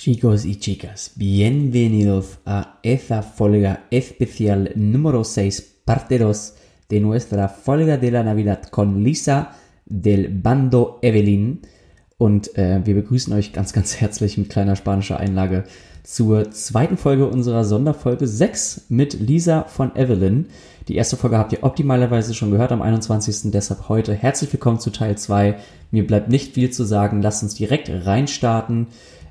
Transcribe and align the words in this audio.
Chicos 0.00 0.46
y 0.46 0.56
chicas, 0.56 1.12
bienvenidos 1.16 2.38
a 2.46 2.78
esta 2.82 3.20
folga 3.20 3.84
especial 3.90 4.72
número 4.74 5.24
6, 5.24 5.82
parte 5.84 6.18
2 6.18 6.54
de 6.88 7.00
nuestra 7.00 7.50
folga 7.50 7.98
de 7.98 8.10
la 8.10 8.22
Navidad 8.22 8.62
con 8.70 9.04
Lisa 9.04 9.50
del 9.84 10.28
Bando 10.28 11.00
Evelyn. 11.02 11.60
Und 12.16 12.56
äh, 12.56 12.80
wir 12.82 12.94
begrüßen 12.94 13.34
euch 13.34 13.52
ganz, 13.52 13.74
ganz 13.74 14.00
herzlich 14.00 14.38
mit 14.38 14.48
kleiner 14.48 14.74
spanischer 14.74 15.20
Einlage 15.20 15.64
zur 16.02 16.50
zweiten 16.50 16.96
Folge 16.96 17.26
unserer 17.26 17.66
Sonderfolge 17.66 18.26
6 18.26 18.86
mit 18.88 19.12
Lisa 19.20 19.64
von 19.64 19.94
Evelyn. 19.96 20.46
Die 20.88 20.96
erste 20.96 21.18
Folge 21.18 21.36
habt 21.36 21.52
ihr 21.52 21.62
optimalerweise 21.62 22.32
schon 22.32 22.50
gehört 22.50 22.72
am 22.72 22.80
21. 22.80 23.50
Deshalb 23.52 23.90
heute 23.90 24.14
herzlich 24.14 24.50
willkommen 24.50 24.80
zu 24.80 24.88
Teil 24.88 25.18
2. 25.18 25.58
Mir 25.90 26.06
bleibt 26.06 26.30
nicht 26.30 26.54
viel 26.54 26.70
zu 26.70 26.84
sagen. 26.84 27.20
Lasst 27.20 27.42
uns 27.42 27.54
direkt 27.54 27.90
reinstarten. 27.90 28.86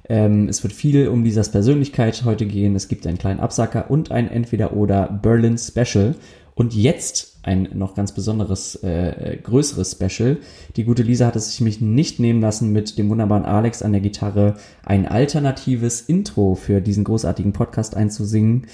Ähm, 0.10 0.50
es 0.50 0.64
wird 0.64 0.74
viel 0.74 1.08
um 1.08 1.24
Lisas 1.24 1.52
Persönlichkeit 1.52 2.24
heute 2.26 2.48
gehen. 2.48 2.76
Es 2.76 2.88
gibt 2.88 3.06
einen 3.06 3.20
kleinen 3.20 3.40
Absacker 3.40 3.90
und 3.90 4.12
ein 4.12 4.30
Entweder-Oder 4.30 5.20
Berlin 5.22 5.58
Special. 5.58 6.16
Und 6.56 6.74
jetzt 6.76 7.40
ein 7.44 7.70
noch 7.74 7.96
ganz 7.96 8.12
besonderes, 8.12 8.76
äh, 8.84 9.38
größeres 9.42 9.98
Special. 9.98 10.38
Die 10.76 10.84
gute 10.84 11.04
Lisa 11.04 11.28
hat 11.28 11.38
es 11.38 11.52
sich 11.52 11.62
mich 11.62 11.80
nicht 11.80 12.20
nehmen 12.20 12.42
lassen, 12.42 12.74
mit 12.74 12.98
dem 12.98 13.10
wunderbaren 13.10 13.46
Alex 13.46 13.82
an 13.82 13.94
der 13.94 14.02
Gitarre 14.02 14.56
ein 14.84 15.08
alternatives 15.08 16.02
Intro 16.02 16.56
für 16.56 16.82
diesen 16.82 17.06
großartigen 17.06 17.54
Podcast 17.54 17.96
einzusingen. 17.96 18.68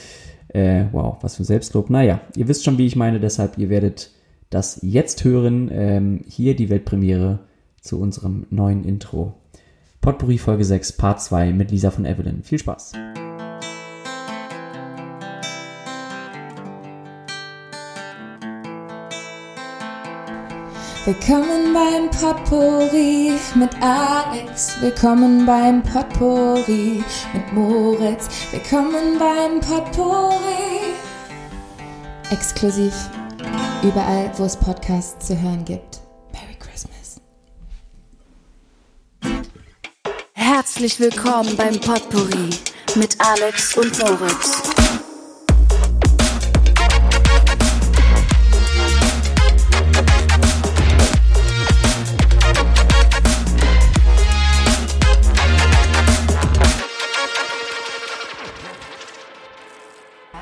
Äh, 0.47 0.85
wow, 0.93 1.17
was 1.21 1.35
für 1.35 1.43
Selbstlob. 1.43 1.89
Naja, 1.89 2.21
ihr 2.35 2.47
wisst 2.47 2.63
schon, 2.63 2.77
wie 2.79 2.87
ich 2.87 2.95
meine, 2.95 3.19
deshalb 3.19 3.57
ihr 3.57 3.69
werdet 3.69 4.11
das 4.49 4.79
jetzt 4.81 5.23
hören. 5.23 5.69
Ähm, 5.71 6.21
hier 6.27 6.55
die 6.55 6.69
Weltpremiere 6.69 7.39
zu 7.81 7.99
unserem 7.99 8.47
neuen 8.49 8.83
Intro. 8.83 9.35
Potpourri 10.05 10.37
Folge 10.37 10.63
6, 10.63 10.97
Part 10.97 11.19
2 11.19 11.51
mit 11.51 11.71
Lisa 11.71 11.89
von 11.89 12.05
Evelyn. 12.05 12.43
Viel 12.43 12.59
Spaß! 12.59 12.91
Willkommen 21.05 21.73
beim 21.73 22.11
Potpourri 22.11 23.31
mit 23.55 23.71
Alex. 23.81 24.79
Willkommen 24.79 25.43
beim 25.43 25.81
Potpourri 25.81 27.03
mit 27.33 27.53
Moritz. 27.53 28.29
Willkommen 28.51 29.17
beim 29.17 29.59
Potpourri. 29.59 30.93
Exklusiv 32.29 32.93
überall, 33.81 34.31
wo 34.37 34.43
es 34.43 34.55
Podcasts 34.55 35.25
zu 35.25 35.41
hören 35.41 35.65
gibt. 35.65 36.04
Herzlich 40.55 41.01
willkommen 41.01 41.57
beim 41.57 41.77
Potpourri 41.81 42.49
mit 42.95 43.17
Alex 43.19 43.75
und 43.75 43.99
Moritz. 43.99 44.61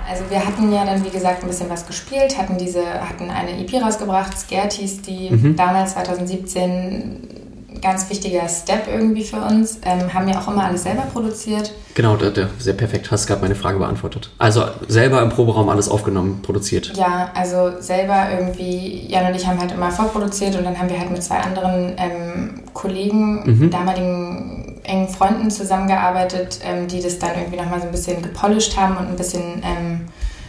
Also 0.08 0.30
wir 0.30 0.46
hatten 0.46 0.72
ja 0.72 0.86
dann, 0.86 1.04
wie 1.04 1.10
gesagt, 1.10 1.42
ein 1.42 1.48
bisschen 1.48 1.72
was 1.72 1.88
gespielt, 1.88 2.38
hatten 2.38 2.60
diese, 2.60 2.86
hatten 2.86 3.32
eine 3.32 3.60
EP 3.60 3.82
rausgebracht, 3.82 4.48
hieß 4.74 5.02
die, 5.02 5.32
Mhm. 5.32 5.56
damals 5.56 5.94
2017 5.94 7.43
ganz 7.82 8.10
wichtiger 8.10 8.48
Step 8.48 8.88
irgendwie 8.88 9.24
für 9.24 9.38
uns. 9.38 9.80
Ähm, 9.84 10.14
haben 10.14 10.28
ja 10.28 10.40
auch 10.40 10.48
immer 10.48 10.66
alles 10.66 10.84
selber 10.84 11.04
produziert. 11.04 11.74
Genau, 11.96 12.16
der, 12.16 12.32
der, 12.32 12.50
sehr 12.58 12.74
perfekt. 12.74 13.12
Hast 13.12 13.28
gerade 13.28 13.42
meine 13.42 13.56
Frage 13.56 13.78
beantwortet. 13.80 14.32
Also 14.38 14.64
selber 14.88 15.22
im 15.22 15.30
Proberaum 15.30 15.70
alles 15.70 15.90
aufgenommen, 15.90 16.42
produziert. 16.42 16.94
Ja, 16.96 17.32
also 17.36 17.80
selber 17.80 18.28
irgendwie, 18.32 19.08
Jan 19.08 19.28
und 19.28 19.36
ich 19.36 19.46
haben 19.46 19.60
halt 19.60 19.72
immer 19.72 19.92
vorproduziert 19.92 20.56
und 20.56 20.64
dann 20.64 20.78
haben 20.78 20.90
wir 20.90 21.00
halt 21.00 21.12
mit 21.12 21.24
zwei 21.24 21.38
anderen 21.38 21.94
ähm, 21.98 22.64
Kollegen, 22.74 23.70
damaligen 23.70 24.80
engen 24.84 25.08
Freunden 25.08 25.50
zusammengearbeitet, 25.50 26.60
ähm, 26.64 26.88
die 26.88 27.02
das 27.02 27.20
dann 27.20 27.32
irgendwie 27.36 27.58
nochmal 27.58 27.80
so 27.80 27.86
ein 27.86 27.92
bisschen 27.92 28.22
gepolished 28.22 28.78
haben 28.78 28.98
und 28.98 29.08
ein 29.08 29.16
bisschen 29.16 29.62
ähm, 29.64 30.02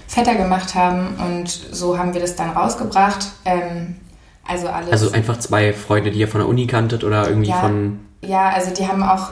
fetter 0.07 0.35
gemacht 0.35 0.75
haben 0.75 1.17
und 1.27 1.49
so 1.49 1.99
haben 1.99 2.15
wir 2.15 2.21
das 2.21 2.37
dann 2.37 2.51
rausgebracht. 2.51 3.27
Ähm, 3.45 3.97
also 4.47 4.69
alles. 4.69 4.91
Also 4.91 5.13
einfach 5.13 5.39
zwei 5.39 5.73
Freunde, 5.73 6.11
die 6.11 6.19
ihr 6.21 6.29
von 6.29 6.41
der 6.41 6.49
Uni 6.49 6.67
kanntet 6.67 7.05
oder 7.05 7.29
irgendwie 7.29 7.51
Ja. 7.51 7.57
von. 7.61 8.01
Ja, 8.23 8.49
also 8.51 8.71
die 8.73 8.87
haben 8.89 9.03
auch, 9.03 9.31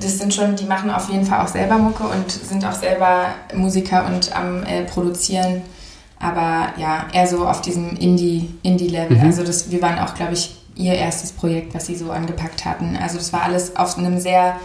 das 0.00 0.18
sind 0.18 0.32
schon, 0.32 0.56
die 0.56 0.64
machen 0.64 0.90
auf 0.90 1.10
jeden 1.10 1.24
Fall 1.26 1.44
auch 1.44 1.48
selber 1.48 1.76
Mucke 1.76 2.04
und 2.04 2.30
sind 2.30 2.64
auch 2.64 2.72
selber 2.72 3.26
Musiker 3.54 4.06
und 4.06 4.34
am 4.34 4.62
äh, 4.64 4.82
Produzieren. 4.84 5.60
Aber 6.18 6.68
ja, 6.78 7.04
eher 7.12 7.26
so 7.26 7.46
auf 7.46 7.60
diesem 7.62 7.90
Indie- 7.96 8.48
Indie-Level. 8.62 9.16
Mhm. 9.18 9.24
Also 9.26 9.42
das, 9.42 9.70
wir 9.70 9.80
waren 9.82 9.98
auch, 9.98 10.14
glaube 10.14 10.32
ich, 10.34 10.56
ihr 10.74 10.94
erstes 10.94 11.32
Projekt, 11.32 11.74
was 11.74 11.86
sie 11.86 11.96
so 11.96 12.10
angepackt 12.10 12.64
hatten. 12.64 12.96
Also 13.02 13.18
das 13.18 13.32
war 13.32 13.42
alles 13.42 13.76
auf 13.76 13.98
einem 13.98 14.18
sehr 14.20 14.56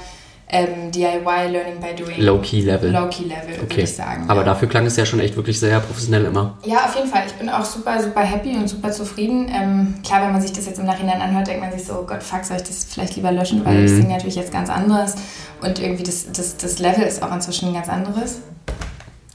ähm, 0.47 0.91
DIY, 0.91 1.49
Learning 1.51 1.79
by 1.81 1.95
Doing. 2.01 2.21
Low-Key-Level. 2.21 2.91
Low-Key-Level, 2.91 3.47
würde 3.49 3.63
Okay. 3.63 3.81
ich 3.81 3.93
sagen. 3.95 4.25
Aber 4.29 4.41
ja. 4.41 4.45
dafür 4.45 4.67
klang 4.69 4.85
es 4.85 4.95
ja 4.95 5.05
schon 5.05 5.19
echt 5.19 5.35
wirklich 5.35 5.59
sehr 5.59 5.79
professionell 5.79 6.25
immer. 6.25 6.57
Ja, 6.63 6.85
auf 6.85 6.95
jeden 6.95 7.09
Fall. 7.09 7.23
Ich 7.25 7.33
bin 7.33 7.49
auch 7.49 7.65
super, 7.65 8.01
super 8.01 8.21
happy 8.21 8.55
und 8.55 8.67
super 8.67 8.91
zufrieden. 8.91 9.49
Ähm, 9.51 9.95
klar, 10.05 10.21
wenn 10.21 10.33
man 10.33 10.41
sich 10.41 10.53
das 10.53 10.65
jetzt 10.67 10.79
im 10.79 10.85
Nachhinein 10.85 11.19
anhört, 11.21 11.47
denkt 11.47 11.61
man 11.61 11.71
sich 11.71 11.83
so, 11.85 11.93
oh 12.01 12.05
Gott, 12.05 12.21
fuck, 12.21 12.45
soll 12.45 12.57
ich 12.57 12.63
das 12.63 12.85
vielleicht 12.85 13.15
lieber 13.15 13.31
löschen, 13.31 13.65
weil 13.65 13.85
ich 13.85 13.91
Mhm. 13.91 13.95
singe 14.01 14.13
natürlich 14.13 14.35
jetzt 14.35 14.51
ganz 14.53 14.69
anderes. 14.69 15.15
Und 15.61 15.79
irgendwie 15.79 16.03
das, 16.03 16.31
das, 16.31 16.57
das 16.57 16.77
Level 16.79 17.03
ist 17.05 17.23
auch 17.23 17.33
inzwischen 17.33 17.69
ein 17.69 17.73
ganz 17.73 17.89
anderes. 17.89 18.41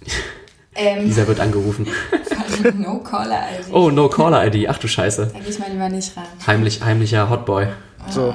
Ähm, 0.76 1.04
Dieser 1.04 1.26
wird 1.26 1.40
angerufen. 1.40 1.86
no 2.78 2.98
Caller 3.00 3.42
ID. 3.58 3.74
Oh, 3.74 3.90
no 3.90 4.08
Caller 4.08 4.46
ID. 4.46 4.68
Ach 4.68 4.78
du 4.78 4.86
Scheiße. 4.86 5.30
Da 5.32 5.38
gehe 5.40 5.50
ich 5.50 5.58
mal 5.58 5.68
lieber 5.70 5.88
nicht 5.88 6.16
ran. 6.16 6.24
Heimlich, 6.46 6.80
heimlicher 6.82 7.28
Hotboy. 7.28 7.66
So, 8.08 8.32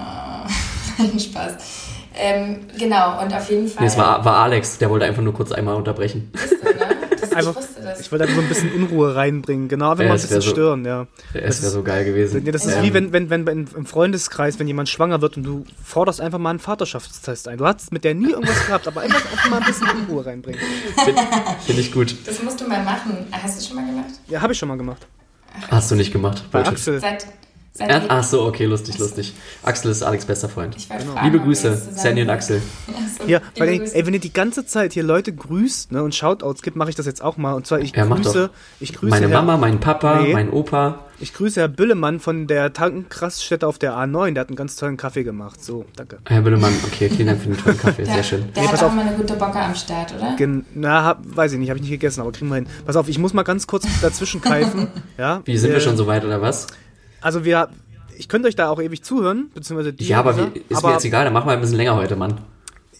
Nein, 0.97 1.17
Spaß. 1.19 1.53
Ähm, 2.17 2.59
genau, 2.77 3.21
und 3.21 3.33
auf 3.33 3.49
jeden 3.49 3.67
Fall. 3.67 3.83
Nee, 3.83 3.87
es 3.89 3.97
war, 3.97 4.23
war 4.23 4.37
Alex, 4.37 4.77
der 4.77 4.89
wollte 4.89 5.05
einfach 5.05 5.21
nur 5.21 5.33
kurz 5.33 5.51
einmal 5.51 5.75
unterbrechen. 5.75 6.31
Wusste, 6.33 6.55
ne? 6.55 6.95
das, 7.19 7.29
ich 7.31 7.35
Einfach- 7.37 7.55
wusste 7.55 7.81
das. 7.81 7.99
ich 7.99 8.11
wollte 8.11 8.25
da 8.27 8.33
so 8.33 8.39
ein 8.39 8.47
bisschen 8.47 8.71
Unruhe 8.73 9.15
reinbringen, 9.15 9.67
genau, 9.67 9.97
wenn 9.97 10.05
Ja, 10.07 10.11
man 10.11 10.11
ein 10.13 10.15
es 10.15 10.21
bisschen 10.23 10.41
so- 10.41 10.49
stören, 10.49 10.85
ja. 10.85 11.07
Es 11.33 11.61
wäre 11.61 11.71
so 11.71 11.83
geil 11.83 12.05
gewesen. 12.05 12.41
Nee, 12.43 12.51
das 12.51 12.65
ist 12.65 12.77
Ähm, 12.77 12.83
wie 12.83 12.93
wenn, 12.93 13.11
wenn, 13.11 13.29
wenn 13.29 13.47
im 13.47 13.85
Freundeskreis, 13.85 14.59
wenn 14.59 14.67
jemand 14.67 14.87
schwanger 14.87 15.21
wird 15.21 15.35
und 15.37 15.43
du 15.43 15.65
forderst 15.83 16.21
einfach 16.21 16.39
mal 16.39 16.51
einen 16.51 16.59
Vaterschaftstest 16.59 17.47
ein. 17.49 17.57
Du 17.57 17.65
hast 17.65 17.91
mit 17.91 18.03
der 18.05 18.13
nie 18.15 18.31
irgendwas 18.31 18.65
gehabt, 18.65 18.87
aber 18.87 19.01
einfach 19.01 19.21
auch 19.45 19.49
mal 19.49 19.59
ein 19.59 19.65
bisschen 19.65 19.87
Unruhe 19.89 20.25
reinbringen. 20.25 20.59
Finde 21.03 21.21
find 21.65 21.79
ich 21.79 21.91
gut. 21.91 22.15
das 22.25 22.41
musst 22.43 22.61
du 22.61 22.67
mal 22.67 22.81
machen. 22.83 23.27
Hast 23.31 23.59
du 23.61 23.67
schon 23.67 23.75
mal 23.75 23.85
gemacht? 23.85 24.11
Ja, 24.29 24.41
habe 24.41 24.53
ich 24.53 24.59
schon 24.59 24.69
mal 24.69 24.77
gemacht. 24.77 25.05
Hast 25.69 25.91
du 25.91 25.95
nicht 25.95 26.11
gemacht. 26.13 26.43
Bei. 26.51 26.65
Axel. 26.65 26.99
Seit, 26.99 27.25
Er- 27.77 28.03
Ach 28.07 28.23
so, 28.23 28.43
okay, 28.45 28.65
lustig, 28.65 28.97
lustig. 28.99 29.33
Axel 29.63 29.91
ist 29.91 30.01
Alex 30.01 30.25
bester 30.25 30.47
Freund. 30.47 30.75
Ich 30.77 30.89
wollte 30.89 31.05
fragen, 31.05 31.25
Liebe 31.25 31.39
wir 31.39 31.45
Grüße, 31.45 31.75
Sandy 31.95 32.21
und. 32.21 32.29
Axel. 32.29 32.61
Achso, 32.87 33.23
Ja, 33.27 33.39
weil 33.57 33.67
ey, 33.69 33.79
Grüße. 33.79 33.95
ey, 33.95 34.05
wenn 34.05 34.13
ihr 34.13 34.19
die 34.21 34.31
ganze 34.33 34.65
Zeit 34.65 34.93
hier 34.93 35.03
Leute 35.03 35.33
grüßt 35.33 35.91
ne, 35.91 36.01
und 36.03 36.15
Shoutouts 36.15 36.61
gibt, 36.61 36.77
mache 36.77 36.89
ich 36.89 36.95
das 36.95 37.05
jetzt 37.05 37.21
auch 37.21 37.37
mal. 37.37 37.53
Und 37.53 37.67
zwar, 37.67 37.79
ich 37.79 37.95
Ja, 37.95 38.05
grüße, 38.05 38.49
ich 38.79 38.93
grüße 38.93 39.09
Meine 39.09 39.27
Herr, 39.27 39.41
Mama, 39.41 39.57
mein 39.57 39.79
Papa, 39.79 40.21
Nee. 40.21 40.31
mein 40.33 40.51
Opa. 40.51 40.99
ich 41.19 41.33
grüße 41.33 41.59
Herr 41.59 41.67
Büllemann 41.67 42.19
von 42.21 42.47
der 42.47 42.71
Tankenkrassstätte 42.71 43.67
auf 43.67 43.77
der 43.77 43.93
A9. 43.93 44.33
Der 44.33 44.41
hat 44.41 44.49
einen 44.49 44.55
ganz 44.55 44.75
tollen 44.77 44.95
Kaffee 44.97 45.23
gemacht. 45.23 45.63
So, 45.63 45.83
danke. 45.97 46.19
Herr 46.25 46.41
Büllemann, 46.41 46.73
okay, 46.85 47.09
vielen 47.09 47.27
Dank 47.27 47.41
für 47.41 47.49
den 47.49 47.57
tollen 47.57 47.77
Kaffee, 47.77 48.05
sehr 48.05 48.15
Der, 48.15 48.23
schön. 48.23 48.45
der 48.55 48.63
Nee, 48.63 48.69
hat 48.69 48.79
auch 48.79 48.83
auf. 48.87 48.93
mal 48.93 49.05
eine 49.05 49.15
gute 49.17 49.33
Bocke 49.35 49.59
am 49.59 49.75
Start, 49.75 50.13
oder? 50.17 50.35
Gen 50.37 50.65
na, 50.73 51.03
hab, 51.03 51.19
weiß 51.35 51.51
ich 51.53 51.59
nicht, 51.59 51.69
habe 51.69 51.77
ich 51.77 51.83
nicht 51.83 51.91
gegessen, 51.91 52.21
aber 52.21 52.31
kriegen 52.31 52.49
wir 52.49 52.55
hin. 52.55 52.67
Pass 52.85 52.95
auf, 52.95 53.09
ich 53.09 53.19
muss 53.19 53.33
mal 53.33 53.43
ganz 53.43 53.67
kurz 53.67 53.85
dazwischen 54.01 54.39
keifen. 54.41 54.87
ja, 55.17 55.41
Wie, 55.45 55.57
sind 55.57 55.71
wir 55.71 55.77
Äh, 55.77 55.81
schon 55.81 55.97
so 55.97 56.07
weit 56.07 56.23
oder 56.23 56.41
was? 56.41 56.67
Also 57.25 57.43
wir, 57.43 57.69
ich 58.19 58.29
könnte 58.29 58.47
euch 58.47 58.55
da 58.55 58.69
auch 58.69 58.79
ewig 58.79 59.01
zuhören, 59.03 59.49
beziehungsweise 59.55 59.93
die. 59.93 60.07
Ja, 60.07 60.19
aber 60.19 60.37
wie, 60.37 60.59
ist 60.69 60.77
aber 60.77 60.89
mir 60.89 60.93
jetzt 60.93 61.05
egal, 61.05 61.23
dann 61.25 61.33
machen 61.33 61.47
wir 61.47 61.53
ein 61.53 61.59
bisschen 61.61 61.75
länger 61.77 61.95
heute, 61.95 62.15
Mann. 62.15 62.35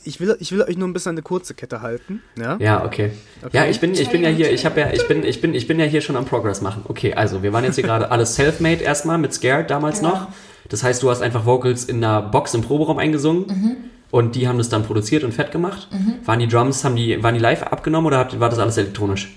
Ich 0.03 0.19
will, 0.19 0.36
ich 0.40 0.52
will 0.52 0.63
euch 0.63 0.78
nur 0.78 0.88
ein 0.88 0.94
bisschen 0.94 1.12
eine 1.12 1.22
kurze 1.22 1.54
Kette 1.54 1.81
halten. 1.83 2.24
Ja. 2.36 2.57
Ja, 2.60 2.83
okay. 2.86 3.12
Ja, 3.54 3.66
ich 3.66 3.80
bin, 3.80 3.94
ich 3.94 4.10
bin 4.10 4.24
ja 4.24 4.30
hier, 4.30 4.51
ich 4.51 4.66
habe 4.66 4.80
ja, 4.80 4.92
ich 4.92 5.07
bin, 5.07 5.24
ich 5.24 5.42
bin, 5.42 5.54
ich 5.54 5.68
bin 5.68 5.80
ja 5.80 5.86
hier 5.86 6.01
schon 6.01 6.16
am 6.16 6.25
Progress 6.25 6.62
machen. 6.62 6.81
Okay, 6.88 7.13
also 7.13 7.44
wir 7.44 7.54
waren 7.54 7.63
jetzt 7.66 7.75
hier 7.75 7.83
gerade 7.83 8.10
alles 8.10 8.33
self-made 8.33 8.83
erstmal 8.83 9.19
mit 9.19 9.31
Scared 9.31 9.69
damals 9.69 10.00
Genau. 10.00 10.10
noch. 10.13 10.27
Das 10.69 10.81
heißt, 10.81 11.04
du 11.04 11.12
hast 11.12 11.22
einfach 11.22 11.45
Vocals 11.45 11.86
in 11.86 12.04
einer 12.04 12.24
Box 12.24 12.56
im 12.56 12.62
Proberaum 12.63 12.98
eingesungen 12.98 13.45
Mhm. 13.48 13.77
Und 14.15 14.33
die 14.35 14.47
haben 14.47 14.57
das 14.57 14.69
dann 14.69 14.83
produziert 14.83 15.25
und 15.25 15.33
fett 15.33 15.51
gemacht. 15.51 15.89
Waren 16.23 16.39
die 16.39 16.47
Drums, 16.47 16.85
haben 16.85 16.95
die, 16.95 17.21
waren 17.21 17.33
die 17.33 17.41
live 17.41 17.63
abgenommen 17.63 18.07
oder 18.07 18.39
war 18.39 18.50
das 18.50 18.59
alles 18.59 18.77
elektronisch? 18.77 19.35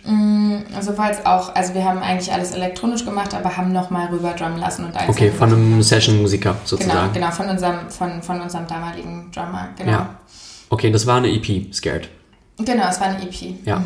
Also 0.73 0.97
war 0.97 1.09
jetzt 1.09 1.27
auch, 1.27 1.53
also 1.53 1.75
wir 1.75 1.85
haben 1.85 1.99
eigentlich 1.99 2.33
alles 2.33 2.53
elektronisch 2.53 3.05
gemacht, 3.05 3.35
aber 3.35 3.57
haben 3.57 3.73
nochmal 3.73 4.07
rüber 4.07 4.35
drummen 4.39 4.59
lassen 4.59 4.85
und 4.85 4.95
einzelne 4.95 5.11
Okay, 5.11 5.31
von 5.33 5.53
einem. 5.53 5.83
Session-Musiker 5.83 6.51
Genau, 6.53 6.61
sozusagen. 6.65 7.13
genau, 7.13 7.31
von 7.33 7.49
unserem, 7.49 7.91
von, 7.91 8.23
von 8.23 8.41
unserem 8.41 8.69
damaligen 8.69 9.29
Drummer, 9.35 9.71
genau. 9.77 9.91
Ja. 9.91 10.15
Okay, 10.71 10.93
das 10.93 11.09
war 11.09 11.17
eine 11.17 11.33
EP, 11.33 11.75
Scared. 11.75 12.09
Genau, 12.59 12.89
es 12.89 13.01
war 13.01 13.09
eine 13.09 13.23
EP. 13.23 13.67
Ja. 13.67 13.83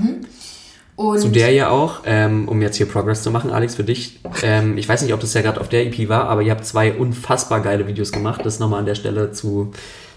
Und 0.96 1.20
Zu 1.20 1.28
der 1.28 1.52
ja 1.52 1.70
auch, 1.70 2.00
ähm, 2.04 2.48
um 2.48 2.60
jetzt 2.60 2.76
hier 2.76 2.86
Progress 2.86 3.22
zu 3.22 3.30
machen, 3.30 3.50
Alex, 3.50 3.76
für 3.76 3.84
dich. 3.84 4.20
Ähm, 4.42 4.76
ich 4.76 4.86
weiß 4.86 5.00
nicht, 5.00 5.14
ob 5.14 5.20
das 5.20 5.32
ja 5.32 5.40
gerade 5.40 5.58
auf 5.58 5.70
der 5.70 5.86
EP 5.86 6.10
war, 6.10 6.28
aber 6.28 6.42
ihr 6.42 6.50
habt 6.50 6.66
zwei 6.66 6.92
unfassbar 6.92 7.60
geile 7.62 7.86
Videos 7.86 8.12
gemacht. 8.12 8.42
Das 8.44 8.58
nochmal 8.58 8.80
an 8.80 8.86
der 8.86 8.94
Stelle 8.94 9.32
zu, 9.32 9.72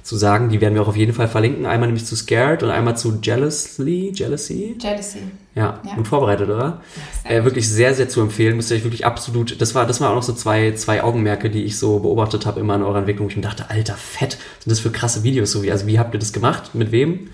zu 0.05 0.15
sagen. 0.15 0.49
Die 0.49 0.61
werden 0.61 0.75
wir 0.75 0.81
auch 0.83 0.87
auf 0.87 0.95
jeden 0.95 1.13
Fall 1.13 1.27
verlinken. 1.27 1.65
Einmal 1.65 1.87
nämlich 1.87 2.05
zu 2.05 2.15
Scared 2.15 2.61
und 2.63 2.69
einmal 2.69 2.95
zu 2.95 3.19
Jealously. 3.21 4.11
Jealousy? 4.15 4.77
Jealousy. 4.79 5.19
Ja, 5.55 5.79
Ja. 5.83 5.95
gut 5.95 6.07
vorbereitet, 6.07 6.47
oder? 6.49 6.81
sehr 7.23 7.39
Äh, 7.39 7.43
wirklich 7.43 7.67
sehr, 7.67 7.93
sehr 7.95 8.07
zu 8.07 8.21
empfehlen. 8.21 8.55
Müsst 8.55 8.69
ihr 8.71 8.77
euch 8.77 8.83
wirklich 8.83 9.05
absolut. 9.05 9.59
Das 9.59 9.73
war, 9.73 9.85
das 9.87 9.99
war 10.01 10.11
auch 10.11 10.15
noch 10.15 10.23
so 10.23 10.33
zwei, 10.33 10.73
zwei 10.73 11.01
Augenmerke, 11.03 11.49
die 11.49 11.63
ich 11.63 11.77
so 11.77 11.99
beobachtet 11.99 12.45
habe 12.45 12.59
immer 12.59 12.75
in 12.75 12.83
eurer 12.83 12.99
Entwicklung. 12.99 13.29
Ich 13.29 13.35
mir 13.35 13.41
dachte, 13.41 13.69
alter, 13.69 13.95
fett, 13.95 14.37
sind 14.59 14.69
das 14.71 14.79
für 14.79 14.91
krasse 14.91 15.23
Videos 15.23 15.51
so 15.51 15.63
wie. 15.63 15.71
Also 15.71 15.87
wie 15.87 15.97
habt 15.97 16.13
ihr 16.13 16.19
das 16.19 16.33
gemacht? 16.33 16.75
Mit 16.75 16.91
wem? 16.91 17.29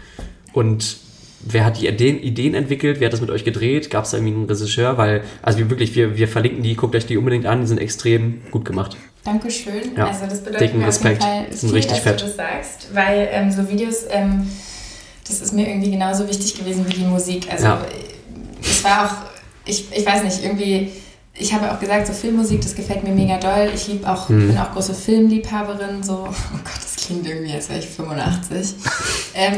Und 0.53 0.97
wer 1.45 1.65
hat 1.65 1.79
die 1.79 1.87
Ideen, 1.87 2.53
entwickelt? 2.53 2.99
Wer 2.99 3.07
hat 3.07 3.13
das 3.13 3.21
mit 3.21 3.29
euch 3.29 3.43
gedreht? 3.43 3.89
Gab 3.89 4.05
es 4.05 4.11
da 4.11 4.17
irgendwie 4.17 4.33
einen 4.35 4.45
Regisseur? 4.45 4.97
Weil, 4.97 5.23
also 5.41 5.59
wir 5.59 5.69
wirklich, 5.69 5.95
wir, 5.95 6.17
wir 6.17 6.27
verlinken 6.27 6.63
die, 6.63 6.75
guckt 6.75 6.95
euch 6.95 7.05
die 7.05 7.17
unbedingt 7.17 7.45
an, 7.45 7.61
die 7.61 7.67
sind 7.67 7.79
extrem 7.79 8.41
gut 8.51 8.65
gemacht. 8.65 8.97
Dankeschön. 9.23 9.95
Ja. 9.95 10.07
Also 10.07 10.25
das 10.25 10.39
bedeutet 10.39 10.61
Dicken 10.61 10.79
mir 10.79 10.87
Respekt. 10.87 11.21
auf 11.21 11.27
jeden 11.29 11.45
Fall 11.47 11.57
viel, 11.57 11.69
richtig 11.71 11.91
dass 11.93 11.99
fett. 12.03 12.21
du 12.21 12.25
das 12.25 12.35
sagst, 12.35 12.87
weil 12.93 13.29
ähm, 13.31 13.51
so 13.51 13.69
Videos, 13.69 14.05
ähm, 14.09 14.47
das 15.27 15.41
ist 15.41 15.53
mir 15.53 15.67
irgendwie 15.69 15.91
genauso 15.91 16.27
wichtig 16.27 16.57
gewesen 16.57 16.85
wie 16.87 16.93
die 16.93 17.03
Musik. 17.05 17.47
Also 17.51 17.65
Ja. 17.65 17.85
es 18.61 18.83
war 18.83 19.05
auch, 19.05 19.15
ich, 19.65 19.85
ich 19.95 20.05
weiß 20.05 20.23
nicht, 20.23 20.43
irgendwie, 20.43 20.89
ich 21.41 21.53
habe 21.53 21.71
auch 21.71 21.79
gesagt, 21.79 22.07
so 22.07 22.13
Filmmusik, 22.13 22.61
das 22.61 22.75
gefällt 22.75 23.03
mir 23.03 23.11
mega 23.11 23.37
doll. 23.37 23.69
Ich 23.73 23.87
lieb 23.87 24.07
auch, 24.07 24.29
Mhm. 24.29 24.47
bin 24.49 24.57
auch 24.57 24.71
große 24.73 24.93
Filmliebhaberin, 24.93 26.03
so, 26.03 26.13
oh 26.27 26.59
Gott, 26.63 26.75
das 26.83 26.95
klingt 27.05 27.27
irgendwie, 27.27 27.53
als 27.53 27.69
wäre 27.69 27.79
ich 27.79 27.87
85. 27.87 28.75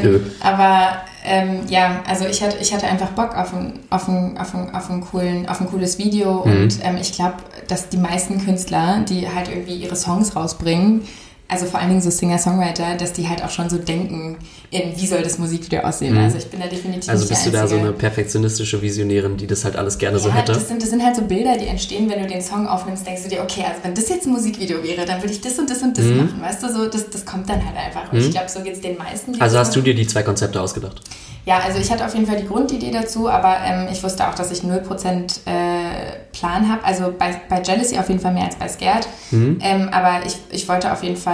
Nö. 0.02 0.16
ähm, 0.16 0.30
aber 0.40 0.96
ähm, 1.24 1.60
ja, 1.68 2.02
also 2.06 2.26
ich 2.26 2.42
hatte, 2.42 2.56
ich 2.60 2.72
hatte 2.74 2.86
einfach 2.86 3.08
Bock 3.10 3.36
auf 3.36 3.52
ein, 3.54 3.80
auf 3.90 4.08
ein, 4.08 4.36
auf 4.38 4.54
ein, 4.54 4.74
auf 4.74 4.90
ein, 4.90 5.00
coolen, 5.00 5.48
auf 5.48 5.60
ein 5.60 5.68
cooles 5.68 5.98
Video 5.98 6.44
Mhm. 6.44 6.52
und 6.62 6.78
ähm, 6.82 6.96
ich 7.00 7.12
glaube, 7.12 7.36
dass 7.68 7.88
die 7.88 7.96
meisten 7.96 8.44
Künstler, 8.44 9.00
die 9.08 9.28
halt 9.28 9.48
irgendwie 9.48 9.74
ihre 9.76 9.96
Songs 9.96 10.34
rausbringen, 10.36 11.02
also 11.46 11.66
vor 11.66 11.78
allen 11.78 11.90
Dingen 11.90 12.00
so 12.00 12.10
Singer-Songwriter, 12.10 12.96
dass 12.96 13.12
die 13.12 13.28
halt 13.28 13.44
auch 13.44 13.50
schon 13.50 13.68
so 13.68 13.76
denken, 13.76 14.38
in 14.70 14.96
wie 14.96 15.06
soll 15.06 15.22
das 15.22 15.38
Musikvideo 15.38 15.82
aussehen. 15.82 16.14
Mhm. 16.14 16.24
Also 16.24 16.38
ich 16.38 16.46
bin 16.46 16.58
da 16.60 16.66
definitiv 16.66 17.08
Also 17.08 17.28
bist 17.28 17.46
du 17.46 17.50
da 17.50 17.66
so 17.66 17.76
eine 17.76 17.92
perfektionistische 17.92 18.80
Visionärin, 18.80 19.36
die 19.36 19.46
das 19.46 19.64
halt 19.64 19.76
alles 19.76 19.98
gerne 19.98 20.18
so 20.18 20.30
ja, 20.30 20.36
hätte? 20.36 20.52
Das 20.52 20.68
sind, 20.68 20.82
das 20.82 20.90
sind 20.90 21.04
halt 21.04 21.14
so 21.16 21.22
Bilder, 21.22 21.56
die 21.56 21.66
entstehen, 21.66 22.08
wenn 22.10 22.22
du 22.22 22.26
den 22.26 22.40
Song 22.42 22.66
aufnimmst, 22.66 23.06
denkst 23.06 23.24
du 23.24 23.28
dir, 23.28 23.42
okay, 23.42 23.62
also 23.68 23.80
wenn 23.82 23.94
das 23.94 24.08
jetzt 24.08 24.26
ein 24.26 24.32
Musikvideo 24.32 24.82
wäre, 24.82 25.04
dann 25.04 25.20
würde 25.22 25.32
ich 25.32 25.40
das 25.40 25.58
und 25.58 25.68
das 25.68 25.82
und 25.82 25.96
das 25.96 26.04
Mhm. 26.06 26.16
machen. 26.16 26.40
Weißt 26.40 26.62
du, 26.62 26.72
so, 26.72 26.86
das, 26.88 27.10
das 27.10 27.24
kommt 27.24 27.48
dann 27.48 27.64
halt 27.64 27.76
einfach. 27.76 28.10
Und 28.10 28.18
ich 28.18 28.30
glaube, 28.30 28.48
so 28.48 28.60
geht 28.60 28.74
es 28.74 28.80
den 28.80 28.96
meisten. 28.96 29.40
Also 29.40 29.58
hast 29.58 29.76
du 29.76 29.80
dir 29.82 29.94
die 29.94 30.06
zwei 30.06 30.22
Konzepte 30.22 30.60
ausgedacht? 30.60 31.00
Ja, 31.46 31.58
also 31.58 31.78
ich 31.78 31.90
hatte 31.92 32.06
auf 32.06 32.14
jeden 32.14 32.26
Fall 32.26 32.38
die 32.40 32.46
Grundidee 32.46 32.90
dazu, 32.90 33.28
aber 33.28 33.58
ähm, 33.66 33.86
ich 33.92 34.02
wusste 34.02 34.26
auch, 34.26 34.34
dass 34.34 34.50
ich 34.50 34.60
0% 34.60 35.40
äh, 35.44 36.16
Plan 36.32 36.70
habe. 36.72 36.82
Also 36.84 37.12
bei, 37.18 37.38
bei 37.50 37.60
Jealousy 37.62 37.98
auf 37.98 38.08
jeden 38.08 38.20
Fall 38.20 38.32
mehr 38.32 38.46
als 38.46 38.56
bei 38.56 38.66
Scared. 38.66 39.06
Mhm. 39.30 39.58
Ähm, 39.60 39.88
aber 39.92 40.24
ich, 40.26 40.36
ich 40.50 40.66
wollte 40.68 40.90
auf 40.90 41.02
jeden 41.02 41.18
Fall, 41.18 41.33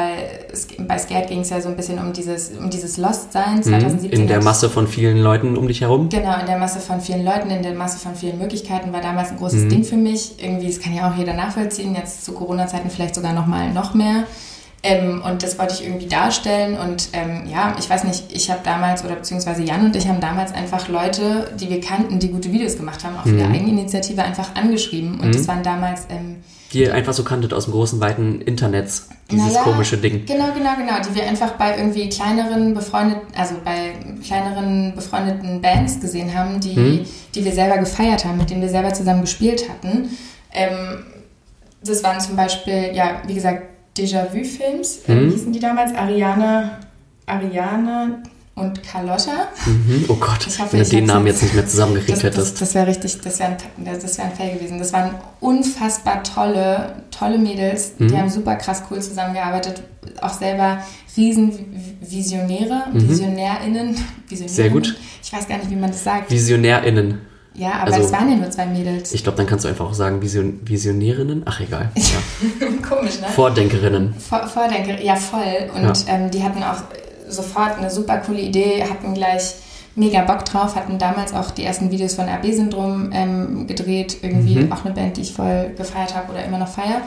es, 0.52 0.68
bei 0.78 0.98
Scared 0.98 1.28
ging 1.28 1.40
es 1.40 1.50
ja 1.50 1.60
so 1.60 1.68
ein 1.68 1.76
bisschen 1.76 1.98
um 1.98 2.12
dieses, 2.12 2.50
um 2.58 2.70
dieses 2.70 2.96
Lost-Sein. 2.96 3.62
2017 3.62 4.10
Mhm. 4.10 4.22
In 4.22 4.28
der 4.28 4.42
Masse 4.42 4.68
von 4.70 4.86
vielen 4.86 5.18
Leuten 5.18 5.56
um 5.56 5.66
dich 5.68 5.80
herum? 5.80 6.08
Genau, 6.08 6.38
in 6.38 6.46
der 6.46 6.58
Masse 6.58 6.80
von 6.80 7.00
vielen 7.00 7.24
Leuten, 7.24 7.50
in 7.50 7.62
der 7.62 7.74
Masse 7.74 7.98
von 7.98 8.14
vielen 8.14 8.38
Möglichkeiten 8.38 8.92
war 8.92 9.00
damals 9.00 9.28
ein 9.30 9.34
Mhm. 9.34 9.38
großes 9.40 9.68
Ding 9.68 9.84
für 9.84 9.96
mich. 9.96 10.42
Irgendwie, 10.42 10.66
das 10.68 10.80
kann 10.80 10.94
ja 10.94 11.10
auch 11.10 11.16
jeder 11.16 11.34
nachvollziehen, 11.34 11.94
jetzt 11.94 12.24
zu 12.24 12.32
Corona-Zeiten 12.32 12.90
vielleicht 12.90 13.14
sogar 13.14 13.32
noch 13.32 13.46
mal 13.46 13.72
noch 13.72 13.94
mehr. 13.94 14.24
Ähm, 14.82 15.22
und 15.22 15.42
das 15.42 15.58
wollte 15.58 15.74
ich 15.74 15.84
irgendwie 15.84 16.06
darstellen. 16.06 16.78
Und 16.78 17.08
ähm, 17.12 17.42
ja, 17.46 17.74
ich 17.78 17.90
weiß 17.90 18.04
nicht, 18.04 18.24
ich 18.32 18.50
habe 18.50 18.60
damals, 18.64 19.04
oder 19.04 19.14
beziehungsweise 19.16 19.62
Jan 19.62 19.84
und 19.84 19.94
ich 19.96 20.08
haben 20.08 20.20
damals 20.20 20.52
einfach 20.54 20.88
Leute, 20.88 21.50
die 21.60 21.68
wir 21.68 21.82
kannten, 21.82 22.18
die 22.18 22.28
gute 22.30 22.50
Videos 22.50 22.76
gemacht 22.78 23.04
haben, 23.04 23.16
auch 23.18 23.26
Mhm. 23.26 23.36
wieder 23.36 23.48
Eigeninitiative 23.48 24.22
einfach 24.22 24.54
angeschrieben. 24.54 25.20
Und 25.20 25.34
das 25.34 25.46
waren 25.48 25.62
damals... 25.62 26.06
Ähm, 26.08 26.36
Die 26.72 26.80
ihr 26.84 26.94
einfach 26.94 27.12
so 27.12 27.24
kanntet 27.24 27.52
aus 27.52 27.64
dem 27.64 27.72
großen, 27.74 28.00
weiten 28.00 28.40
Internets. 28.40 29.08
Dieses 29.30 29.48
naja, 29.52 29.62
komische 29.62 29.96
Ding. 29.96 30.24
Genau, 30.26 30.52
genau, 30.52 30.74
genau. 30.76 30.94
Die 31.08 31.14
wir 31.14 31.26
einfach 31.26 31.52
bei 31.52 31.76
irgendwie 31.78 32.08
kleineren 32.08 32.74
befreundeten, 32.74 33.22
also 33.36 33.54
bei 33.64 33.92
kleineren 34.26 34.94
befreundeten 34.94 35.60
Bands 35.60 36.00
gesehen 36.00 36.34
haben, 36.36 36.60
die, 36.60 36.76
Mhm. 36.76 37.04
die 37.34 37.44
wir 37.44 37.52
selber 37.52 37.78
gefeiert 37.78 38.24
haben, 38.24 38.38
mit 38.38 38.50
denen 38.50 38.60
wir 38.62 38.68
selber 38.68 38.92
zusammen 38.92 39.22
gespielt 39.22 39.68
hatten. 39.68 40.10
Ähm, 40.52 41.04
das 41.84 42.02
waren 42.04 42.20
zum 42.20 42.36
Beispiel, 42.36 42.90
ja, 42.94 43.22
wie 43.26 43.34
gesagt, 43.34 43.62
Déjà-vu-Films, 43.96 45.00
Mhm. 45.06 45.12
ähm, 45.18 45.30
hießen 45.30 45.52
die 45.52 45.60
damals, 45.60 45.94
Ariane, 45.94 46.78
Ariane 47.26 48.22
und 48.54 48.82
Carlotta. 48.82 49.48
Mhm. 49.64 50.04
Oh 50.08 50.14
Gott, 50.16 50.46
Ich 50.46 50.58
hoffe, 50.58 50.74
wenn 50.74 50.84
du 50.84 50.90
den 50.90 51.04
Namen 51.06 51.26
jetzt- 51.26 51.42
nicht 51.42 51.54
mehr 51.54 51.66
zusammengekriegt 51.66 52.10
Das, 52.12 52.20
das, 52.22 52.34
hättest. 52.36 52.60
das 52.60 52.74
wäre 52.74 52.86
richtig, 52.88 53.20
das 53.22 53.38
wäre 53.38 53.50
ein, 53.52 53.56
das 54.00 54.18
wär 54.18 54.24
ein 54.26 54.32
Fail 54.32 54.54
gewesen. 54.58 54.78
Das 54.78 54.92
waren 54.92 55.14
unfassbar 55.40 56.22
tolle, 56.22 56.96
tolle 57.10 57.38
Mädels. 57.38 57.92
Mhm. 57.98 58.08
Die 58.08 58.18
haben 58.18 58.28
super 58.30 58.56
krass 58.56 58.82
cool 58.90 59.00
zusammengearbeitet. 59.00 59.82
Auch 60.20 60.32
selber 60.34 60.78
riesen 61.16 61.52
Visionäre, 62.00 62.84
VisionärInnen. 62.92 63.90
Mhm. 64.30 64.48
Sehr 64.48 64.70
gut. 64.70 64.96
Ich 65.22 65.32
weiß 65.32 65.48
gar 65.48 65.58
nicht, 65.58 65.70
wie 65.70 65.76
man 65.76 65.90
das 65.90 66.04
sagt. 66.04 66.30
VisionärInnen. 66.30 67.20
ja, 67.54 67.72
aber 67.82 67.92
also- 67.94 68.06
es 68.06 68.12
waren 68.12 68.30
ja 68.30 68.36
nur 68.36 68.50
zwei 68.50 68.66
Mädels. 68.66 69.12
Ich 69.12 69.22
glaube, 69.22 69.36
dann 69.38 69.46
kannst 69.46 69.64
du 69.64 69.68
einfach 69.68 69.86
auch 69.86 69.94
sagen 69.94 70.20
Vision 70.22 70.60
Visionärinnen. 70.64 71.42
Ach, 71.46 71.60
egal. 71.60 71.90
Ja. 71.96 72.66
Komisch, 72.86 73.20
ne? 73.20 73.28
Vordenkerinnen. 73.34 74.14
Vor, 74.18 74.46
Vordenker, 74.46 75.00
ja 75.02 75.16
voll. 75.16 75.70
Und 75.74 76.04
ähm, 76.08 76.30
die 76.30 76.42
hatten 76.42 76.62
auch 76.62 76.82
sofort 77.30 77.78
eine 77.78 77.90
super 77.90 78.18
coole 78.18 78.40
Idee, 78.40 78.84
hatten 78.84 79.14
gleich 79.14 79.54
mega 79.96 80.22
Bock 80.22 80.44
drauf, 80.44 80.76
hatten 80.76 80.98
damals 80.98 81.34
auch 81.34 81.50
die 81.50 81.64
ersten 81.64 81.90
Videos 81.90 82.14
von 82.14 82.28
AB-Syndrom 82.28 83.10
ähm, 83.12 83.66
gedreht, 83.66 84.18
irgendwie 84.22 84.56
Mhm. 84.56 84.72
auch 84.72 84.84
eine 84.84 84.94
Band, 84.94 85.16
die 85.16 85.22
ich 85.22 85.32
voll 85.32 85.72
gefeiert 85.76 86.14
habe 86.14 86.32
oder 86.32 86.44
immer 86.44 86.58
noch 86.58 86.68
feier. 86.68 87.02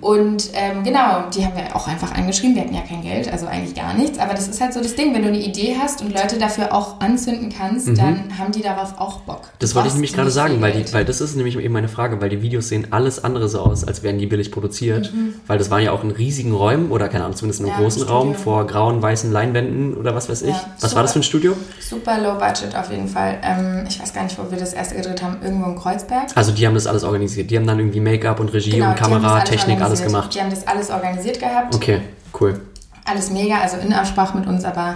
Und 0.00 0.50
ähm, 0.54 0.84
genau, 0.84 1.24
die 1.34 1.44
haben 1.44 1.56
wir 1.56 1.74
auch 1.76 1.88
einfach 1.88 2.12
angeschrieben, 2.14 2.54
wir 2.54 2.62
hatten 2.62 2.74
ja 2.74 2.82
kein 2.88 3.02
Geld, 3.02 3.30
also 3.30 3.46
eigentlich 3.46 3.74
gar 3.74 3.94
nichts, 3.94 4.18
aber 4.18 4.34
das 4.34 4.48
ist 4.48 4.60
halt 4.60 4.72
so 4.74 4.80
das 4.80 4.94
Ding, 4.94 5.14
wenn 5.14 5.22
du 5.22 5.28
eine 5.28 5.38
Idee 5.40 5.76
hast 5.80 6.00
und 6.02 6.12
Leute 6.14 6.38
dafür 6.38 6.72
auch 6.72 7.00
anzünden 7.00 7.52
kannst, 7.56 7.88
dann 7.88 8.38
haben 8.38 8.52
die 8.52 8.62
darauf 8.62 8.94
auch 8.98 9.20
Bock. 9.20 9.42
Mhm. 9.42 9.48
Das 9.58 9.70
Du 9.70 9.76
wollte 9.76 9.88
ich 9.88 9.94
nämlich 9.94 10.12
gerade 10.12 10.30
sagen, 10.30 10.60
weil, 10.60 10.72
die, 10.72 10.92
weil 10.92 11.04
das 11.04 11.20
ist 11.20 11.36
nämlich 11.36 11.56
eben 11.58 11.72
meine 11.72 11.88
Frage, 11.88 12.20
weil 12.20 12.28
die 12.28 12.42
Videos 12.42 12.68
sehen 12.68 12.88
alles 12.90 13.22
andere 13.22 13.48
so 13.48 13.60
aus, 13.60 13.84
als 13.84 14.02
wären 14.02 14.18
die 14.18 14.26
billig 14.26 14.50
produziert. 14.50 15.12
Weil 15.46 15.58
das 15.58 15.70
waren 15.70 15.82
ja 15.82 15.92
auch 15.92 16.04
in 16.04 16.10
riesigen 16.10 16.52
Räumen 16.52 16.90
oder 16.90 17.08
keine 17.08 17.24
Ahnung, 17.24 17.36
zumindest 17.36 17.60
in 17.60 17.66
einem 17.66 17.72
Mhm. 17.76 17.80
Ja, 17.82 17.82
großen 17.88 18.02
Raum 18.04 18.34
vor 18.34 18.66
grauen, 18.66 19.00
weißen 19.02 19.32
Leinwänden 19.32 19.94
oder 19.94 20.14
was 20.14 20.28
weiß 20.28 20.42
ich. 20.42 20.50
Ja, 20.50 20.66
was 20.80 20.94
war 20.94 21.02
das 21.02 21.12
für 21.14 21.20
ein 21.20 21.22
Studio? 21.22 21.54
Super 21.80 22.11
low 22.20 22.34
budget 22.38 22.74
auf 22.76 22.90
jeden 22.90 23.08
Fall. 23.08 23.38
Ähm, 23.42 23.84
ich 23.88 24.00
weiß 24.00 24.12
gar 24.12 24.24
nicht, 24.24 24.38
wo 24.38 24.50
wir 24.50 24.58
das 24.58 24.72
erste 24.72 24.96
gedreht 24.96 25.22
haben, 25.22 25.38
irgendwo 25.42 25.70
in 25.70 25.78
Kreuzberg. 25.78 26.28
Also 26.34 26.52
die 26.52 26.66
haben 26.66 26.74
das 26.74 26.86
alles 26.86 27.04
organisiert. 27.04 27.50
Die 27.50 27.56
haben 27.56 27.66
dann 27.66 27.78
irgendwie 27.78 28.00
Make-up 28.00 28.40
und 28.40 28.52
Regie 28.52 28.70
und 28.72 28.76
Genau, 28.76 28.86
haben 28.88 28.96
Kamera, 28.96 29.40
das 29.40 29.48
Technik, 29.50 29.80
alles 29.80 30.02
gemacht. 30.02 30.34
Die 30.34 30.40
haben 30.40 30.50
das 30.50 30.66
alles 30.66 30.90
organisiert 30.90 31.38
gehabt. 31.40 31.74
Okay, 31.74 32.00
cool. 32.40 32.60
Alles 33.04 33.30
mega, 33.30 33.60
also 33.60 33.76
in 33.78 33.92
Absprache 33.92 34.36
mit 34.38 34.46
uns, 34.46 34.64
aber 34.64 34.94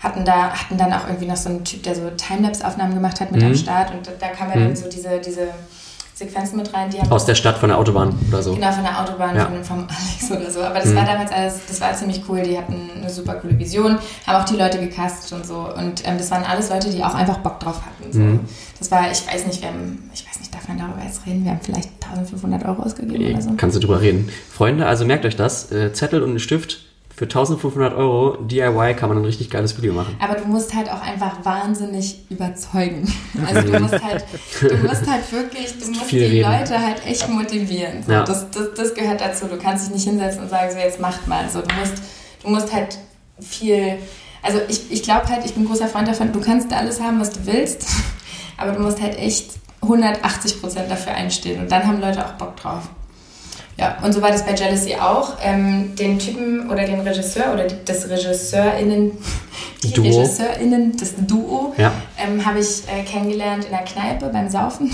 hatten 0.00 0.24
da 0.24 0.50
hatten 0.50 0.76
dann 0.76 0.92
auch 0.92 1.06
irgendwie 1.06 1.26
noch 1.26 1.36
so 1.36 1.48
einen 1.48 1.64
Typ, 1.64 1.82
der 1.82 1.94
so 1.94 2.10
Timelapse-Aufnahmen 2.10 2.94
gemacht 2.94 3.20
hat 3.20 3.32
mit 3.32 3.40
Mhm. 3.40 3.48
am 3.48 3.54
Start 3.54 3.90
und 3.92 4.06
da, 4.06 4.10
da 4.20 4.28
kam 4.28 4.48
ja 4.50 4.56
dann 4.56 4.76
so 4.76 4.88
diese, 4.88 5.18
diese 5.18 5.48
Sequenzen 6.14 6.56
mit 6.58 6.72
rein, 6.72 6.90
die 6.90 7.00
haben 7.00 7.10
Aus 7.10 7.26
der 7.26 7.34
Stadt 7.34 7.58
von 7.58 7.68
der 7.70 7.78
Autobahn 7.78 8.16
oder 8.28 8.40
so. 8.42 8.54
Genau, 8.54 8.70
von 8.70 8.84
der 8.84 9.00
Autobahn, 9.02 9.34
Ja. 9.36 9.46
von, 9.46 9.64
vom 9.64 9.78
Alex 9.88 10.30
oder 10.30 10.48
so. 10.50 10.62
Aber 10.62 10.76
das 10.78 10.86
Mhm. 10.90 10.96
war 10.96 11.04
damals 11.06 11.32
alles, 11.32 11.54
das 11.66 11.80
war 11.80 11.92
ziemlich 11.94 12.22
cool. 12.28 12.42
Die 12.42 12.56
hatten 12.56 12.88
eine 12.96 13.10
super 13.10 13.34
coole 13.34 13.58
Vision, 13.58 13.98
haben 14.26 14.42
auch 14.42 14.44
die 14.48 14.56
Leute 14.56 14.78
gecastet 14.78 15.32
und 15.32 15.44
so. 15.44 15.68
Und 15.76 16.06
ähm, 16.06 16.16
das 16.16 16.30
waren 16.30 16.44
alles 16.44 16.70
Leute, 16.70 16.88
die 16.90 17.02
auch 17.02 17.14
einfach 17.14 17.38
Bock 17.38 17.58
drauf 17.58 17.80
hatten. 17.84 18.12
So. 18.12 18.20
Mhm. 18.20 18.40
Das 18.78 18.90
war, 18.92 19.10
ich 19.10 19.26
weiß 19.26 19.46
nicht, 19.46 19.60
wir 19.60 19.68
haben, 19.68 20.08
ich 20.14 20.24
weiß 20.24 20.38
nicht, 20.38 20.54
darf 20.54 20.68
man 20.68 20.78
darüber 20.78 21.02
jetzt 21.04 21.26
reden? 21.26 21.44
Wir 21.44 21.50
haben 21.50 21.60
vielleicht 21.62 21.90
1500 22.04 22.64
Euro 22.64 22.82
ausgegeben 22.82 23.32
oder 23.32 23.42
so. 23.42 23.50
Kannst 23.56 23.74
du 23.76 23.80
drüber 23.80 24.00
reden. 24.00 24.28
Freunde, 24.50 24.86
also 24.86 25.04
merkt 25.04 25.24
euch 25.26 25.34
das. 25.36 25.72
Äh, 25.72 25.92
Zettel 25.92 26.22
und 26.22 26.34
ein 26.34 26.38
Stift 26.38 26.83
für 27.16 27.26
1500 27.26 27.94
Euro 27.94 28.36
DIY 28.38 28.94
kann 28.94 29.08
man 29.08 29.18
ein 29.18 29.24
richtig 29.24 29.48
geiles 29.48 29.76
Video 29.76 29.92
machen. 29.92 30.16
Aber 30.20 30.34
du 30.34 30.46
musst 30.48 30.74
halt 30.74 30.90
auch 30.90 31.00
einfach 31.00 31.44
wahnsinnig 31.44 32.18
überzeugen. 32.28 33.06
Also 33.46 33.70
du 33.72 33.78
musst 33.78 34.02
halt, 34.04 34.24
du 34.60 34.76
musst 34.78 35.08
halt 35.08 35.32
wirklich, 35.32 35.78
du 35.78 35.90
musst 35.92 36.10
die 36.10 36.18
reden. 36.24 36.50
Leute 36.50 36.78
halt 36.84 37.06
echt 37.06 37.28
motivieren. 37.28 38.02
So, 38.04 38.12
Ja. 38.12 38.24
das, 38.24 38.50
das, 38.50 38.74
das 38.76 38.94
gehört 38.94 39.20
dazu. 39.20 39.46
Du 39.46 39.56
kannst 39.58 39.86
dich 39.86 39.94
nicht 39.94 40.04
hinsetzen 40.04 40.42
und 40.42 40.48
sagen, 40.50 40.72
so 40.72 40.78
jetzt 40.78 41.00
macht 41.00 41.28
mal. 41.28 41.48
So, 41.48 41.60
du 41.60 41.74
musst, 41.76 42.02
du 42.42 42.48
musst 42.50 42.72
halt 42.72 42.98
viel. 43.40 43.98
Also 44.42 44.60
ich, 44.68 44.90
ich 44.90 45.02
glaube 45.04 45.28
halt, 45.28 45.44
ich 45.46 45.54
bin 45.54 45.66
großer 45.66 45.86
Freund 45.86 46.08
davon, 46.08 46.32
du 46.32 46.40
kannst 46.40 46.72
alles 46.72 47.00
haben, 47.00 47.20
was 47.20 47.30
du 47.30 47.46
willst, 47.46 47.86
aber 48.56 48.72
du 48.72 48.80
musst 48.80 49.00
halt 49.00 49.16
echt 49.18 49.52
180 49.82 50.60
Prozent 50.60 50.90
dafür 50.90 51.14
einstehen 51.14 51.60
und 51.60 51.70
dann 51.70 51.86
haben 51.86 52.00
Leute 52.00 52.24
auch 52.26 52.32
Bock 52.32 52.56
drauf. 52.56 52.88
Ja, 53.76 53.98
und 54.04 54.12
so 54.12 54.22
war 54.22 54.30
das 54.30 54.44
bei 54.46 54.54
Jealousy 54.54 54.94
auch. 54.94 55.32
Ähm, 55.42 55.96
den 55.96 56.18
Typen 56.18 56.70
oder 56.70 56.84
den 56.84 57.00
Regisseur 57.00 57.52
oder 57.52 57.66
die, 57.66 57.74
das 57.84 58.08
RegisseurInnen, 58.08 59.12
die 59.82 59.92
Duo. 59.92 60.04
RegisseurInnen, 60.04 60.96
das 60.96 61.14
Duo, 61.26 61.74
Ja. 61.76 61.92
ähm, 62.18 62.44
habe 62.46 62.60
ich 62.60 62.82
äh, 62.86 63.02
kennengelernt 63.04 63.64
in 63.64 63.70
der 63.70 63.82
Kneipe 63.84 64.26
beim 64.28 64.48
Saufen. 64.48 64.92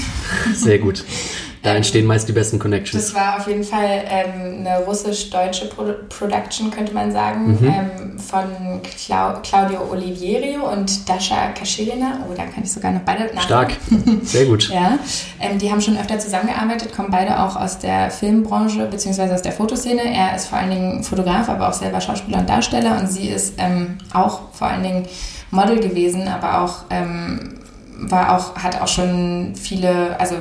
Sehr 0.54 0.78
gut. 0.78 1.04
Da 1.62 1.74
entstehen 1.74 2.06
meist 2.06 2.26
die 2.26 2.32
besten 2.32 2.58
Connections. 2.58 3.04
Das 3.06 3.14
war 3.14 3.36
auf 3.36 3.46
jeden 3.46 3.64
Fall 3.64 4.02
ähm, 4.08 4.64
eine 4.66 4.78
russisch-deutsche 4.84 5.66
Pro 5.66 5.84
Production, 6.08 6.70
könnte 6.70 6.94
man 6.94 7.12
sagen, 7.12 7.58
Mhm. 7.60 7.66
ähm, 7.66 8.18
von 8.18 8.80
Clau 8.82 9.34
Claudio 9.42 9.80
Oliverio 9.90 10.70
und 10.72 11.06
Dasha 11.08 11.48
Kaschirina. 11.48 12.20
Oh, 12.26 12.34
da 12.34 12.44
kann 12.44 12.62
ich 12.64 12.72
sogar 12.72 12.92
noch 12.92 13.00
beide 13.02 13.24
nachschauen. 13.24 13.42
Stark. 13.42 13.72
Sehr 14.22 14.46
gut. 14.46 14.70
Ja, 14.72 14.98
ähm, 15.38 15.58
die 15.58 15.70
haben 15.70 15.80
schon 15.82 15.98
öfter 15.98 16.18
zusammengearbeitet, 16.18 16.94
kommen 16.94 17.10
beide 17.10 17.38
auch 17.38 17.56
aus 17.56 17.78
der 17.78 18.10
Filmbranche 18.10 18.86
bzw. 18.86 19.30
aus 19.34 19.42
der 19.42 19.52
Fotoszene. 19.52 20.02
Er 20.14 20.34
ist 20.36 20.46
vor 20.46 20.58
allen 20.58 20.70
Dingen 20.70 21.02
Fotograf, 21.04 21.48
aber 21.50 21.68
auch 21.68 21.72
selber 21.74 22.00
Schauspieler 22.00 22.38
und 22.38 22.48
Darsteller 22.48 22.98
und 22.98 23.06
sie 23.10 23.28
ist 23.28 23.54
ähm, 23.58 23.98
auch 24.14 24.40
vor 24.52 24.68
allen 24.68 24.82
Dingen 24.82 25.06
Model 25.50 25.78
gewesen, 25.80 26.26
aber 26.28 26.62
auch 26.62 26.84
ähm, 26.90 27.54
war 28.02 28.34
auch 28.36 28.54
hat 28.56 28.80
auch 28.80 28.88
schon 28.88 29.54
viele, 29.56 30.18
also 30.18 30.36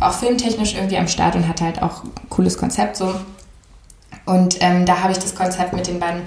auch 0.00 0.12
filmtechnisch 0.14 0.74
irgendwie 0.74 0.96
am 0.96 1.08
Start 1.08 1.34
und 1.36 1.46
hatte 1.46 1.64
halt 1.64 1.82
auch 1.82 2.04
ein 2.04 2.10
cooles 2.28 2.56
Konzept 2.58 2.96
so. 2.96 3.14
Und 4.26 4.56
ähm, 4.60 4.86
da 4.86 5.00
habe 5.00 5.12
ich 5.12 5.18
das 5.18 5.34
Konzept 5.34 5.72
mit 5.72 5.86
den 5.86 5.98
beiden 6.00 6.22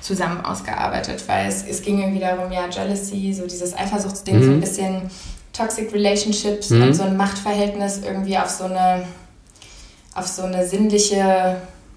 zusammen 0.00 0.44
ausgearbeitet, 0.44 1.24
weil 1.26 1.48
es, 1.48 1.64
es 1.68 1.82
ging 1.82 2.00
irgendwie 2.00 2.20
darum, 2.20 2.50
ja, 2.52 2.68
Jealousy, 2.70 3.32
so 3.32 3.46
dieses 3.46 3.76
Eifersuchtsding, 3.76 4.42
so 4.42 4.50
ein 4.50 4.60
bisschen 4.60 5.02
Toxic 5.52 5.92
Relationships 5.92 6.70
und 6.70 6.94
so 6.94 7.02
ein 7.02 7.16
Machtverhältnis 7.16 8.00
irgendwie 8.04 8.36
auf 8.38 8.50
so 8.50 8.64
eine, 8.64 9.04
auf 10.14 10.26
so 10.26 10.42
eine 10.42 10.66
sinnliche 10.66 11.56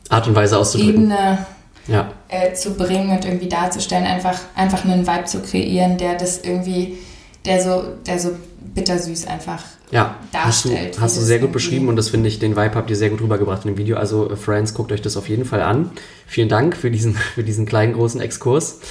Art 0.09 0.27
und 0.27 0.35
Weise 0.35 0.57
auszudrücken. 0.57 1.03
Ebene 1.03 1.45
Ja. 1.88 2.09
äh, 2.29 2.53
zu 2.53 2.71
bringen 2.75 3.11
und 3.11 3.25
irgendwie 3.25 3.49
darzustellen, 3.49 4.05
einfach, 4.05 4.39
einfach 4.55 4.85
einen 4.85 5.05
Vibe 5.05 5.25
zu 5.25 5.41
kreieren, 5.41 5.97
der 5.97 6.15
das 6.15 6.39
irgendwie, 6.39 6.97
der 7.45 7.61
so, 7.61 7.83
der 8.05 8.19
so 8.19 8.31
bittersüß 8.75 9.27
einfach 9.27 9.63
Ja, 9.91 10.19
hast 10.34 10.65
du, 10.65 10.69
hast 11.00 11.17
du 11.17 11.22
sehr 11.22 11.39
gut 11.39 11.51
beschrieben 11.51 11.88
und 11.88 11.96
das 11.96 12.10
finde 12.10 12.27
ich, 12.27 12.38
den 12.38 12.55
Vibe 12.55 12.75
habt 12.75 12.91
ihr 12.91 12.96
sehr 12.96 13.10
gut 13.10 13.22
rübergebracht 13.22 13.65
in 13.65 13.74
dem 13.74 13.77
Video. 13.77 13.98
Also, 13.98 14.29
äh, 14.29 14.36
Friends, 14.36 14.75
guckt 14.75 14.91
euch 14.91 15.01
das 15.01 15.17
auf 15.17 15.27
jeden 15.29 15.46
Fall 15.46 15.62
an. 15.62 15.89
Vielen 16.27 16.48
Dank 16.48 16.77
für 16.77 16.91
diesen, 16.91 17.15
für 17.36 17.43
diesen 17.43 17.65
kleinen, 17.65 17.93
großen 17.93 18.22
Exkurs. 18.22 18.81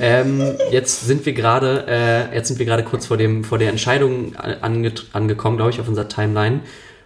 Ähm, 0.00 0.42
jetzt 0.70 1.06
sind 1.06 1.26
wir 1.26 1.34
gerade, 1.34 1.84
äh, 1.88 2.34
jetzt 2.34 2.48
sind 2.48 2.58
wir 2.58 2.64
gerade 2.64 2.84
kurz 2.84 3.04
vor 3.04 3.18
dem, 3.18 3.44
vor 3.44 3.58
der 3.58 3.68
Entscheidung 3.68 4.34
ange, 4.36 4.92
angekommen, 5.12 5.56
glaube 5.58 5.72
ich, 5.72 5.80
auf 5.80 5.88
unserer 5.88 6.08
Timeline, 6.08 6.60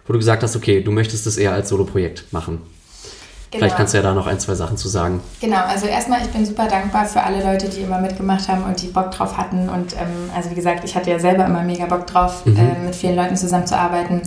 wo 0.07 0.13
du 0.13 0.19
gesagt 0.19 0.43
hast, 0.43 0.55
okay, 0.55 0.81
du 0.81 0.91
möchtest 0.91 1.25
das 1.25 1.37
eher 1.37 1.51
als 1.51 1.67
Solo-Projekt 1.67 2.31
machen. 2.31 2.61
Vielleicht 3.59 3.75
kannst 3.75 3.93
du 3.93 3.97
ja 3.97 4.03
da 4.03 4.13
noch 4.13 4.27
ein, 4.27 4.39
zwei 4.39 4.55
Sachen 4.55 4.77
zu 4.77 4.87
sagen. 4.87 5.19
Genau, 5.41 5.63
also 5.67 5.85
erstmal, 5.85 6.21
ich 6.21 6.29
bin 6.29 6.45
super 6.45 6.67
dankbar 6.67 7.05
für 7.05 7.21
alle 7.21 7.43
Leute, 7.43 7.67
die 7.67 7.81
immer 7.81 7.99
mitgemacht 7.99 8.47
haben 8.47 8.63
und 8.63 8.81
die 8.81 8.87
Bock 8.87 9.11
drauf 9.11 9.37
hatten. 9.37 9.67
Und 9.67 9.93
ähm, 9.93 10.31
also 10.33 10.49
wie 10.51 10.55
gesagt, 10.55 10.83
ich 10.85 10.95
hatte 10.95 11.09
ja 11.11 11.19
selber 11.19 11.45
immer 11.45 11.61
mega 11.61 11.85
Bock 11.85 12.07
drauf, 12.07 12.43
äh, 12.45 12.85
mit 12.85 12.95
vielen 12.95 13.15
Leuten 13.15 13.35
zusammenzuarbeiten. 13.35 14.21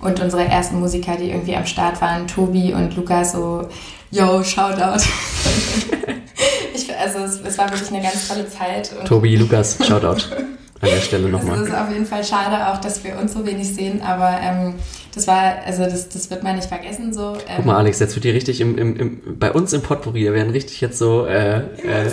Und 0.00 0.20
unsere 0.20 0.44
ersten 0.44 0.80
Musiker, 0.80 1.16
die 1.16 1.30
irgendwie 1.30 1.54
am 1.56 1.66
Start 1.66 2.00
waren, 2.02 2.26
Tobi 2.26 2.74
und 2.74 2.96
Lukas, 2.96 3.32
so, 3.32 3.68
yo, 4.10 4.42
Shoutout. 4.42 5.02
ich, 6.74 6.94
also 6.96 7.20
es, 7.20 7.40
es 7.40 7.56
war 7.56 7.70
wirklich 7.70 7.90
eine 7.90 8.02
ganz 8.02 8.26
tolle 8.26 8.48
Zeit. 8.48 8.90
Und 8.98 9.06
Tobi, 9.06 9.36
Lukas, 9.36 9.78
Shoutout 9.86 10.34
an 10.80 10.90
der 10.90 11.00
Stelle 11.00 11.26
es 11.26 11.32
nochmal. 11.32 11.62
ist 11.62 11.74
auf 11.74 11.90
jeden 11.90 12.06
Fall 12.06 12.24
schade 12.24 12.68
auch, 12.68 12.78
dass 12.80 13.02
wir 13.04 13.16
uns 13.18 13.32
so 13.32 13.46
wenig 13.46 13.72
sehen, 13.74 14.02
aber 14.02 14.38
ähm, 14.42 14.74
das 15.14 15.26
war, 15.26 15.56
also 15.64 15.84
das, 15.84 16.08
das 16.08 16.30
wird 16.30 16.42
man 16.42 16.56
nicht 16.56 16.68
vergessen 16.68 17.12
so. 17.12 17.34
Ähm, 17.34 17.56
Guck 17.56 17.66
mal, 17.66 17.76
Alex, 17.76 18.00
jetzt 18.00 18.14
wird 18.14 18.24
hier 18.24 18.34
richtig 18.34 18.60
im, 18.60 18.76
im, 18.78 18.96
im, 18.96 19.38
bei 19.38 19.52
uns 19.52 19.72
im 19.72 19.82
Potpourri, 19.82 20.24
da 20.24 20.32
werden 20.32 20.50
richtig 20.50 20.80
jetzt 20.80 20.98
so 20.98 21.26
äh, 21.26 21.58
äh, 21.58 22.10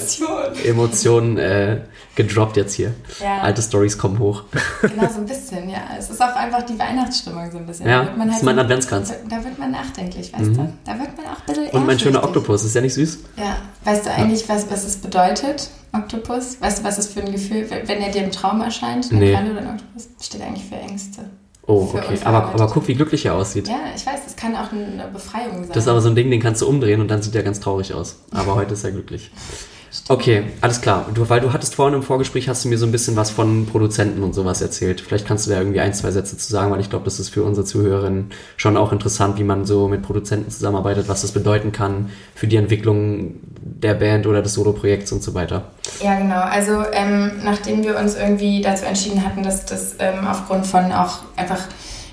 Emotionen. 0.66 1.38
Äh, 1.38 1.82
gedroppt 2.14 2.58
jetzt 2.58 2.74
hier. 2.74 2.94
Ja. 3.24 3.40
Alte 3.42 3.62
Stories 3.62 3.98
kommen 3.98 4.20
hoch. 4.20 4.44
Genau, 4.82 5.08
so 5.08 5.20
ein 5.22 5.26
bisschen, 5.26 5.70
ja. 5.70 5.78
Es 5.98 6.10
ist 6.10 6.22
auch 6.22 6.36
einfach 6.36 6.62
die 6.64 6.78
Weihnachtsstimmung 6.78 7.50
so 7.50 7.58
ein 7.58 7.66
bisschen. 7.66 7.88
Ja, 7.88 8.02
Da 8.02 8.06
wird 8.08 8.18
man 8.18 8.28
das 8.28 8.34
halt 8.36 8.42
ist 8.42 8.46
mein 8.46 8.56
so- 8.56 8.62
Adventskranz. 8.62 9.10
Da, 9.30 9.38
da 9.38 9.44
wird 9.46 9.58
man 9.58 9.72
nachdenklich, 9.72 10.34
weißt 10.34 10.48
du? 10.48 10.74
Da 10.86 11.00
wird 11.00 11.16
man 11.16 11.26
auch 11.28 11.40
ein 11.40 11.46
bisschen 11.48 11.70
Und 11.70 11.88
mein 11.88 11.98
schöner. 12.00 12.22
Oktopus, 12.24 12.66
ist 12.66 12.76
ja 12.76 12.82
nicht 12.82 12.94
süß? 12.96 13.20
Ja. 13.38 13.56
Weißt 13.86 14.06
du 14.06 14.12
eigentlich, 14.12 14.48
was, 14.50 14.70
was 14.70 14.84
es 14.84 14.98
bedeutet, 14.98 15.70
Oktopus? 15.94 16.60
Weißt 16.60 16.80
du, 16.80 16.84
was 16.84 16.98
es 16.98 17.08
für 17.08 17.22
ein 17.22 17.32
Gefühl, 17.32 17.66
wenn 17.70 17.88
wenn 17.88 18.02
er 18.02 18.12
dir 18.12 18.26
im 18.26 18.32
Traum 18.32 18.60
erscheint, 18.60 19.10
eine 19.10 19.20
Nee. 19.22 19.32
Kralle 19.34 19.52
oder 19.52 19.62
ein 19.62 19.68
Oktopus? 19.70 20.10
Steht 20.22 20.42
eigentlich 20.42 20.66
für 20.66 20.76
Ängste. 20.76 21.22
Oh, 21.68 21.92
okay. 21.94 22.18
Aber, 22.24 22.54
aber 22.54 22.68
guck, 22.68 22.88
wie 22.88 22.96
glücklich 22.96 23.26
er 23.26 23.36
aussieht. 23.36 23.68
Ja, 23.68 23.80
ich 23.96 24.06
weiß, 24.06 24.24
das 24.26 24.36
kann 24.36 24.56
auch 24.56 24.72
eine 24.72 25.08
Befreiung 25.14 25.60
sein. 25.64 25.68
Das 25.70 25.84
ist 25.84 25.88
aber 25.88 26.02
so 26.02 26.10
ein 26.10 26.16
Ding, 26.16 26.32
den 26.32 26.42
kannst 26.42 26.62
du 26.62 26.68
umdrehen 26.68 27.02
und 27.02 27.08
dann 27.08 27.22
sieht 27.22 27.36
er 27.36 27.44
ganz 27.44 27.60
traurig 27.60 27.94
aus. 27.94 28.20
Aber 28.32 28.56
heute 28.56 28.74
ist 28.74 28.84
er 28.84 28.92
glücklich. 28.92 29.32
Okay, 30.08 30.44
alles 30.62 30.82
klar. 30.82 31.08
Du, 31.14 31.28
weil 31.30 31.42
du 31.42 31.52
hattest 31.52 31.76
vorhin 31.76 31.96
im 31.96 32.04
Vorgespräch, 32.04 32.48
hast 32.48 32.64
du 32.64 32.70
mir 32.70 32.78
so 32.78 32.86
ein 32.86 32.92
bisschen 32.92 33.16
was 33.16 33.30
von 33.30 33.66
Produzenten 33.66 34.24
und 34.24 34.34
sowas 34.34 34.62
erzählt. 34.62 35.02
Vielleicht 35.02 35.28
kannst 35.28 35.46
du 35.46 35.52
da 35.52 35.58
irgendwie 35.58 35.82
ein, 35.82 35.94
zwei 35.94 36.12
Sätze 36.12 36.38
zu 36.38 36.50
sagen, 36.50 36.72
weil 36.72 36.80
ich 36.80 36.90
glaube, 36.90 37.06
das 37.06 37.20
ist 37.20 37.30
für 37.30 37.44
unsere 37.44 37.66
Zuhörerinnen 37.66 38.32
schon 38.56 38.78
auch 38.78 38.94
interessant, 38.94 39.38
wie 39.38 39.44
man 39.44 39.66
so 39.66 39.90
mit 39.90 40.02
Produzenten 40.02 40.50
zusammenarbeitet, 40.50 41.10
was 41.10 41.22
das 41.22 41.32
bedeuten 41.32 41.72
kann 41.72 42.10
für 42.36 42.48
die 42.48 42.56
Entwicklung 42.56 43.36
der 43.62 43.96
Band 43.96 44.28
oder 44.28 44.42
des 44.42 44.54
Solo-Projekts 44.54 45.12
und 45.12 45.24
so 45.24 45.34
weiter. 45.34 45.64
Ja, 46.02 46.18
genau. 46.18 46.42
Also 46.42 46.84
ähm, 46.94 47.42
nachdem 47.44 47.84
wir 47.84 47.98
uns 47.98 48.16
irgendwie 48.16 48.62
dazu 48.62 48.86
entschieden 48.86 49.26
hatten, 49.26 49.44
dass 49.44 49.66
das 49.66 49.96
ähm, 50.00 50.26
aufgrund 50.26 50.66
von 50.68 50.92
auch 50.92 51.20
einfach 51.36 51.60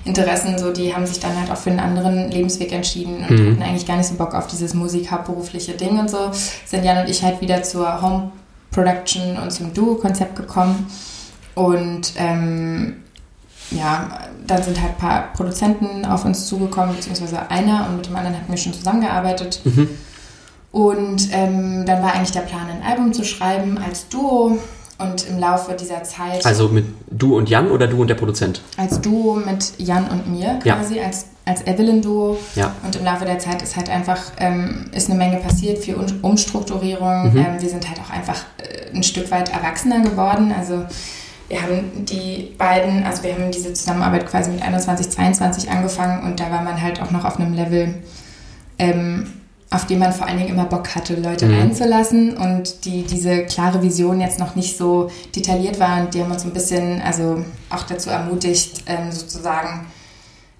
Interessen, 0.05 0.57
so 0.57 0.71
die 0.71 0.95
haben 0.95 1.05
sich 1.05 1.19
dann 1.19 1.37
halt 1.39 1.51
auch 1.51 1.57
für 1.57 1.69
einen 1.69 1.79
anderen 1.79 2.31
Lebensweg 2.31 2.71
entschieden 2.71 3.17
und 3.17 3.23
hatten 3.29 3.61
eigentlich 3.61 3.85
gar 3.85 3.97
nicht 3.97 4.07
so 4.07 4.15
Bock 4.15 4.33
auf 4.33 4.47
dieses 4.47 4.73
Musik-hauptberufliche 4.73 5.73
Ding 5.73 5.99
und 5.99 6.09
so, 6.09 6.31
sind 6.65 6.85
Jan 6.85 7.03
und 7.03 7.09
ich 7.09 7.23
halt 7.23 7.41
wieder 7.41 7.63
zur 7.63 8.01
Home 8.01 8.31
Production 8.71 9.37
und 9.37 9.51
zum 9.51 9.73
Duo-Konzept 9.73 10.35
gekommen. 10.35 10.87
Und 11.55 12.13
ähm, 12.17 12.97
ja, 13.71 14.09
dann 14.47 14.63
sind 14.63 14.81
halt 14.81 14.93
ein 14.93 14.97
paar 14.97 15.33
Produzenten 15.33 16.05
auf 16.05 16.25
uns 16.25 16.47
zugekommen, 16.47 16.95
beziehungsweise 16.95 17.49
einer 17.49 17.87
und 17.89 17.97
mit 17.97 18.07
dem 18.07 18.15
anderen 18.15 18.37
hatten 18.37 18.51
wir 18.51 18.57
schon 18.57 18.73
zusammengearbeitet. 18.73 19.61
Und 20.71 21.29
ähm, 21.31 21.85
dann 21.85 22.01
war 22.03 22.13
eigentlich 22.13 22.31
der 22.31 22.41
Plan, 22.41 22.67
ein 22.69 22.83
Album 22.83 23.11
zu 23.11 23.23
schreiben 23.25 23.77
als 23.77 24.07
Duo. 24.07 24.57
Und 24.99 25.27
im 25.29 25.39
Laufe 25.39 25.73
dieser 25.75 26.03
Zeit 26.03 26.45
Also 26.45 26.67
mit 26.67 26.85
du 27.09 27.37
und 27.37 27.49
Jan 27.49 27.71
oder 27.71 27.87
du 27.87 28.01
und 28.01 28.07
der 28.09 28.15
Produzent? 28.15 28.61
als 28.77 28.99
Duo 28.99 29.35
mit 29.35 29.73
Jan 29.77 30.07
und 30.09 30.29
mir 30.29 30.59
Ja. 30.65 30.75
quasi, 30.75 30.99
als, 30.99 31.25
als 31.45 31.65
Evelyn-Duo. 31.65 32.37
Ja. 32.55 32.75
Und 32.85 32.95
im 32.97 33.05
Laufe 33.05 33.23
der 33.25 33.39
Zeit 33.39 33.61
ist 33.61 33.77
halt 33.77 33.89
einfach, 33.89 34.19
ähm, 34.39 34.87
ist 34.93 35.09
eine 35.09 35.17
Menge 35.17 35.37
passiert, 35.37 35.77
viel 35.79 35.95
Um- 35.95 36.05
Umstrukturierung. 36.21 37.33
Ähm, 37.35 37.55
wir 37.61 37.69
sind 37.69 37.87
halt 37.87 37.99
auch 38.01 38.09
einfach 38.09 38.41
äh, 38.57 38.93
ein 38.95 39.03
Stück 39.03 39.31
weit 39.31 39.53
erwachsener 39.53 40.01
geworden. 40.01 40.53
Also 40.57 40.83
wir 41.47 41.61
haben 41.61 42.05
die 42.05 42.53
beiden, 42.57 43.03
also 43.05 43.23
wir 43.23 43.33
haben 43.33 43.51
diese 43.51 43.71
Zusammenarbeit 43.73 44.27
quasi 44.27 44.51
mit 44.51 44.61
21, 44.61 45.09
22 45.09 45.71
angefangen 45.71 46.23
und 46.23 46.39
da 46.41 46.51
war 46.51 46.61
man 46.61 46.81
halt 46.81 47.01
auch 47.01 47.09
noch 47.11 47.23
auf 47.25 47.39
einem 47.39 47.53
Level, 47.53 47.95
ähm, 48.77 49.31
auf 49.71 49.85
dem 49.85 49.99
man 49.99 50.13
vor 50.13 50.25
allen 50.25 50.39
Dingen 50.39 50.49
immer 50.49 50.65
Bock 50.65 50.95
hatte, 50.95 51.15
Leute 51.15 51.47
reinzulassen 51.47 52.35
und 52.35 52.85
die 52.85 53.03
diese 53.03 53.45
klare 53.45 53.83
Vision 53.83 54.19
jetzt 54.19 54.39
noch 54.39 54.55
nicht 54.55 54.77
so 54.77 55.11
detailliert 55.35 55.79
war 55.79 56.01
und 56.01 56.13
die 56.13 56.23
haben 56.23 56.31
uns 56.31 56.41
so 56.41 56.47
ein 56.47 56.53
bisschen 56.53 57.01
also 57.01 57.45
auch 57.69 57.83
dazu 57.83 58.09
ermutigt, 58.09 58.83
ähm, 58.87 59.11
sozusagen 59.11 59.85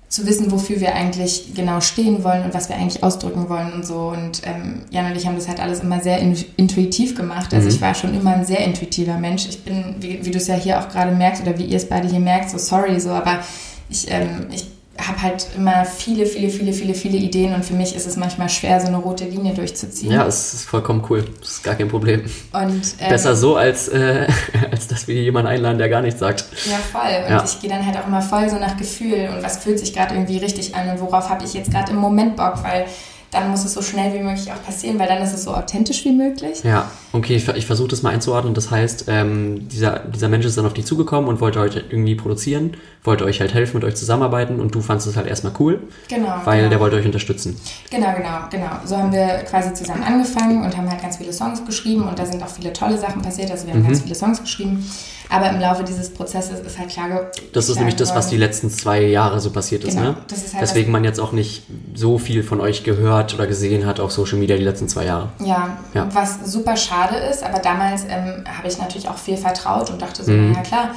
zu 0.09 0.25
wissen, 0.25 0.51
wofür 0.51 0.79
wir 0.79 0.95
eigentlich 0.95 1.53
genau 1.55 1.81
stehen 1.81 2.23
wollen 2.23 2.43
und 2.43 2.53
was 2.53 2.67
wir 2.67 2.75
eigentlich 2.75 3.03
ausdrücken 3.03 3.47
wollen 3.47 3.73
und 3.73 3.85
so. 3.85 4.09
Und 4.09 4.41
ähm, 4.43 4.81
Jan 4.89 5.05
und 5.05 5.15
ich 5.15 5.27
haben 5.27 5.35
das 5.35 5.47
halt 5.47 5.59
alles 5.59 5.81
immer 5.81 6.01
sehr 6.01 6.17
in, 6.17 6.35
intuitiv 6.57 7.15
gemacht. 7.15 7.53
Also 7.53 7.69
ich 7.69 7.79
war 7.79 7.93
schon 7.93 8.15
immer 8.15 8.33
ein 8.33 8.45
sehr 8.45 8.63
intuitiver 8.65 9.17
Mensch. 9.17 9.47
Ich 9.47 9.63
bin, 9.63 9.95
wie, 9.99 10.25
wie 10.25 10.31
du 10.31 10.37
es 10.37 10.47
ja 10.47 10.55
hier 10.55 10.79
auch 10.79 10.89
gerade 10.89 11.11
merkst 11.11 11.43
oder 11.43 11.57
wie 11.59 11.65
ihr 11.65 11.77
es 11.77 11.87
beide 11.87 12.07
hier 12.07 12.19
merkt, 12.19 12.49
so 12.49 12.57
sorry, 12.57 12.99
so, 12.99 13.11
aber 13.11 13.39
ich, 13.87 14.09
ähm, 14.09 14.47
ich 14.51 14.65
habe 15.07 15.21
halt 15.21 15.47
immer 15.55 15.85
viele, 15.85 16.25
viele, 16.25 16.49
viele, 16.49 16.73
viele, 16.73 16.93
viele 16.93 17.17
Ideen 17.17 17.53
und 17.53 17.63
für 17.63 17.73
mich 17.73 17.95
ist 17.95 18.05
es 18.07 18.17
manchmal 18.17 18.49
schwer, 18.49 18.79
so 18.79 18.87
eine 18.87 18.97
rote 18.97 19.25
Linie 19.25 19.53
durchzuziehen. 19.53 20.11
Ja, 20.11 20.25
es 20.25 20.53
ist 20.53 20.65
vollkommen 20.65 21.03
cool. 21.09 21.23
Das 21.39 21.49
ist 21.51 21.63
gar 21.63 21.75
kein 21.75 21.87
Problem. 21.87 22.23
Und, 22.53 22.81
ähm, 22.99 23.09
Besser 23.09 23.35
so, 23.35 23.55
als, 23.55 23.87
äh, 23.89 24.27
als 24.71 24.87
dass 24.87 25.07
wir 25.07 25.15
jemanden 25.15 25.49
einladen, 25.49 25.77
der 25.77 25.89
gar 25.89 26.01
nichts 26.01 26.19
sagt. 26.19 26.45
Ja, 26.65 26.77
voll. 26.91 27.23
Und 27.25 27.31
Ja. 27.31 27.43
ich 27.43 27.59
gehe 27.61 27.69
dann 27.69 27.85
halt 27.85 27.97
auch 27.97 28.07
immer 28.07 28.21
voll 28.21 28.49
so 28.49 28.57
nach 28.57 28.77
Gefühl 28.77 29.29
und 29.35 29.43
was 29.43 29.57
fühlt 29.63 29.79
sich 29.79 29.93
gerade 29.93 30.15
irgendwie 30.15 30.37
richtig 30.37 30.75
an 30.75 30.89
und 30.89 31.01
worauf 31.01 31.29
habe 31.29 31.45
ich 31.45 31.53
jetzt 31.53 31.71
gerade 31.71 31.91
im 31.91 31.97
Moment 31.97 32.35
Bock, 32.35 32.63
weil 32.63 32.85
dann 33.31 33.49
muss 33.51 33.63
es 33.65 33.73
so 33.73 33.81
schnell 33.81 34.13
wie 34.13 34.23
möglich 34.23 34.51
auch 34.51 34.63
passieren, 34.65 34.97
weil 34.99 35.07
dann 35.07 35.21
ist 35.21 35.33
es 35.33 35.43
so 35.43 35.51
authentisch 35.53 36.03
wie 36.05 36.11
möglich. 36.11 36.63
Ja, 36.63 36.89
okay, 37.13 37.35
ich, 37.35 37.47
ich 37.49 37.65
versuche 37.65 37.87
das 37.89 38.01
mal 38.01 38.09
einzuordnen. 38.11 38.53
Das 38.53 38.71
heißt, 38.71 39.05
ähm, 39.07 39.67
dieser, 39.69 39.99
dieser 39.99 40.29
Mensch 40.29 40.45
ist 40.45 40.57
dann 40.57 40.65
auf 40.65 40.73
dich 40.73 40.85
zugekommen 40.85 41.29
und 41.29 41.39
wollte 41.41 41.59
euch 41.59 41.75
irgendwie 41.75 42.15
produzieren, 42.15 42.71
wollte 43.03 43.25
euch 43.25 43.39
halt 43.39 43.53
helfen, 43.53 43.77
mit 43.77 43.83
euch 43.83 43.95
zusammenarbeiten 43.95 44.59
und 44.59 44.73
du 44.73 44.81
fandest 44.81 45.07
es 45.09 45.15
halt 45.15 45.27
erstmal 45.27 45.53
cool, 45.59 45.79
Genau. 46.07 46.33
weil 46.45 46.57
genau. 46.59 46.69
der 46.69 46.79
wollte 46.79 46.95
euch 46.97 47.05
unterstützen. 47.05 47.55
Genau, 47.91 48.13
genau, 48.15 48.39
genau. 48.51 48.71
So 48.85 48.97
haben 48.97 49.11
wir 49.13 49.27
quasi 49.49 49.73
zusammen 49.73 50.03
angefangen 50.03 50.63
und 50.63 50.75
haben 50.75 50.89
halt 50.89 51.01
ganz 51.01 51.17
viele 51.17 51.31
Songs 51.31 51.63
geschrieben 51.65 52.07
und 52.07 52.17
da 52.17 52.25
sind 52.25 52.41
auch 52.43 52.49
viele 52.49 52.73
tolle 52.73 52.97
Sachen 52.97 53.21
passiert. 53.21 53.51
Also 53.51 53.67
wir 53.67 53.73
haben 53.73 53.81
Mhm. 53.83 53.87
ganz 53.87 54.01
viele 54.01 54.15
Songs 54.15 54.41
geschrieben. 54.41 54.85
Aber 55.31 55.47
im 55.51 55.59
Laufe 55.59 55.83
dieses 55.83 56.09
Prozesses 56.11 56.59
ist 56.61 56.79
halt 56.79 56.89
klar. 56.89 57.07
ge- 57.07 57.19
Das 57.53 57.69
ist 57.69 57.75
nämlich 57.77 57.95
das, 57.95 58.15
was 58.15 58.29
die 58.29 58.35
geworden- 58.35 58.49
letzten 58.49 58.69
zwei 58.71 59.03
Jahre 59.03 59.39
so 59.39 59.51
passiert 59.51 59.83
ist, 59.83 59.93
Genau, 59.95 60.09
ne? 60.13 60.17
das 60.27 60.39
ist 60.43 60.53
halt 60.55 60.63
Deswegen 60.63 60.91
man 60.91 61.03
jetzt 61.03 61.19
auch 61.19 61.33
nicht 61.33 61.61
so 61.93 62.17
viel 62.17 62.41
von 62.41 62.59
euch 62.59 62.83
gehört 62.83 63.18
oder 63.33 63.47
gesehen 63.47 63.85
hat 63.85 63.99
auf 63.99 64.11
Social 64.11 64.37
Media 64.37 64.55
die 64.57 64.63
letzten 64.63 64.87
zwei 64.87 65.05
Jahre. 65.05 65.29
Ja, 65.43 65.77
Ja. 65.93 66.07
was 66.13 66.39
super 66.45 66.75
schade 66.77 67.15
ist, 67.17 67.43
aber 67.43 67.59
damals 67.59 68.03
ähm, 68.09 68.43
habe 68.57 68.67
ich 68.67 68.77
natürlich 68.79 69.07
auch 69.09 69.17
viel 69.17 69.37
vertraut 69.37 69.89
und 69.89 70.01
dachte 70.01 70.23
so, 70.23 70.31
Mhm. 70.31 70.51
naja 70.51 70.63
klar, 70.63 70.89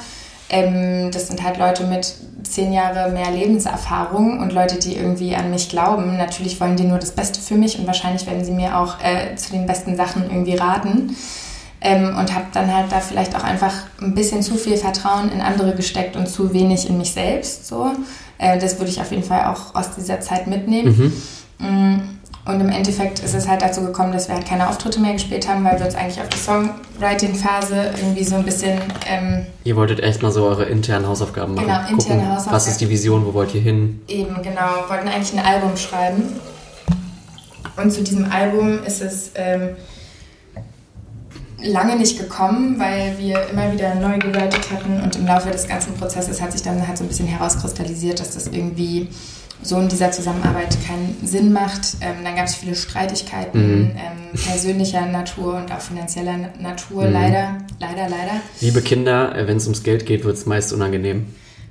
Ähm, 0.55 1.11
das 1.11 1.29
sind 1.29 1.43
halt 1.43 1.57
Leute 1.57 1.85
mit 1.85 2.15
zehn 2.43 2.75
Jahre 2.75 3.11
mehr 3.11 3.31
Lebenserfahrung 3.31 4.39
und 4.41 4.53
Leute, 4.53 4.79
die 4.79 4.95
irgendwie 4.97 5.35
an 5.35 5.51
mich 5.51 5.71
glauben. 5.71 6.19
Natürlich 6.19 6.61
wollen 6.61 6.77
die 6.77 6.85
nur 6.85 6.99
das 6.99 7.13
Beste 7.13 7.41
für 7.41 7.55
mich 7.55 7.79
und 7.79 7.87
wahrscheinlich 7.87 8.27
werden 8.27 8.45
sie 8.45 8.51
mir 8.53 8.77
auch 8.79 8.97
äh, 9.03 9.35
zu 9.37 9.53
den 9.53 9.65
besten 9.67 9.97
Sachen 9.97 10.25
irgendwie 10.25 10.57
raten. 10.57 11.17
Ähm, 11.81 12.17
und 12.19 12.35
habe 12.35 12.45
dann 12.53 12.75
halt 12.75 12.93
da 12.93 13.01
vielleicht 13.01 13.35
auch 13.35 13.45
einfach 13.45 13.73
ein 14.03 14.15
bisschen 14.15 14.43
zu 14.43 14.57
viel 14.57 14.77
Vertrauen 14.77 15.33
in 15.33 15.41
andere 15.41 15.75
gesteckt 15.75 16.17
und 16.17 16.29
zu 16.29 16.53
wenig 16.53 16.87
in 16.87 16.99
mich 16.99 17.13
selbst. 17.13 17.67
So, 17.67 17.91
äh, 18.37 18.59
das 18.59 18.79
würde 18.79 18.91
ich 18.91 19.01
auf 19.01 19.11
jeden 19.11 19.25
Fall 19.25 19.47
auch 19.47 19.75
aus 19.75 19.95
dieser 19.97 20.21
Zeit 20.21 20.47
mitnehmen. 20.49 20.97
Mhm. 20.97 21.13
Mm, 21.63 22.01
und 22.45 22.61
im 22.61 22.71
Endeffekt 22.71 23.21
ist 23.21 23.35
es 23.35 23.47
halt 23.47 23.63
dazu 23.63 23.83
gekommen, 23.83 24.13
dass 24.13 24.27
wir 24.27 24.35
halt 24.35 24.47
keine 24.47 24.69
Auftritte 24.69 24.99
mehr 24.99 25.13
gespielt 25.13 25.49
haben, 25.49 25.65
weil 25.65 25.79
wir 25.79 25.87
uns 25.87 25.95
eigentlich 25.95 26.21
auf 26.21 26.29
die 26.29 26.39
Songwriting-Phase 26.39 27.93
irgendwie 27.97 28.25
so 28.25 28.35
ein 28.35 28.45
bisschen. 28.45 28.81
Ähm, 29.09 29.47
ihr 29.63 29.77
wolltet 29.77 30.01
echt 30.01 30.23
mal 30.23 30.33
so 30.33 30.45
eure 30.45 30.65
internen 30.65 31.07
Hausaufgaben 31.07 31.55
machen. 31.55 31.67
Genau, 31.67 31.79
interne 31.79 31.97
Gucken, 31.97 32.29
Hausaufgaben. 32.29 32.57
Was 32.57 32.67
ist 32.67 32.81
die 32.81 32.89
Vision, 32.89 33.25
wo 33.25 33.33
wollt 33.33 33.55
ihr 33.55 33.61
hin? 33.61 34.03
Eben, 34.09 34.35
genau. 34.43 34.89
Wollten 34.89 35.07
eigentlich 35.07 35.33
ein 35.35 35.45
Album 35.45 35.77
schreiben. 35.77 36.25
Und 37.77 37.93
zu 37.93 38.03
diesem 38.03 38.31
Album 38.31 38.83
ist 38.85 39.01
es 39.01 39.31
ähm, 39.37 39.77
lange 41.63 41.97
nicht 41.97 42.19
gekommen, 42.19 42.79
weil 42.79 43.17
wir 43.19 43.49
immer 43.51 43.73
wieder 43.73 43.95
neu 43.95 44.19
geweitet 44.19 44.71
hatten 44.73 45.01
und 45.01 45.15
im 45.17 45.27
Laufe 45.27 45.51
des 45.51 45.69
ganzen 45.69 45.95
Prozesses 45.95 46.43
hat 46.43 46.53
sich 46.53 46.63
dann 46.63 46.87
halt 46.87 46.99
so 46.99 47.05
ein 47.05 47.09
bisschen 47.09 47.29
herauskristallisiert, 47.29 48.21
dass 48.21 48.35
das 48.35 48.49
irgendwie 48.49 49.09
so 49.63 49.79
in 49.79 49.89
dieser 49.89 50.11
Zusammenarbeit 50.11 50.77
keinen 50.87 51.17
Sinn 51.25 51.53
macht. 51.53 51.97
Ähm, 52.01 52.25
dann 52.25 52.37
gab 52.37 52.47
es 52.47 52.55
viele 52.55 52.75
Streitigkeiten 52.75 53.61
mhm. 53.61 53.91
ähm, 53.91 54.41
persönlicher 54.41 55.07
Natur 55.07 55.57
und 55.57 55.73
auch 55.73 55.81
finanzieller 55.81 56.37
Natur. 56.61 57.07
Mhm. 57.07 57.13
Leider, 57.13 57.59
leider, 57.81 58.09
leider. 58.09 58.41
Liebe 58.61 58.83
Kinder, 58.83 59.37
äh, 59.37 59.47
wenn 59.47 59.57
es 59.57 59.65
ums 59.65 59.83
Geld 59.83 60.07
geht, 60.07 60.25
wird 60.25 60.37
es 60.37 60.47
meist 60.47 60.73
unangenehm. 60.73 61.27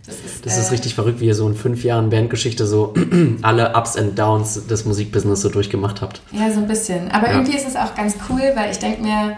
Das 0.06 0.16
ist, 0.16 0.46
das 0.46 0.58
ist 0.58 0.70
äh, 0.70 0.72
richtig 0.72 0.96
verrückt, 0.96 1.20
wie 1.20 1.28
ihr 1.28 1.36
so 1.36 1.48
in 1.48 1.56
fünf 1.56 1.84
Jahren 1.84 2.10
Bandgeschichte 2.10 2.66
so 2.66 2.94
alle 3.44 3.76
Ups 3.76 3.96
and 3.96 4.18
Downs 4.18 4.66
des 4.66 4.86
Musikbusiness 4.86 5.42
so 5.42 5.50
durchgemacht 5.50 6.02
habt. 6.02 6.22
Ja, 6.32 6.52
so 6.52 6.60
ein 6.60 6.68
bisschen. 6.68 7.12
Aber 7.12 7.28
ja. 7.28 7.34
irgendwie 7.34 7.56
ist 7.56 7.68
es 7.68 7.76
auch 7.76 7.94
ganz 7.94 8.16
cool, 8.30 8.42
weil 8.56 8.72
ich 8.72 8.80
denke 8.80 9.02
mir, 9.04 9.38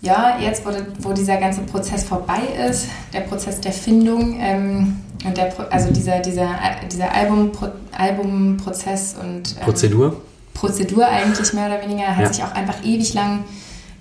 ja, 0.00 0.38
jetzt, 0.40 0.66
wo, 0.66 0.70
wo 0.98 1.12
dieser 1.12 1.36
ganze 1.36 1.60
Prozess 1.60 2.02
vorbei 2.02 2.40
ist, 2.68 2.88
der 3.12 3.20
Prozess 3.20 3.60
der 3.60 3.72
Findung, 3.72 4.36
ähm, 4.40 4.96
und 5.24 5.36
der, 5.36 5.52
also 5.70 5.90
dieser, 5.92 6.20
dieser, 6.20 6.48
dieser 6.90 7.12
Album, 7.14 7.52
Albumprozess 7.96 9.16
und 9.20 9.56
ähm, 9.58 9.64
Prozedur? 9.64 10.20
Prozedur 10.54 11.06
eigentlich 11.06 11.52
mehr 11.52 11.66
oder 11.66 11.82
weniger, 11.82 12.08
hat 12.16 12.24
ja. 12.24 12.32
sich 12.32 12.44
auch 12.44 12.52
einfach 12.52 12.84
ewig 12.84 13.14
lang 13.14 13.44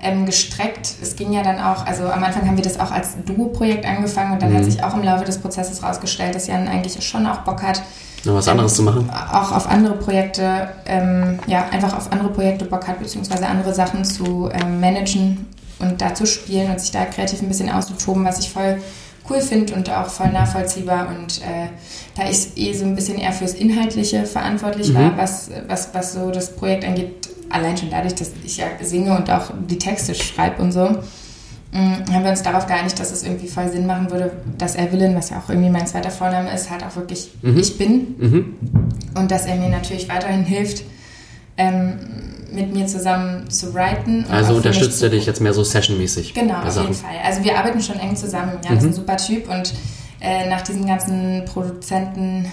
ähm, 0.01 0.25
gestreckt. 0.25 0.96
Es 1.01 1.16
ging 1.16 1.32
ja 1.32 1.44
dann 1.44 1.60
auch, 1.60 1.86
also 1.86 2.06
am 2.06 2.24
Anfang 2.24 2.48
haben 2.48 2.58
wir 2.58 2.63
das 2.63 2.80
auch 2.80 2.92
als 2.92 3.16
Duo-Projekt 3.25 3.86
angefangen 3.86 4.34
und 4.34 4.42
dann 4.42 4.51
mhm. 4.51 4.58
hat 4.58 4.66
sich 4.66 4.84
auch 4.84 4.96
im 4.96 5.04
Laufe 5.04 5.25
des 5.25 5.38
Prozesses 5.38 5.84
rausgestellt, 5.84 6.36
dass 6.36 6.48
Jan 6.48 6.68
eigentlich 6.68 7.01
schon 7.06 7.25
auch 7.28 7.40
Bock 7.40 7.62
hat, 7.62 7.82
noch 8.24 8.36
was 8.36 8.48
anderes 8.48 8.74
ähm, 8.74 8.75
zu 8.75 8.84
machen? 8.84 9.10
Auch 9.10 9.51
auf 9.51 9.68
andere 9.68 9.96
Projekte, 9.96 10.70
ähm, 10.86 11.40
ja, 11.48 11.68
einfach 11.72 11.96
auf 11.98 12.12
andere 12.12 12.30
Projekte 12.30 12.66
Bock 12.66 12.88
hat, 12.88 13.00
beziehungsweise 13.00 13.48
andere 13.48 13.74
Sachen 13.74 14.06
zu 14.06 14.50
ähm, 14.54 14.80
managen 14.80 15.48
und 15.80 16.01
da 16.01 16.13
zu 16.13 16.28
spielen 16.28 16.70
und 16.70 16.80
sich 16.80 16.92
da 16.92 17.06
kreativ 17.06 17.42
ein 17.42 17.48
bisschen 17.48 17.72
auszutoben, 17.72 18.24
was 18.24 18.40
ich 18.40 18.51
voll 18.51 18.80
cool 19.31 19.41
finde 19.41 19.73
und 19.73 19.89
auch 19.89 20.07
voll 20.07 20.31
nachvollziehbar. 20.31 21.09
Und 21.09 21.41
äh, 21.41 21.67
da 22.15 22.29
ich 22.29 22.57
eh 22.57 22.73
so 22.73 22.85
ein 22.85 22.95
bisschen 22.95 23.17
eher 23.17 23.31
fürs 23.31 23.53
Inhaltliche 23.53 24.25
verantwortlich 24.25 24.89
mhm. 24.89 24.95
war, 24.95 25.17
was, 25.17 25.50
was, 25.67 25.89
was 25.93 26.13
so 26.13 26.31
das 26.31 26.55
Projekt 26.55 26.85
angeht, 26.85 27.29
allein 27.50 27.77
schon 27.77 27.89
dadurch, 27.89 28.15
dass 28.15 28.31
ich 28.43 28.57
ja 28.57 28.65
singe 28.81 29.15
und 29.15 29.29
auch 29.29 29.51
die 29.69 29.77
Texte 29.77 30.15
schreibe 30.15 30.61
und 30.61 30.71
so, 30.71 30.85
mm, 31.71 32.13
haben 32.13 32.23
wir 32.23 32.31
uns 32.31 32.43
darauf 32.43 32.67
geeinigt, 32.67 33.00
dass 33.00 33.11
es 33.11 33.23
irgendwie 33.23 33.47
voll 33.47 33.69
Sinn 33.69 33.85
machen 33.85 34.11
würde, 34.11 34.31
dass 34.57 34.75
Evelyn, 34.75 35.15
was 35.15 35.29
ja 35.29 35.39
auch 35.39 35.50
irgendwie 35.50 35.69
mein 35.69 35.88
zweiter 35.88 36.11
Vorname 36.11 36.53
ist, 36.53 36.69
halt 36.69 36.83
auch 36.83 36.95
wirklich 36.95 37.31
mhm. 37.41 37.57
ich 37.57 37.77
bin. 37.77 38.15
Mhm. 38.17 38.55
Und 39.15 39.31
dass 39.31 39.45
er 39.45 39.55
mir 39.55 39.69
natürlich 39.69 40.07
weiterhin 40.09 40.43
hilft, 40.43 40.83
ähm, 41.57 42.00
mit 42.51 42.74
mir 42.74 42.86
zusammen 42.88 43.50
zu 43.50 43.74
writen. 43.74 44.25
Also 44.29 44.55
unterstützt 44.55 45.01
er 45.01 45.10
dich 45.10 45.25
jetzt 45.25 45.41
mehr 45.41 45.53
so 45.53 45.63
sessionmäßig? 45.63 46.34
Genau, 46.34 46.62
auf 46.62 46.72
Sachen. 46.72 46.88
jeden 46.88 46.96
Fall. 46.96 47.15
Also 47.24 47.43
wir 47.43 47.58
arbeiten 47.58 47.81
schon 47.81 48.00
eng 48.00 48.15
zusammen. 48.15 48.60
Ja, 48.63 48.72
mhm. 48.72 48.77
ist 48.77 48.84
ein 48.84 48.93
super 48.93 49.17
Typ 49.17 49.50
und 49.50 49.74
äh, 50.20 50.50
nach 50.50 50.62
diesen 50.62 50.86
ganzen 50.86 51.46
Produzenten 51.46 52.51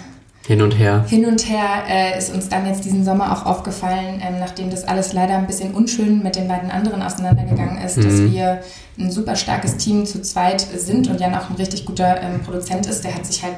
hin 0.49 0.63
und 0.63 0.79
her. 0.79 1.05
Hin 1.07 1.27
und 1.27 1.47
her 1.47 1.85
äh, 1.91 2.17
ist 2.17 2.33
uns 2.33 2.49
dann 2.49 2.65
jetzt 2.65 2.83
diesen 2.83 3.05
Sommer 3.05 3.33
auch 3.33 3.45
aufgefallen, 3.45 4.23
ähm, 4.27 4.41
nachdem 4.41 4.71
das 4.71 4.85
alles 4.85 5.13
leider 5.13 5.37
ein 5.37 5.47
bisschen 5.47 5.75
unschön 5.75 6.23
mit 6.23 6.37
den 6.37 6.49
beiden 6.49 6.71
anderen 6.71 7.03
auseinandergegangen 7.03 7.77
ist, 7.85 7.99
mhm. 7.99 8.03
dass 8.05 8.33
wir 8.33 8.61
ein 8.99 9.11
super 9.11 9.37
starkes 9.37 9.77
Team 9.77 10.07
zu 10.07 10.23
zweit 10.23 10.63
sind 10.63 11.09
und 11.09 11.21
Jan 11.21 11.35
auch 11.35 11.51
ein 11.51 11.57
richtig 11.57 11.85
guter 11.85 12.23
ähm, 12.23 12.41
Produzent 12.41 12.87
ist. 12.87 13.05
Der 13.05 13.15
hat 13.15 13.27
sich 13.27 13.43
halt 13.43 13.57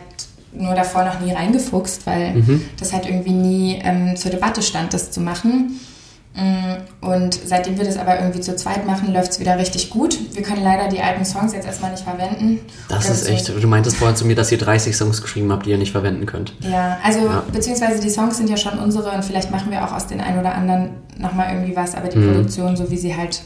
nur 0.53 0.75
davor 0.75 1.05
noch 1.05 1.21
nie 1.21 1.33
reingefuchst, 1.33 2.09
weil 2.09 2.35
mhm. 2.35 2.65
das 2.81 2.93
halt 2.93 3.07
irgendwie 3.07 3.35
nie 3.35 3.79
ähm, 3.85 4.17
zur 4.17 4.33
Debatte 4.33 4.61
stand, 4.61 4.93
das 4.93 5.13
zu 5.13 5.21
machen. 5.21 5.79
Mm, 6.35 7.05
und 7.05 7.35
seitdem 7.45 7.77
wir 7.77 7.85
das 7.85 7.97
aber 7.97 8.21
irgendwie 8.21 8.41
zu 8.41 8.55
zweit 8.55 8.87
machen, 8.87 9.13
läuft 9.13 9.33
es 9.33 9.41
wieder 9.41 9.59
richtig 9.59 9.91
gut. 9.91 10.17
Wir 10.35 10.43
können 10.43 10.63
leider 10.63 10.89
die 10.89 11.01
alten 11.01 11.25
Songs 11.25 11.53
jetzt 11.53 11.67
erstmal 11.67 11.91
nicht 11.91 12.05
verwenden. 12.05 12.61
Das 12.89 13.11
ist 13.11 13.29
echt. 13.29 13.49
Du 13.49 13.67
meintest 13.67 13.97
vorhin 13.97 14.17
zu 14.17 14.25
mir, 14.25 14.37
dass 14.37 14.53
ihr 14.53 14.59
30 14.59 14.97
Songs 14.97 15.21
geschrieben 15.23 15.51
habt, 15.51 15.67
die 15.67 15.71
ihr 15.71 15.79
nicht 15.79 15.93
verwenden 15.93 16.27
könnt. 16.27 16.55
Ja, 16.61 16.99
also 17.03 17.21
ja. 17.21 17.43
beziehungsweise 17.53 18.01
die 18.01 18.11
Songs 18.11 18.37
sind 18.37 18.49
ja 18.49 18.57
schon 18.57 18.79
unsere 18.79 19.11
und 19.11 19.25
vielleicht 19.25 19.51
machen 19.51 19.73
wir 19.73 19.85
auch 19.85 19.93
aus 19.93 20.07
den 20.07 20.21
ein 20.21 20.39
oder 20.39 20.55
anderen 20.55 20.91
nochmal 21.19 21.53
irgendwie 21.53 21.75
was, 21.75 21.95
aber 21.95 22.09
die 22.09 22.19
mhm. 22.19 22.33
Produktion, 22.33 22.77
so 22.77 22.91
wie 22.91 22.97
sie 22.97 23.17
halt 23.17 23.43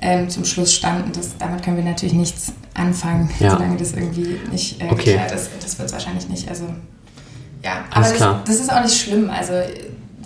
ähm, 0.00 0.28
zum 0.30 0.44
Schluss 0.44 0.74
standen, 0.74 1.12
das, 1.12 1.36
damit 1.38 1.62
können 1.62 1.76
wir 1.76 1.84
natürlich 1.84 2.14
nichts 2.14 2.52
anfangen, 2.74 3.30
ja. 3.40 3.50
solange 3.50 3.76
das 3.76 3.92
irgendwie 3.92 4.38
nicht 4.50 4.80
äh, 4.80 4.86
okay. 4.86 4.96
geklärt 4.96 5.32
ist. 5.32 5.50
Das 5.62 5.78
wird 5.78 5.88
es 5.88 5.92
wahrscheinlich 5.92 6.28
nicht. 6.28 6.48
Also 6.48 6.64
ja, 7.62 7.84
aber 7.90 8.08
das, 8.08 8.18
das, 8.44 8.60
ist 8.60 8.72
auch 8.72 8.82
nicht 8.82 8.96
schlimm. 8.96 9.30
Also 9.30 9.52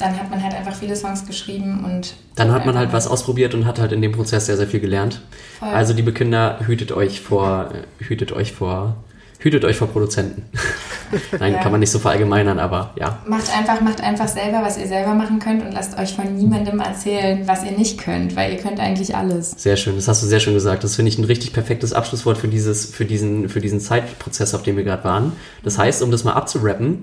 dann 0.00 0.18
hat 0.18 0.30
man 0.30 0.42
halt 0.42 0.54
einfach 0.54 0.74
viele 0.74 0.96
Songs 0.96 1.26
geschrieben 1.26 1.84
und. 1.84 2.14
Dann 2.36 2.52
hat 2.52 2.64
man 2.64 2.76
halt 2.76 2.92
was 2.92 3.06
ausprobiert 3.06 3.54
und 3.54 3.66
hat 3.66 3.78
halt 3.78 3.92
in 3.92 4.00
dem 4.00 4.12
Prozess 4.12 4.46
sehr, 4.46 4.56
sehr 4.56 4.66
viel 4.66 4.80
gelernt. 4.80 5.20
Voll. 5.58 5.68
Also, 5.68 5.92
liebe 5.92 6.12
Kinder, 6.12 6.58
hütet 6.66 6.92
euch 6.92 7.20
vor, 7.20 7.72
hütet 7.98 8.32
euch 8.32 8.52
vor, 8.52 8.96
hütet 9.40 9.64
euch 9.64 9.76
vor 9.76 9.88
Produzenten. 9.88 10.44
Nein, 11.38 11.54
ja. 11.54 11.58
kann 11.58 11.72
man 11.72 11.80
nicht 11.80 11.90
so 11.90 11.98
verallgemeinern, 11.98 12.58
aber 12.58 12.92
ja. 12.98 13.18
Macht 13.26 13.54
einfach, 13.56 13.80
macht 13.80 14.00
einfach 14.00 14.28
selber, 14.28 14.62
was 14.62 14.78
ihr 14.78 14.86
selber 14.86 15.14
machen 15.14 15.38
könnt 15.38 15.64
und 15.64 15.72
lasst 15.72 15.98
euch 15.98 16.14
von 16.14 16.34
niemandem 16.34 16.78
erzählen, 16.78 17.42
was 17.46 17.64
ihr 17.64 17.72
nicht 17.72 17.98
könnt, 17.98 18.36
weil 18.36 18.52
ihr 18.52 18.58
könnt 18.58 18.78
eigentlich 18.78 19.16
alles. 19.16 19.50
Sehr 19.56 19.76
schön, 19.76 19.96
das 19.96 20.08
hast 20.08 20.22
du 20.22 20.26
sehr 20.26 20.40
schön 20.40 20.54
gesagt. 20.54 20.84
Das 20.84 20.96
finde 20.96 21.10
ich 21.10 21.18
ein 21.18 21.24
richtig 21.24 21.52
perfektes 21.52 21.92
Abschlusswort 21.92 22.38
für 22.38 22.48
dieses, 22.48 22.86
für 22.86 23.04
diesen, 23.04 23.48
für 23.48 23.60
diesen 23.60 23.80
Zeitprozess, 23.80 24.54
auf 24.54 24.62
dem 24.62 24.76
wir 24.76 24.84
gerade 24.84 25.04
waren. 25.04 25.32
Das 25.62 25.78
heißt, 25.78 26.02
um 26.02 26.10
das 26.10 26.24
mal 26.24 26.34
abzurappen, 26.34 27.00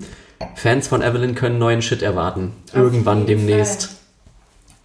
Fans 0.54 0.88
von 0.88 1.02
Evelyn 1.02 1.34
können 1.34 1.58
neuen 1.58 1.82
Shit 1.82 2.02
erwarten. 2.02 2.52
Auf 2.70 2.76
Irgendwann 2.76 3.26
demnächst. 3.26 3.90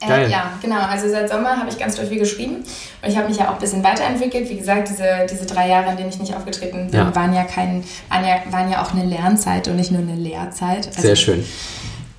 Äh, 0.01 0.07
Geil. 0.07 0.29
ja, 0.29 0.51
genau. 0.61 0.81
Also 0.81 1.09
seit 1.09 1.29
Sommer 1.29 1.57
habe 1.57 1.69
ich 1.69 1.77
ganz 1.77 1.97
viel 1.97 2.19
geschrieben 2.19 2.55
und 3.01 3.09
ich 3.09 3.17
habe 3.17 3.29
mich 3.29 3.37
ja 3.37 3.49
auch 3.49 3.53
ein 3.53 3.59
bisschen 3.59 3.83
weiterentwickelt. 3.83 4.49
Wie 4.49 4.57
gesagt, 4.57 4.89
diese, 4.89 5.25
diese 5.29 5.45
drei 5.45 5.69
Jahre, 5.69 5.91
in 5.91 5.97
denen 5.97 6.09
ich 6.09 6.19
nicht 6.19 6.35
aufgetreten 6.35 6.87
bin, 6.89 6.99
ja. 6.99 7.15
waren, 7.15 7.33
ja 7.33 7.43
kein, 7.43 7.83
waren, 8.09 8.25
ja, 8.25 8.35
waren 8.49 8.69
ja 8.69 8.83
auch 8.83 8.93
eine 8.93 9.05
Lernzeit 9.05 9.67
und 9.67 9.77
nicht 9.77 9.91
nur 9.91 10.01
eine 10.01 10.15
Lehrzeit. 10.15 10.87
Also, 10.87 11.01
Sehr 11.01 11.15
schön. 11.15 11.45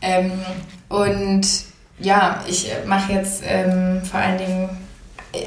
Ähm, 0.00 0.32
und 0.88 1.46
ja, 1.98 2.42
ich 2.48 2.70
mache 2.86 3.12
jetzt 3.12 3.42
ähm, 3.46 4.02
vor 4.02 4.20
allen 4.20 4.38
Dingen, 4.38 4.70
äh, 5.32 5.44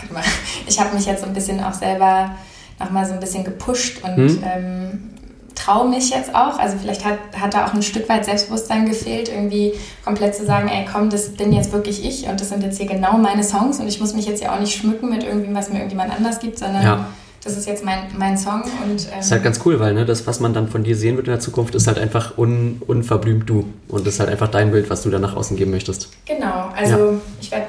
warte 0.00 0.14
mal, 0.14 0.22
ich 0.66 0.78
habe 0.78 0.94
mich 0.94 1.06
jetzt 1.06 1.22
so 1.22 1.26
ein 1.26 1.34
bisschen 1.34 1.62
auch 1.62 1.74
selber 1.74 2.36
nochmal 2.78 3.06
so 3.06 3.12
ein 3.12 3.20
bisschen 3.20 3.44
gepusht 3.44 4.02
und 4.02 4.16
hm? 4.16 4.44
ähm, 4.44 5.10
traue 5.54 5.88
mich 5.88 6.10
jetzt 6.10 6.34
auch. 6.34 6.58
Also 6.58 6.76
vielleicht 6.80 7.04
hat, 7.04 7.18
hat 7.38 7.54
da 7.54 7.66
auch 7.66 7.74
ein 7.74 7.82
Stück 7.82 8.08
weit 8.08 8.24
Selbstbewusstsein 8.24 8.86
gefehlt, 8.86 9.28
irgendwie 9.28 9.74
komplett 10.04 10.34
zu 10.34 10.44
sagen, 10.44 10.68
ey 10.68 10.86
komm, 10.90 11.10
das 11.10 11.30
bin 11.30 11.52
jetzt 11.52 11.72
wirklich 11.72 12.04
ich 12.04 12.28
und 12.28 12.40
das 12.40 12.48
sind 12.48 12.62
jetzt 12.62 12.78
hier 12.78 12.86
genau 12.86 13.18
meine 13.18 13.44
Songs 13.44 13.80
und 13.80 13.88
ich 13.88 14.00
muss 14.00 14.14
mich 14.14 14.26
jetzt 14.26 14.42
ja 14.42 14.54
auch 14.54 14.60
nicht 14.60 14.74
schmücken 14.74 15.10
mit 15.10 15.24
irgendwie, 15.24 15.54
was 15.54 15.68
mir 15.68 15.76
irgendjemand 15.76 16.14
anders 16.14 16.40
gibt, 16.40 16.58
sondern 16.58 16.82
ja 16.82 17.06
das 17.44 17.56
ist 17.56 17.66
jetzt 17.66 17.84
mein, 17.84 18.04
mein 18.16 18.38
Song. 18.38 18.62
Und, 18.84 19.08
ähm, 19.12 19.18
ist 19.18 19.32
halt 19.32 19.42
ganz 19.42 19.60
cool, 19.64 19.80
weil 19.80 19.94
ne, 19.94 20.06
das, 20.06 20.28
was 20.28 20.38
man 20.38 20.54
dann 20.54 20.68
von 20.68 20.84
dir 20.84 20.96
sehen 20.96 21.16
wird 21.16 21.26
in 21.26 21.32
der 21.32 21.40
Zukunft, 21.40 21.74
ist 21.74 21.88
halt 21.88 21.98
einfach 21.98 22.38
un, 22.38 22.80
unverblümt 22.86 23.50
du. 23.50 23.64
Und 23.88 24.06
das 24.06 24.14
ist 24.14 24.20
halt 24.20 24.30
einfach 24.30 24.48
dein 24.48 24.70
Bild, 24.70 24.88
was 24.90 25.02
du 25.02 25.10
dann 25.10 25.22
nach 25.22 25.34
außen 25.34 25.56
geben 25.56 25.72
möchtest. 25.72 26.08
Genau, 26.24 26.70
also 26.76 26.96
ja. 26.96 27.20
ich 27.40 27.50
werde 27.50 27.66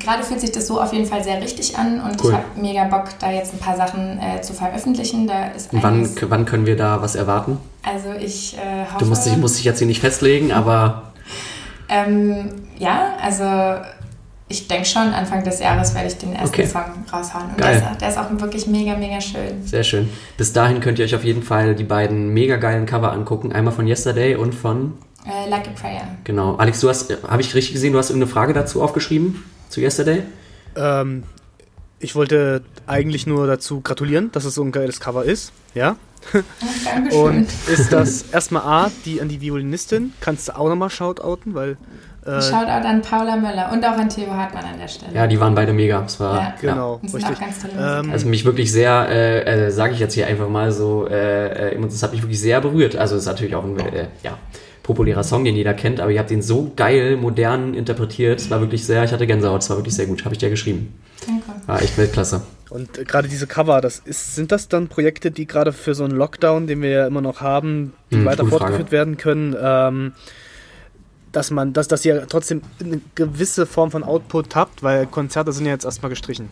gerade 0.00 0.24
fühlt 0.24 0.40
sich 0.40 0.50
das 0.50 0.66
so 0.66 0.80
auf 0.80 0.92
jeden 0.92 1.06
Fall 1.06 1.22
sehr 1.22 1.40
richtig 1.40 1.76
an 1.78 2.00
und 2.00 2.22
cool. 2.22 2.30
ich 2.30 2.36
habe 2.36 2.44
mega 2.60 2.84
Bock, 2.84 3.10
da 3.20 3.30
jetzt 3.30 3.54
ein 3.54 3.58
paar 3.58 3.76
Sachen 3.76 4.18
äh, 4.18 4.40
zu 4.42 4.54
veröffentlichen. 4.54 5.28
Da 5.28 5.48
ist 5.48 5.68
wann, 5.70 6.08
wann 6.28 6.44
können 6.44 6.66
wir 6.66 6.76
da 6.76 7.00
was 7.00 7.14
erwarten? 7.14 7.58
Also 7.82 8.12
ich 8.12 8.56
äh, 8.56 8.86
hoffe... 8.86 9.04
Du 9.04 9.06
musst 9.06 9.24
dich, 9.24 9.36
musst 9.36 9.58
dich 9.58 9.64
jetzt 9.64 9.78
hier 9.78 9.86
nicht 9.86 10.00
festlegen, 10.00 10.52
aber... 10.52 11.12
ähm, 11.88 12.50
ja, 12.78 13.14
also 13.22 13.44
ich 14.50 14.68
denke 14.68 14.84
schon, 14.86 15.02
Anfang 15.14 15.42
des 15.42 15.60
Jahres 15.60 15.94
werde 15.94 16.08
ich 16.08 16.18
den 16.18 16.34
ersten 16.34 16.48
okay. 16.48 16.66
Song 16.66 16.82
raushauen. 17.10 17.50
Und 17.50 17.58
Geil. 17.58 17.80
Der, 17.80 17.92
ist, 17.92 18.00
der 18.00 18.08
ist 18.10 18.18
auch 18.18 18.40
wirklich 18.40 18.66
mega, 18.66 18.96
mega 18.96 19.20
schön. 19.20 19.64
Sehr 19.64 19.84
schön. 19.84 20.10
Bis 20.36 20.52
dahin 20.52 20.80
könnt 20.80 20.98
ihr 20.98 21.06
euch 21.06 21.14
auf 21.14 21.24
jeden 21.24 21.42
Fall 21.42 21.74
die 21.74 21.84
beiden 21.84 22.34
mega 22.34 22.56
geilen 22.56 22.84
Cover 22.84 23.12
angucken. 23.12 23.52
Einmal 23.52 23.72
von 23.72 23.86
Yesterday 23.86 24.34
und 24.34 24.54
von... 24.54 24.98
Uh, 25.24 25.48
like 25.48 25.66
a 25.68 25.70
Prayer. 25.70 26.02
Genau. 26.24 26.56
Alex, 26.56 26.80
du 26.80 26.88
hast, 26.88 27.10
habe 27.26 27.40
ich 27.40 27.54
richtig 27.54 27.74
gesehen, 27.74 27.92
du 27.92 27.98
hast 27.98 28.10
irgendeine 28.10 28.32
Frage 28.32 28.52
dazu 28.52 28.82
aufgeschrieben? 28.82 29.44
Zu 29.68 29.80
Yesterday? 29.80 30.24
Ähm, 30.76 31.22
Ich 32.00 32.14
wollte 32.14 32.62
eigentlich 32.86 33.26
nur 33.26 33.46
dazu 33.46 33.82
gratulieren, 33.82 34.32
dass 34.32 34.44
es 34.44 34.54
so 34.54 34.62
ein 34.62 34.72
geiles 34.72 35.00
Cover 35.00 35.24
ist. 35.24 35.52
Ja. 35.74 35.96
Dankeschön. 36.84 37.20
Und 37.20 37.48
ist 37.68 37.92
das 37.92 38.22
erstmal 38.32 38.62
A, 38.62 38.90
die 39.04 39.20
an 39.20 39.28
die 39.28 39.40
Violinistin, 39.40 40.14
kannst 40.20 40.48
du 40.48 40.56
auch 40.56 40.68
nochmal 40.68 40.90
shoutouten, 40.90 41.54
weil 41.54 41.76
äh, 42.24 42.40
Shoutout 42.42 42.86
an 42.86 43.02
Paula 43.02 43.36
Möller 43.36 43.70
und 43.72 43.84
auch 43.84 43.96
an 43.96 44.08
Theo 44.08 44.30
Hartmann 44.32 44.64
an 44.64 44.78
der 44.78 44.88
Stelle. 44.88 45.14
Ja, 45.14 45.26
die 45.26 45.40
waren 45.40 45.54
beide 45.54 45.72
mega. 45.72 46.02
Es 46.04 46.20
war, 46.20 46.36
Ja. 46.36 46.54
genau, 46.60 47.00
Das 47.02 47.12
sind 47.12 47.20
richtig. 47.22 47.36
auch 47.36 47.40
ganz 47.40 47.58
tolle 47.62 48.00
Ähm. 48.00 48.10
Also 48.12 48.26
mich 48.28 48.44
wirklich 48.44 48.70
sehr, 48.72 49.06
äh, 49.08 49.66
äh, 49.66 49.70
sage 49.70 49.94
ich 49.94 49.98
jetzt 50.00 50.14
hier 50.14 50.26
einfach 50.26 50.48
mal 50.48 50.70
so, 50.72 51.06
äh, 51.08 51.72
äh, 51.74 51.80
das 51.80 52.02
hat 52.02 52.12
mich 52.12 52.22
wirklich 52.22 52.40
sehr 52.40 52.60
berührt. 52.60 52.96
Also 52.96 53.16
es 53.16 53.22
ist 53.22 53.28
natürlich 53.28 53.54
auch 53.54 53.64
ein 53.64 53.78
äh, 53.78 54.08
ja, 54.22 54.36
populärer 54.82 55.22
Song, 55.22 55.44
den 55.44 55.54
jeder 55.56 55.74
kennt, 55.74 56.00
aber 56.00 56.10
ihr 56.10 56.18
habt 56.18 56.30
ihn 56.30 56.42
so 56.42 56.72
geil, 56.76 57.16
modern 57.16 57.74
interpretiert. 57.74 58.40
Es 58.40 58.50
war 58.50 58.60
wirklich 58.60 58.84
sehr, 58.84 59.04
ich 59.04 59.12
hatte 59.12 59.26
Gänsehaut, 59.26 59.62
es 59.62 59.70
war 59.70 59.76
wirklich 59.78 59.94
sehr 59.94 60.06
gut. 60.06 60.24
Habe 60.24 60.34
ich 60.34 60.38
dir 60.38 60.50
geschrieben. 60.50 60.94
Danke. 61.26 61.44
War 61.66 61.82
echt 61.82 61.96
Weltklasse. 61.98 62.42
Und 62.70 62.98
äh, 62.98 63.04
gerade 63.04 63.28
diese 63.28 63.46
Cover, 63.46 63.80
das 63.80 63.98
ist, 64.04 64.34
sind 64.36 64.52
das 64.52 64.68
dann 64.68 64.88
Projekte, 64.88 65.30
die 65.30 65.46
gerade 65.46 65.72
für 65.72 65.94
so 65.94 66.04
einen 66.04 66.16
Lockdown, 66.16 66.66
den 66.66 66.82
wir 66.82 66.90
ja 66.90 67.06
immer 67.06 67.20
noch 67.20 67.40
haben, 67.40 67.92
die 68.10 68.16
Hm, 68.16 68.24
weiter 68.26 68.44
fortgeführt 68.46 68.80
Frage. 68.88 68.92
werden 68.92 69.16
können, 69.16 69.56
ähm, 69.60 70.12
dass 71.32 71.50
man, 71.50 71.72
dass, 71.72 71.88
dass 71.88 72.04
ihr 72.04 72.26
trotzdem 72.28 72.62
eine 72.80 73.00
gewisse 73.14 73.66
Form 73.66 73.90
von 73.90 74.02
Output 74.04 74.54
habt, 74.56 74.82
weil 74.82 75.06
Konzerte 75.06 75.52
sind 75.52 75.66
ja 75.66 75.72
jetzt 75.72 75.84
erstmal 75.84 76.10
gestrichen. 76.10 76.48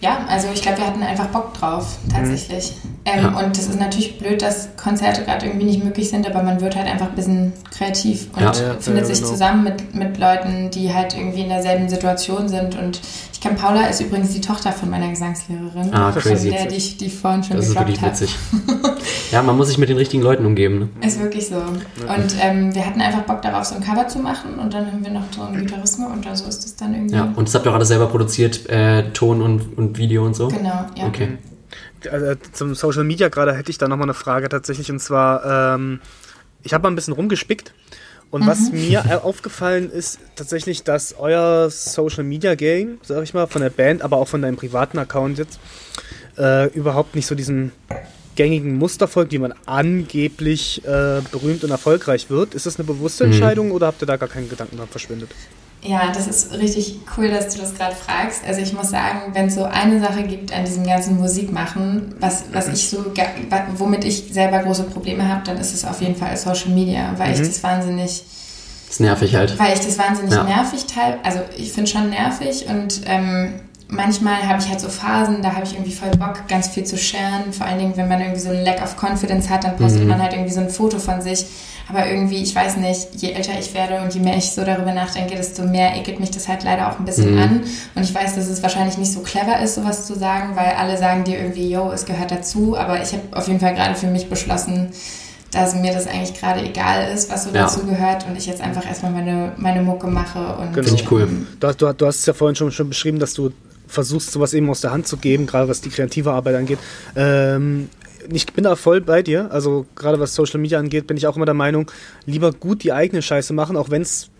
Ja, 0.00 0.24
also 0.28 0.48
ich 0.54 0.62
glaube, 0.62 0.78
wir 0.78 0.86
hatten 0.86 1.02
einfach 1.02 1.26
Bock 1.26 1.54
drauf, 1.54 1.98
tatsächlich. 2.12 2.74
Ähm, 3.04 3.24
Ja. 3.24 3.38
Und 3.38 3.58
es 3.58 3.68
ist 3.68 3.80
natürlich 3.80 4.18
blöd, 4.18 4.40
dass 4.40 4.76
Konzerte 4.76 5.24
gerade 5.24 5.46
irgendwie 5.46 5.66
nicht 5.66 5.82
möglich 5.82 6.08
sind, 6.08 6.28
aber 6.28 6.42
man 6.44 6.60
wird 6.60 6.76
halt 6.76 6.86
einfach 6.86 7.08
ein 7.08 7.16
bisschen 7.16 7.52
kreativ 7.76 8.28
und 8.34 8.42
Ja. 8.42 8.52
Ja, 8.52 8.74
findet 8.78 9.04
ja, 9.04 9.06
sich 9.06 9.18
genau. 9.18 9.30
zusammen 9.30 9.64
mit, 9.64 9.94
mit 9.96 10.18
Leuten, 10.18 10.70
die 10.70 10.94
halt 10.94 11.16
irgendwie 11.16 11.40
in 11.42 11.48
derselben 11.48 11.88
Situation 11.88 12.48
sind. 12.48 12.78
Und 12.78 13.00
ich 13.38 13.42
kenne 13.42 13.54
Paula, 13.54 13.86
ist 13.86 14.00
übrigens 14.00 14.32
die 14.32 14.40
Tochter 14.40 14.72
von 14.72 14.90
meiner 14.90 15.10
Gesangslehrerin. 15.10 15.94
Ah, 15.94 16.10
Von 16.10 16.22
crazy. 16.22 16.50
der, 16.50 16.66
die 16.66 16.74
ich, 16.74 16.96
die 16.96 17.06
ich 17.06 17.14
vorhin 17.14 17.44
schon 17.44 17.54
Das 17.54 17.66
ist 17.68 17.76
gedroppt 17.76 18.02
wirklich 18.02 18.02
habe. 18.02 18.12
witzig. 18.12 18.36
ja, 19.30 19.42
man 19.44 19.56
muss 19.56 19.68
sich 19.68 19.78
mit 19.78 19.88
den 19.88 19.96
richtigen 19.96 20.24
Leuten 20.24 20.44
umgeben. 20.44 20.90
Ne? 21.00 21.06
Ist 21.06 21.20
wirklich 21.20 21.46
so. 21.46 21.54
Und 21.54 22.34
ähm, 22.40 22.74
wir 22.74 22.84
hatten 22.84 23.00
einfach 23.00 23.22
Bock 23.22 23.40
darauf, 23.42 23.64
so 23.64 23.76
ein 23.76 23.80
Cover 23.80 24.08
zu 24.08 24.18
machen 24.18 24.58
und 24.58 24.74
dann 24.74 24.90
haben 24.90 25.04
wir 25.04 25.12
noch 25.12 25.22
so 25.30 25.42
einen 25.42 25.64
Gitarrismus 25.64 26.10
und 26.10 26.24
so 26.36 26.48
ist 26.48 26.64
es 26.66 26.74
dann 26.74 26.92
irgendwie. 26.92 27.14
Ja, 27.14 27.32
und 27.36 27.46
das 27.46 27.54
habt 27.54 27.64
ihr 27.64 27.70
auch 27.70 27.76
alles 27.76 27.86
selber 27.86 28.08
produziert, 28.08 28.68
äh, 28.68 29.08
Ton 29.12 29.40
und, 29.40 29.78
und 29.78 29.98
Video 29.98 30.26
und 30.26 30.34
so? 30.34 30.48
Genau, 30.48 30.86
ja. 30.96 31.06
Okay. 31.06 31.38
Also, 32.10 32.34
zum 32.52 32.74
Social 32.74 33.04
Media 33.04 33.28
gerade 33.28 33.54
hätte 33.54 33.70
ich 33.70 33.78
da 33.78 33.86
nochmal 33.86 34.06
eine 34.06 34.14
Frage 34.14 34.48
tatsächlich 34.48 34.90
und 34.90 34.98
zwar, 34.98 35.76
ähm, 35.76 36.00
ich 36.64 36.74
habe 36.74 36.82
mal 36.82 36.88
ein 36.90 36.96
bisschen 36.96 37.14
rumgespickt 37.14 37.72
und 38.30 38.46
was 38.46 38.70
mir 38.72 39.04
äh, 39.08 39.14
aufgefallen 39.14 39.90
ist 39.90 40.18
tatsächlich, 40.36 40.82
dass 40.84 41.14
euer 41.18 41.70
Social 41.70 42.24
Media 42.24 42.54
Game, 42.54 42.98
sag 43.02 43.22
ich 43.22 43.32
mal, 43.32 43.46
von 43.46 43.62
der 43.62 43.70
Band, 43.70 44.02
aber 44.02 44.18
auch 44.18 44.28
von 44.28 44.42
deinem 44.42 44.56
privaten 44.56 44.98
Account 44.98 45.38
jetzt, 45.38 45.58
äh, 46.36 46.66
überhaupt 46.74 47.14
nicht 47.14 47.26
so 47.26 47.34
diesem 47.34 47.72
gängigen 48.36 48.76
Muster 48.76 49.08
folgt, 49.08 49.32
wie 49.32 49.38
man 49.38 49.52
angeblich 49.66 50.84
äh, 50.84 51.22
berühmt 51.32 51.64
und 51.64 51.70
erfolgreich 51.70 52.30
wird. 52.30 52.54
Ist 52.54 52.66
das 52.66 52.76
eine 52.76 52.86
bewusste 52.86 53.24
Entscheidung 53.24 53.72
oder 53.72 53.88
habt 53.88 54.02
ihr 54.02 54.06
da 54.06 54.16
gar 54.16 54.28
keinen 54.28 54.48
Gedanken 54.48 54.76
dran 54.76 54.88
verschwendet? 54.88 55.30
Ja, 55.82 56.10
das 56.12 56.26
ist 56.26 56.52
richtig 56.54 56.98
cool, 57.16 57.28
dass 57.28 57.54
du 57.54 57.60
das 57.60 57.74
gerade 57.74 57.94
fragst. 57.94 58.42
Also 58.46 58.60
ich 58.60 58.72
muss 58.72 58.90
sagen, 58.90 59.32
wenn 59.32 59.46
es 59.46 59.54
so 59.54 59.62
eine 59.64 60.00
Sache 60.00 60.24
gibt 60.24 60.52
an 60.52 60.64
diesem 60.64 60.84
ganzen 60.84 61.16
Musikmachen, 61.18 62.14
was, 62.18 62.44
was 62.52 62.66
ich 62.68 62.88
so, 62.90 63.04
womit 63.76 64.04
ich 64.04 64.24
selber 64.32 64.58
große 64.58 64.84
Probleme 64.84 65.28
habe, 65.28 65.42
dann 65.44 65.56
ist 65.56 65.72
es 65.72 65.84
auf 65.84 66.00
jeden 66.02 66.16
Fall 66.16 66.36
Social 66.36 66.70
Media, 66.70 67.12
weil 67.16 67.32
ich 67.32 67.38
das 67.38 67.62
wahnsinnig, 67.62 68.24
Das 68.86 68.94
ist 68.94 69.00
nervig 69.00 69.34
halt. 69.36 69.56
weil 69.58 69.72
ich 69.74 69.80
das 69.80 69.96
wahnsinnig 69.98 70.34
Ja. 70.34 70.42
nervig 70.42 70.86
teil. 70.86 71.18
Also 71.22 71.40
ich 71.56 71.72
finde 71.72 71.88
schon 71.90 72.10
nervig 72.10 72.66
und 72.68 73.02
ähm, 73.06 73.54
manchmal 73.86 74.42
habe 74.48 74.60
ich 74.60 74.68
halt 74.68 74.80
so 74.80 74.88
Phasen, 74.88 75.42
da 75.42 75.52
habe 75.54 75.64
ich 75.64 75.74
irgendwie 75.74 75.92
voll 75.92 76.10
Bock, 76.10 76.48
ganz 76.48 76.68
viel 76.68 76.84
zu 76.84 76.98
sharen. 76.98 77.52
Vor 77.52 77.66
allen 77.66 77.78
Dingen, 77.78 77.96
wenn 77.96 78.08
man 78.08 78.20
irgendwie 78.20 78.40
so 78.40 78.50
ein 78.50 78.64
Lack 78.64 78.82
of 78.82 78.96
Confidence 79.00 79.48
hat, 79.48 79.62
dann 79.62 79.76
postet 79.76 80.02
Mhm. 80.02 80.08
man 80.08 80.20
halt 80.22 80.32
irgendwie 80.32 80.52
so 80.52 80.60
ein 80.60 80.70
Foto 80.70 80.98
von 80.98 81.22
sich. 81.22 81.46
Aber 81.88 82.06
irgendwie, 82.06 82.42
ich 82.42 82.54
weiß 82.54 82.76
nicht, 82.76 83.08
je 83.16 83.30
älter 83.32 83.52
ich 83.58 83.72
werde 83.72 84.02
und 84.02 84.12
je 84.14 84.20
mehr 84.20 84.36
ich 84.36 84.50
so 84.50 84.62
darüber 84.64 84.92
nachdenke, 84.92 85.34
desto 85.36 85.62
mehr 85.62 85.96
ekelt 85.96 86.20
mich 86.20 86.30
das 86.30 86.46
halt 86.46 86.62
leider 86.64 86.90
auch 86.92 86.98
ein 86.98 87.04
bisschen 87.06 87.32
Mhm. 87.34 87.38
an. 87.42 87.60
Und 87.94 88.02
ich 88.02 88.14
weiß, 88.14 88.34
dass 88.34 88.46
es 88.48 88.62
wahrscheinlich 88.62 88.98
nicht 88.98 89.12
so 89.12 89.20
clever 89.20 89.60
ist, 89.62 89.74
sowas 89.76 90.06
zu 90.06 90.14
sagen, 90.18 90.54
weil 90.54 90.72
alle 90.78 90.98
sagen 90.98 91.24
dir 91.24 91.38
irgendwie, 91.38 91.70
yo, 91.70 91.90
es 91.90 92.04
gehört 92.04 92.30
dazu. 92.30 92.76
Aber 92.76 93.02
ich 93.02 93.12
habe 93.12 93.22
auf 93.32 93.46
jeden 93.48 93.60
Fall 93.60 93.74
gerade 93.74 93.94
für 93.94 94.06
mich 94.08 94.28
beschlossen, 94.28 94.90
dass 95.50 95.74
mir 95.74 95.94
das 95.94 96.06
eigentlich 96.06 96.34
gerade 96.38 96.60
egal 96.60 97.10
ist, 97.10 97.30
was 97.32 97.44
so 97.44 97.50
Ja. 97.54 97.62
dazu 97.62 97.80
gehört 97.86 98.26
und 98.28 98.36
ich 98.36 98.44
jetzt 98.44 98.60
einfach 98.60 98.84
erstmal 98.86 99.12
meine, 99.12 99.52
meine 99.56 99.80
Mucke 99.82 100.06
mache. 100.08 100.56
Und 100.56 100.74
Genau. 100.74 100.88
Finde 100.88 101.02
ich 101.02 101.10
cool. 101.10 101.26
Du, 101.58 101.66
hast- 101.68 101.80
du, 101.80 101.90
du 101.94 102.06
hast 102.06 102.16
es 102.18 102.26
ja 102.26 102.34
vorhin 102.34 102.54
schon, 102.54 102.70
schon 102.70 102.90
beschrieben, 102.90 103.18
dass 103.18 103.32
du 103.32 103.50
versuchst, 103.86 104.30
sowas 104.30 104.52
eben 104.52 104.68
aus 104.68 104.82
der 104.82 104.90
Hand 104.90 105.06
zu 105.08 105.16
geben, 105.16 105.46
gerade 105.46 105.66
was 105.66 105.80
die 105.80 105.88
kreative 105.88 106.32
Arbeit 106.32 106.56
angeht. 106.56 106.78
Ähm, 107.16 107.88
ich 108.30 108.52
bin 108.52 108.64
da 108.64 108.76
voll 108.76 109.00
bei 109.00 109.22
dir. 109.22 109.50
Also 109.50 109.86
gerade 109.94 110.20
was 110.20 110.34
Social 110.34 110.60
Media 110.60 110.78
angeht, 110.78 111.06
bin 111.06 111.16
ich 111.16 111.26
auch 111.26 111.36
immer 111.36 111.46
der 111.46 111.54
Meinung, 111.54 111.90
lieber 112.26 112.52
gut 112.52 112.82
die 112.84 112.92
eigene 112.92 113.22
Scheiße 113.22 113.52
machen, 113.52 113.76
auch 113.76 113.90
wenn's 113.90 114.30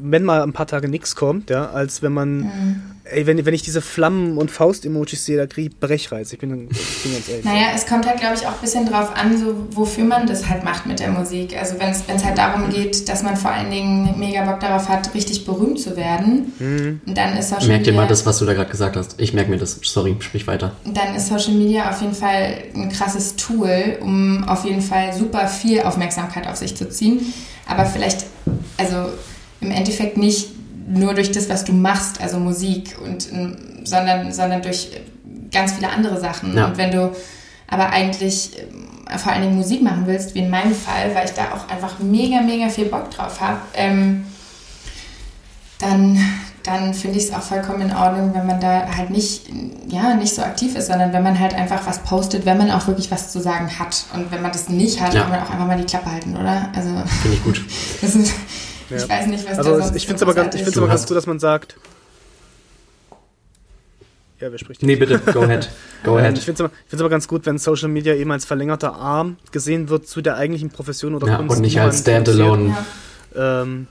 wenn 0.00 0.24
mal 0.24 0.42
ein 0.42 0.52
paar 0.52 0.66
Tage 0.66 0.88
nichts 0.88 1.14
kommt, 1.16 1.50
ja, 1.50 1.70
als 1.70 2.02
wenn 2.02 2.12
man, 2.12 2.38
Mhm. 2.38 2.82
ey, 3.04 3.26
wenn, 3.26 3.44
wenn 3.46 3.54
ich 3.54 3.62
diese 3.62 3.80
Flammen- 3.80 4.36
und 4.38 4.50
Faust-Emojis 4.50 5.24
sehe, 5.24 5.36
da 5.36 5.46
kriege 5.46 5.68
ich 5.70 5.78
Brechreiz. 5.80 6.32
Ich 6.32 6.38
bin, 6.38 6.68
ich 6.70 7.02
bin 7.02 7.12
ganz 7.12 7.28
ehrlich. 7.28 7.44
Naja, 7.44 7.66
es 7.74 7.86
kommt 7.86 8.06
halt, 8.06 8.20
glaube 8.20 8.34
ich, 8.36 8.46
auch 8.46 8.52
ein 8.52 8.60
bisschen 8.60 8.86
drauf 8.88 9.10
an, 9.16 9.36
so, 9.38 9.66
wofür 9.70 10.04
man 10.04 10.26
das 10.26 10.48
halt 10.48 10.64
macht 10.64 10.86
mit 10.86 11.00
der 11.00 11.10
Musik. 11.10 11.56
Also 11.58 11.76
wenn 11.78 11.90
es 11.90 12.24
halt 12.24 12.36
darum 12.38 12.68
geht, 12.70 13.08
dass 13.08 13.22
man 13.22 13.36
vor 13.36 13.50
allen 13.50 13.70
Dingen 13.70 14.18
mega 14.18 14.44
Bock 14.44 14.60
darauf 14.60 14.88
hat, 14.88 15.14
richtig 15.14 15.44
berühmt 15.44 15.80
zu 15.80 15.96
werden, 15.96 16.52
dann 17.06 17.36
ist 17.36 17.50
Social 17.50 17.68
Merk 17.68 17.84
dir 17.84 17.92
mal 17.92 18.06
das, 18.06 18.26
was 18.26 18.38
du 18.38 18.44
da 18.44 18.54
gerade 18.54 18.70
gesagt 18.70 18.96
hast. 18.96 19.14
Ich 19.18 19.32
merke 19.32 19.50
mir 19.50 19.58
das. 19.58 19.78
Sorry, 19.82 20.14
sprich 20.20 20.46
weiter. 20.46 20.72
dann 20.84 21.14
ist 21.14 21.28
Social 21.28 21.54
Media 21.54 21.90
auf 21.90 22.00
jeden 22.00 22.14
Fall 22.14 22.58
ein 22.74 22.90
krasses 22.90 23.36
Tool, 23.36 23.96
um 24.00 24.44
auf 24.44 24.64
jeden 24.64 24.82
Fall 24.82 25.12
super 25.14 25.48
viel 25.48 25.82
Aufmerksamkeit 25.82 26.46
auf 26.46 26.56
sich 26.56 26.76
zu 26.76 26.88
ziehen. 26.88 27.20
Aber 27.66 27.84
vielleicht, 27.84 28.24
also 28.78 29.10
im 29.60 29.70
Endeffekt 29.70 30.16
nicht 30.16 30.48
nur 30.88 31.14
durch 31.14 31.30
das, 31.32 31.48
was 31.48 31.64
du 31.64 31.72
machst, 31.72 32.20
also 32.20 32.38
Musik, 32.38 32.96
und, 33.04 33.30
ähm, 33.32 33.56
sondern, 33.84 34.32
sondern 34.32 34.62
durch 34.62 34.90
ganz 35.50 35.72
viele 35.72 35.90
andere 35.90 36.18
Sachen. 36.20 36.56
Ja. 36.56 36.66
Und 36.66 36.78
wenn 36.78 36.90
du 36.90 37.12
aber 37.66 37.90
eigentlich 37.90 38.52
ähm, 38.58 39.18
vor 39.18 39.32
allen 39.32 39.42
Dingen 39.42 39.56
Musik 39.56 39.82
machen 39.82 40.06
willst, 40.06 40.34
wie 40.34 40.40
in 40.40 40.50
meinem 40.50 40.74
Fall, 40.74 41.14
weil 41.14 41.26
ich 41.26 41.32
da 41.32 41.52
auch 41.54 41.68
einfach 41.72 41.98
mega, 41.98 42.40
mega 42.40 42.68
viel 42.68 42.86
Bock 42.86 43.10
drauf 43.10 43.40
habe, 43.40 43.58
ähm, 43.74 44.24
dann, 45.78 46.18
dann 46.64 46.92
finde 46.92 47.18
ich 47.18 47.24
es 47.24 47.32
auch 47.32 47.42
vollkommen 47.42 47.82
in 47.82 47.94
Ordnung, 47.94 48.34
wenn 48.34 48.46
man 48.46 48.60
da 48.60 48.86
halt 48.96 49.10
nicht, 49.10 49.42
ja, 49.88 50.14
nicht 50.14 50.34
so 50.34 50.42
aktiv 50.42 50.74
ist, 50.74 50.88
sondern 50.88 51.12
wenn 51.12 51.22
man 51.22 51.38
halt 51.38 51.54
einfach 51.54 51.86
was 51.86 52.00
postet, 52.00 52.46
wenn 52.46 52.58
man 52.58 52.70
auch 52.70 52.86
wirklich 52.88 53.10
was 53.10 53.30
zu 53.30 53.40
sagen 53.40 53.70
hat. 53.78 54.04
Und 54.12 54.32
wenn 54.32 54.42
man 54.42 54.52
das 54.52 54.68
nicht 54.68 55.00
hat, 55.00 55.14
Ja. 55.14 55.22
kann 55.22 55.30
man 55.30 55.40
auch 55.40 55.50
einfach 55.50 55.66
mal 55.66 55.78
die 55.78 55.84
Klappe 55.84 56.10
halten, 56.10 56.36
oder? 56.36 56.68
Also, 56.74 56.90
Finde 57.22 57.36
ich 57.36 57.44
gut. 57.44 57.64
das 58.00 58.14
ist, 58.14 58.34
Ja. 58.90 58.96
ich 58.96 59.08
weiß 59.08 59.26
nicht, 59.26 59.44
was 59.46 59.52
da 59.52 59.58
Also 59.58 59.74
sonst 59.80 59.96
ich 59.96 60.06
finde 60.06 60.16
es 60.16 60.22
aber, 60.22 60.34
ganz, 60.34 60.54
ich 60.54 60.76
aber 60.76 60.86
ganz 60.88 61.06
gut, 61.06 61.16
dass 61.16 61.26
man 61.26 61.38
sagt. 61.38 61.76
Ja, 64.40 64.52
wer 64.52 64.58
spricht 64.58 64.82
Nee, 64.84 64.94
bitte, 64.96 65.18
go 65.18 65.40
ahead. 65.42 65.68
Go 66.04 66.12
Ähm, 66.16 66.24
ahead. 66.24 66.38
Ich 66.38 66.44
finde 66.44 66.62
es 66.62 66.70
aber, 66.70 66.72
ich 66.92 67.00
aber 67.00 67.08
ganz 67.08 67.26
gut, 67.26 67.44
wenn 67.44 67.58
Social 67.58 67.88
Media 67.88 68.14
eben 68.14 68.30
als 68.30 68.44
verlängerter 68.44 68.94
Arm 68.94 69.36
gesehen 69.50 69.88
wird 69.88 70.06
zu 70.06 70.20
der 70.22 70.36
eigentlichen 70.36 70.70
Profession 70.70 71.16
oder 71.16 71.26
Ja, 71.26 71.36
Kunst. 71.38 71.56
und 71.56 71.62
nicht 71.62 71.80
als 71.80 72.00
Standalone. 72.00 72.76
Ja. 73.34 73.62
Ähm, 73.62 73.88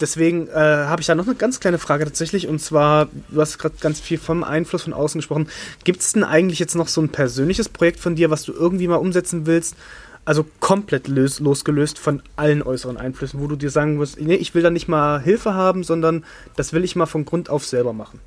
deswegen 0.00 0.48
äh, 0.48 0.52
habe 0.54 1.02
ich 1.02 1.06
da 1.08 1.14
noch 1.14 1.26
eine 1.26 1.34
ganz 1.34 1.60
kleine 1.60 1.76
Frage 1.76 2.06
tatsächlich. 2.06 2.48
Und 2.48 2.60
zwar, 2.62 3.08
du 3.28 3.38
hast 3.38 3.58
gerade 3.58 3.74
ganz 3.80 4.00
viel 4.00 4.16
vom 4.16 4.44
Einfluss 4.44 4.84
von 4.84 4.94
außen 4.94 5.18
gesprochen. 5.18 5.48
Gibt 5.84 6.00
es 6.00 6.14
denn 6.14 6.24
eigentlich 6.24 6.58
jetzt 6.58 6.74
noch 6.74 6.88
so 6.88 7.02
ein 7.02 7.10
persönliches 7.10 7.68
Projekt 7.68 8.00
von 8.00 8.16
dir, 8.16 8.30
was 8.30 8.44
du 8.44 8.52
irgendwie 8.54 8.88
mal 8.88 8.96
umsetzen 8.96 9.44
willst? 9.44 9.76
Also 10.28 10.44
komplett 10.60 11.08
lös 11.08 11.40
losgelöst 11.40 11.98
von 11.98 12.22
allen 12.36 12.62
äußeren 12.62 12.98
Einflüssen, 12.98 13.40
wo 13.40 13.46
du 13.46 13.56
dir 13.56 13.70
sagen 13.70 13.96
musst, 13.96 14.20
nee, 14.20 14.34
ich 14.34 14.54
will 14.54 14.62
da 14.62 14.68
nicht 14.68 14.86
mal 14.86 15.22
Hilfe 15.22 15.54
haben, 15.54 15.84
sondern 15.84 16.22
das 16.54 16.74
will 16.74 16.84
ich 16.84 16.96
mal 16.96 17.06
von 17.06 17.24
Grund 17.24 17.48
auf 17.48 17.64
selber 17.64 17.94
machen. 17.94 18.20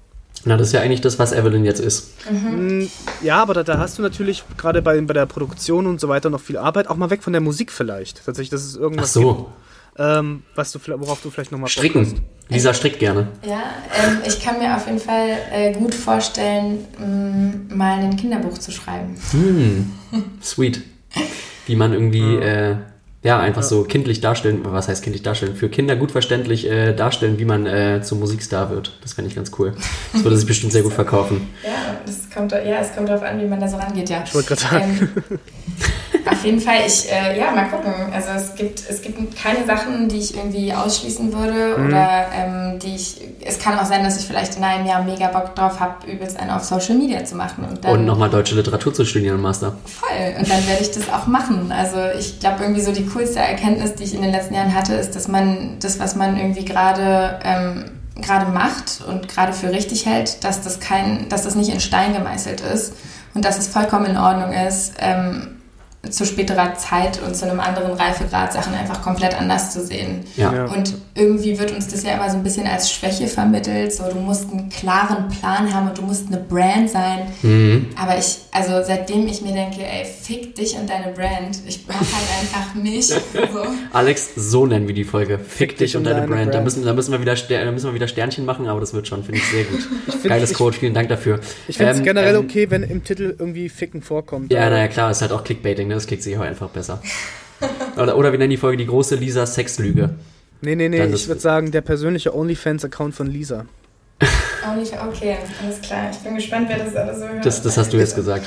Na, 0.43 0.57
das 0.57 0.69
ist 0.69 0.73
ja 0.73 0.81
eigentlich 0.81 1.01
das, 1.01 1.19
was 1.19 1.31
Evelyn 1.31 1.63
jetzt 1.63 1.79
ist. 1.79 2.13
Mm, 2.31 2.85
Ja, 3.21 3.39
aber 3.39 3.53
da, 3.53 3.61
da 3.61 3.77
hast 3.77 3.99
du 3.99 4.01
natürlich 4.01 4.43
gerade 4.57 4.81
bei, 4.81 4.99
bei 5.01 5.13
der 5.13 5.27
Produktion 5.27 5.85
und 5.85 6.01
so 6.01 6.09
weiter 6.09 6.31
noch 6.31 6.41
viel 6.41 6.57
Arbeit. 6.57 6.87
Auch 6.89 6.95
mal 6.95 7.11
weg 7.11 7.21
von 7.21 7.33
der 7.33 7.41
Musik 7.41 7.71
vielleicht. 7.71 8.25
Tatsächlich, 8.25 8.49
das 8.49 8.65
ist 8.65 8.77
Ach 8.77 8.81
irgendwas, 8.81 9.13
so, 9.13 9.33
gibt, 9.35 9.99
ähm, 9.99 10.41
was 10.55 10.71
du, 10.71 10.79
worauf 10.95 11.21
du 11.21 11.29
vielleicht 11.29 11.51
nochmal 11.51 11.69
stricken. 11.69 12.21
Lisa 12.49 12.73
strickt 12.73 12.97
gerne. 12.97 13.27
Ja, 13.47 13.61
ähm, 14.03 14.17
ich 14.25 14.41
kann 14.43 14.57
mir 14.57 14.75
auf 14.75 14.87
jeden 14.87 14.97
Fall 14.97 15.37
äh, 15.51 15.73
gut 15.73 15.93
vorstellen, 15.93 16.79
mh, 16.97 17.75
mal 17.75 17.99
ein 17.99 18.17
Kinderbuch 18.17 18.57
zu 18.57 18.71
schreiben. 18.71 19.15
Hm, 19.29 19.91
sweet. 20.41 20.81
Wie 21.67 21.75
man 21.75 21.93
irgendwie, 21.93 22.35
äh, 22.35 22.75
ja, 23.23 23.39
einfach 23.39 23.61
so 23.61 23.83
kindlich 23.83 24.19
darstellen, 24.19 24.61
was 24.63 24.87
heißt 24.87 25.03
kindlich 25.03 25.21
darstellen? 25.21 25.55
Für 25.55 25.69
Kinder 25.69 25.95
gut 25.95 26.11
verständlich 26.11 26.69
äh, 26.69 26.93
darstellen, 26.93 27.37
wie 27.37 27.45
man 27.45 27.67
äh, 27.67 28.01
zum 28.01 28.19
Musikstar 28.19 28.71
wird. 28.71 28.97
Das 29.03 29.13
fände 29.13 29.29
ich 29.29 29.35
ganz 29.35 29.51
cool. 29.59 29.73
Das 30.11 30.23
würde 30.23 30.37
sich 30.37 30.47
bestimmt 30.47 30.71
sehr 30.71 30.81
gut 30.81 30.93
verkaufen. 31.01 31.49
Ja, 31.63 32.01
das 32.05 32.29
kommt, 32.33 32.51
ja, 32.51 32.79
es 32.79 32.95
kommt 32.95 33.09
darauf 33.09 33.23
an, 33.23 33.39
wie 33.39 33.45
man 33.45 33.59
da 33.59 33.67
so 33.67 33.77
rangeht, 33.77 34.09
ja. 34.09 34.23
Ich 34.25 34.33
wollte 34.33 34.47
gerade 34.55 34.61
sagen. 34.61 35.09
Ähm, 35.29 35.39
auf 36.31 36.43
jeden 36.45 36.59
Fall, 36.59 36.77
ich, 36.85 37.11
äh, 37.11 37.37
ja, 37.37 37.51
mal 37.51 37.65
gucken. 37.69 37.93
Also 38.13 38.29
es 38.35 38.55
gibt, 38.55 38.81
es 38.89 39.01
gibt 39.01 39.35
keine 39.35 39.65
Sachen, 39.65 40.07
die 40.07 40.17
ich 40.17 40.35
irgendwie 40.35 40.73
ausschließen 40.73 41.33
würde 41.33 41.77
Mhm. 41.77 41.87
oder 41.87 42.25
ähm, 42.33 42.79
die 42.79 42.95
ich, 42.95 43.21
es 43.45 43.59
kann 43.59 43.77
auch 43.77 43.85
sein, 43.85 44.03
dass 44.03 44.19
ich 44.19 44.25
vielleicht 44.25 44.55
in 44.57 44.63
einem 44.63 44.85
Jahr 44.85 45.03
mega 45.03 45.27
Bock 45.27 45.55
drauf 45.55 45.79
habe, 45.79 46.09
übelst 46.09 46.39
einen 46.39 46.51
auf 46.51 46.63
Social 46.63 46.95
Media 46.95 47.23
zu 47.25 47.35
machen. 47.35 47.65
Und 47.69 47.83
dann 47.83 47.91
Und 47.91 48.05
nochmal 48.05 48.29
deutsche 48.29 48.55
Literatur 48.55 48.93
zu 48.93 49.05
studieren 49.05 49.35
im 49.35 49.41
Master. 49.41 49.75
Voll. 49.85 50.09
Und 50.39 50.49
dann 50.49 50.65
werde 50.67 50.81
ich 50.81 50.91
das 50.91 51.09
auch 51.11 51.27
machen. 51.27 51.71
Also 51.71 51.97
ich 52.17 52.39
glaube 52.39 52.63
irgendwie 52.63 52.81
so 52.81 52.91
die 52.91 53.05
coolste 53.07 53.39
Erkenntnis, 53.39 53.95
die 53.95 54.03
ich 54.03 54.13
in 54.15 54.21
den 54.21 54.31
letzten 54.31 54.53
Jahren 54.53 54.73
hatte, 54.73 54.93
ist, 54.95 55.15
dass 55.15 55.27
man 55.27 55.77
das, 55.79 55.99
was 55.99 56.15
man 56.15 56.37
irgendwie 56.37 56.65
gerade 56.65 57.39
ähm, 57.43 57.85
gerade 58.15 58.51
macht 58.51 59.01
und 59.07 59.27
gerade 59.27 59.51
für 59.53 59.71
richtig 59.71 60.05
hält, 60.05 60.43
dass 60.43 60.61
das 60.61 60.79
kein, 60.79 61.27
dass 61.29 61.43
das 61.43 61.55
nicht 61.55 61.73
in 61.73 61.79
Stein 61.79 62.13
gemeißelt 62.13 62.61
ist 62.61 62.93
und 63.33 63.45
dass 63.45 63.57
es 63.57 63.67
vollkommen 63.67 64.05
in 64.05 64.17
Ordnung 64.17 64.51
ist, 64.53 64.93
ähm, 64.99 65.60
zu 66.09 66.25
späterer 66.25 66.73
Zeit 66.75 67.21
und 67.23 67.35
zu 67.35 67.45
einem 67.47 67.59
anderen 67.59 67.93
Reifegrad 67.93 68.51
Sachen 68.51 68.73
einfach 68.73 69.03
komplett 69.03 69.39
anders 69.39 69.71
zu 69.71 69.85
sehen. 69.85 70.21
Ja. 70.35 70.65
Und 70.65 70.95
irgendwie 71.13 71.59
wird 71.59 71.71
uns 71.71 71.87
das 71.89 72.03
ja 72.03 72.15
immer 72.15 72.27
so 72.29 72.37
ein 72.37 72.43
bisschen 72.43 72.65
als 72.65 72.91
Schwäche 72.91 73.27
vermittelt. 73.27 73.93
So, 73.93 74.05
du 74.11 74.15
musst 74.19 74.49
einen 74.51 74.69
klaren 74.69 75.27
Plan 75.29 75.71
haben 75.71 75.89
und 75.89 75.97
du 75.99 76.01
musst 76.01 76.25
eine 76.27 76.37
Brand 76.37 76.89
sein. 76.89 77.19
Mhm. 77.43 77.87
Aber 77.95 78.17
ich, 78.17 78.37
also 78.51 78.81
seitdem 78.83 79.27
ich 79.27 79.41
mir 79.43 79.53
denke, 79.53 79.81
ey, 79.83 80.03
fick 80.05 80.55
dich 80.55 80.75
und 80.75 80.89
deine 80.89 81.11
Brand. 81.11 81.59
Ich 81.67 81.85
mach 81.87 81.93
halt 81.93 82.27
einfach 82.41 82.73
mich. 82.73 83.05
So. 83.07 83.19
Alex, 83.93 84.31
so 84.35 84.65
nennen 84.65 84.87
wir 84.87 84.95
die 84.95 85.03
Folge. 85.03 85.37
Fick, 85.37 85.77
dich 85.77 85.95
und 85.95 86.03
deine, 86.05 86.25
Brand. 86.27 86.47
Da, 86.47 86.51
Brand. 86.53 86.63
müssen, 86.63 86.83
da, 86.83 86.93
müssen 86.93 87.11
wir 87.11 87.21
wieder, 87.21 87.35
da 87.35 87.71
müssen 87.71 87.85
wir 87.85 87.93
wieder 87.93 88.07
Sternchen 88.07 88.45
machen, 88.45 88.67
aber 88.67 88.79
das 88.79 88.93
wird 88.95 89.07
schon, 89.07 89.23
finde 89.23 89.39
ich 89.39 89.47
sehr 89.49 89.65
gut. 89.65 89.81
find- 90.09 90.23
Geiles 90.23 90.51
ich- 90.51 90.57
Code, 90.57 90.75
vielen 90.75 90.95
Dank 90.95 91.09
dafür. 91.09 91.39
Ich 91.67 91.77
finde 91.77 91.91
es 91.91 91.99
Ähm, 91.99 92.05
generell 92.05 92.35
ähm, 92.35 92.45
okay, 92.45 92.71
wenn 92.71 92.81
im 92.83 93.03
Titel 93.03 93.35
irgendwie 93.37 93.69
Ficken 93.69 94.01
vorkommt. 94.01 94.51
Ja, 94.51 94.67
naja, 94.69 94.87
klar, 94.87 95.11
ist 95.11 95.21
halt 95.21 95.31
auch 95.31 95.43
Clickbaiting, 95.43 95.90
ne? 95.91 95.95
das 95.95 96.07
klickt 96.07 96.23
sich 96.23 96.37
auch 96.37 96.41
einfach 96.41 96.69
besser. 96.69 97.01
Oder, 97.95 98.17
oder 98.17 98.31
wir 98.31 98.39
nennen 98.39 98.49
die 98.49 98.57
Folge 98.57 98.77
die 98.77 98.87
große 98.87 99.15
Lisa 99.15 99.45
Sexlüge. 99.45 100.15
Nee, 100.61 100.75
nee, 100.75 100.89
nee, 100.89 100.99
Dann 100.99 101.13
ich 101.13 101.27
würde 101.27 101.41
sagen, 101.41 101.71
der 101.71 101.81
persönliche 101.81 102.35
OnlyFans-Account 102.35 103.15
von 103.15 103.27
Lisa. 103.27 103.65
Auch 104.63 105.07
okay, 105.07 105.37
alles 105.61 105.81
klar. 105.81 106.09
Ich 106.11 106.17
bin 106.19 106.35
gespannt, 106.35 106.67
wer 106.69 106.77
das 106.77 106.95
alles 106.95 107.19
so 107.19 107.27
hört. 107.27 107.45
Das, 107.45 107.61
das 107.63 107.77
hast 107.77 107.91
du 107.93 107.97
jetzt 107.97 108.15
gesagt. 108.15 108.45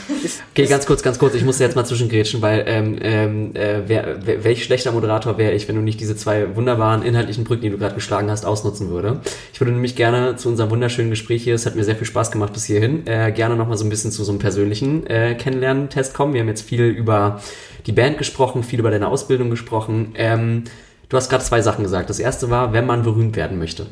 Okay, 0.53 0.67
ganz 0.67 0.87
kurz, 0.87 1.03
ganz 1.03 1.19
kurz. 1.19 1.35
Ich 1.35 1.45
muss 1.45 1.59
jetzt 1.59 1.75
mal 1.75 1.85
zwischengrätschen, 1.85 2.41
weil 2.41 2.65
ähm, 2.67 2.99
ähm, 3.03 3.57
äh, 3.57 3.83
wer, 3.87 4.25
wer, 4.25 4.45
welch 4.45 4.65
schlechter 4.65 4.93
Moderator 4.93 5.39
wäre 5.39 5.53
ich, 5.53 5.67
wenn 5.67 5.75
du 5.75 5.83
nicht 5.83 6.01
diese 6.01 6.17
zwei 6.17 6.55
wunderbaren 6.55 7.03
inhaltlichen 7.03 7.45
Brücken, 7.45 7.63
die 7.63 7.71
du 7.71 7.79
gerade 7.79 7.95
geschlagen 7.95 8.31
hast, 8.31 8.47
ausnutzen 8.47 8.91
würde. 8.91 9.21
Ich 9.53 9.61
würde 9.61 9.73
nämlich 9.73 9.97
gerne 9.97 10.37
zu 10.37 10.49
unserem 10.49 10.71
wunderschönen 10.71 11.11
Gespräch 11.11 11.43
hier, 11.43 11.55
es 11.55 11.67
hat 11.67 11.75
mir 11.75 11.85
sehr 11.85 11.97
viel 11.97 12.07
Spaß 12.07 12.31
gemacht 12.31 12.53
bis 12.53 12.65
hierhin, 12.65 13.07
äh, 13.07 13.33
gerne 13.33 13.57
nochmal 13.57 13.77
so 13.77 13.85
ein 13.85 13.91
bisschen 13.91 14.13
zu 14.13 14.23
so 14.23 14.31
einem 14.31 14.39
persönlichen 14.39 15.07
äh, 15.07 15.35
Kennenlernen-Test 15.35 16.15
kommen. 16.15 16.35
Wir 16.35 16.43
haben 16.43 16.49
jetzt 16.49 16.63
viel 16.63 16.85
über 16.85 17.41
die 17.87 17.93
Band 17.93 18.19
gesprochen, 18.19 18.63
viel 18.63 18.79
über 18.79 18.91
deine 18.91 19.09
Ausbildung 19.09 19.51
gesprochen. 19.51 20.15
Ähm, 20.17 20.65
du 21.09 21.17
hast 21.17 21.29
gerade 21.29 21.45
zwei 21.45 21.63
Sachen 21.63 21.83
gesagt. 21.85 22.11
Das 22.11 22.19
erste 22.19 22.51
war, 22.51 22.73
wenn 22.73 22.87
man 22.87 23.03
berühmt 23.03 23.37
werden 23.37 23.59
möchte. 23.59 23.87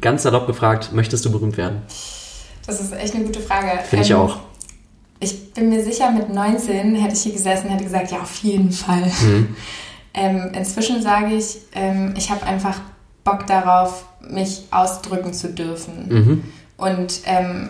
Ganz 0.00 0.22
salopp 0.24 0.46
gefragt, 0.46 0.90
möchtest 0.92 1.24
du 1.24 1.30
berühmt 1.32 1.56
werden? 1.56 1.82
Das 2.66 2.80
ist 2.80 2.92
echt 2.92 3.14
eine 3.14 3.24
gute 3.24 3.40
Frage. 3.40 3.70
Finde 3.88 4.04
ich 4.04 4.10
Ähm, 4.10 4.16
auch. 4.18 4.36
Ich 5.20 5.52
bin 5.52 5.68
mir 5.70 5.82
sicher, 5.82 6.10
mit 6.12 6.32
19 6.32 6.94
hätte 6.94 7.14
ich 7.14 7.22
hier 7.22 7.32
gesessen 7.32 7.66
und 7.66 7.72
hätte 7.72 7.84
gesagt, 7.84 8.10
ja, 8.12 8.18
auf 8.20 8.36
jeden 8.38 8.70
Fall. 8.72 9.10
Mhm. 9.22 9.56
Ähm, 10.14 10.50
inzwischen 10.54 11.00
sage 11.00 11.34
ich, 11.36 11.58
ähm, 11.74 12.14
ich 12.16 12.30
habe 12.30 12.44
einfach 12.44 12.80
Bock 13.24 13.46
darauf, 13.46 14.04
mich 14.28 14.62
ausdrücken 14.72 15.32
zu 15.32 15.50
dürfen 15.50 15.92
Mhm. 16.08 16.44
und 16.76 17.20
ähm, 17.26 17.68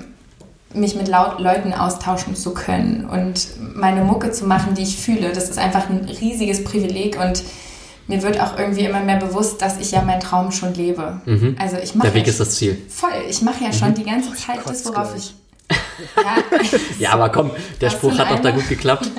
mich 0.73 0.95
mit 0.95 1.09
laut 1.09 1.41
Leuten 1.41 1.75
austauschen 1.75 2.37
zu 2.37 2.55
können 2.55 3.07
und 3.11 3.49
meine 3.75 4.03
Mucke 4.05 4.31
zu 4.31 4.47
machen, 4.47 4.75
die 4.75 4.83
ich 4.83 4.97
fühle. 4.97 5.33
Das 5.33 5.51
ist 5.51 5.59
einfach 5.59 5.91
ein 5.91 6.05
riesiges 6.21 6.65
Privileg 6.65 7.19
und 7.21 7.43
mir 8.09 8.23
wird 8.23 8.41
auch 8.41 8.59
irgendwie 8.59 8.85
immer 8.85 9.01
mehr 9.01 9.17
bewusst, 9.19 9.63
dass 9.63 9.79
ich 9.79 9.93
ja 9.93 10.03
meinen 10.03 10.21
Traum 10.21 10.51
schon 10.51 10.75
lebe. 10.75 11.21
Mhm. 11.27 11.57
Also 11.59 11.77
ich 11.77 11.95
mache 11.95 12.09
Der 12.09 12.15
Weg 12.15 12.27
ja 12.27 12.31
ist 12.31 12.41
das 12.41 12.57
Ziel. 12.57 12.77
voll. 12.89 13.11
Ich 13.29 13.41
mache 13.43 13.63
ja 13.65 13.73
schon 13.73 13.95
die 13.95 14.05
ganze 14.05 14.33
Zeit 14.35 14.65
kotz 14.65 14.83
das, 14.83 14.87
worauf 14.87 15.11
gleich. 15.13 15.23
ich. 15.23 15.35
Ja, 16.17 16.37
Ja, 16.99 17.11
aber 17.13 17.29
komm, 17.31 17.51
der 17.81 17.91
Hast 17.91 17.97
Spruch 17.99 18.17
hat 18.19 18.31
doch 18.31 18.39
da 18.41 18.51
gut 18.53 18.69
geklappt. 18.69 19.11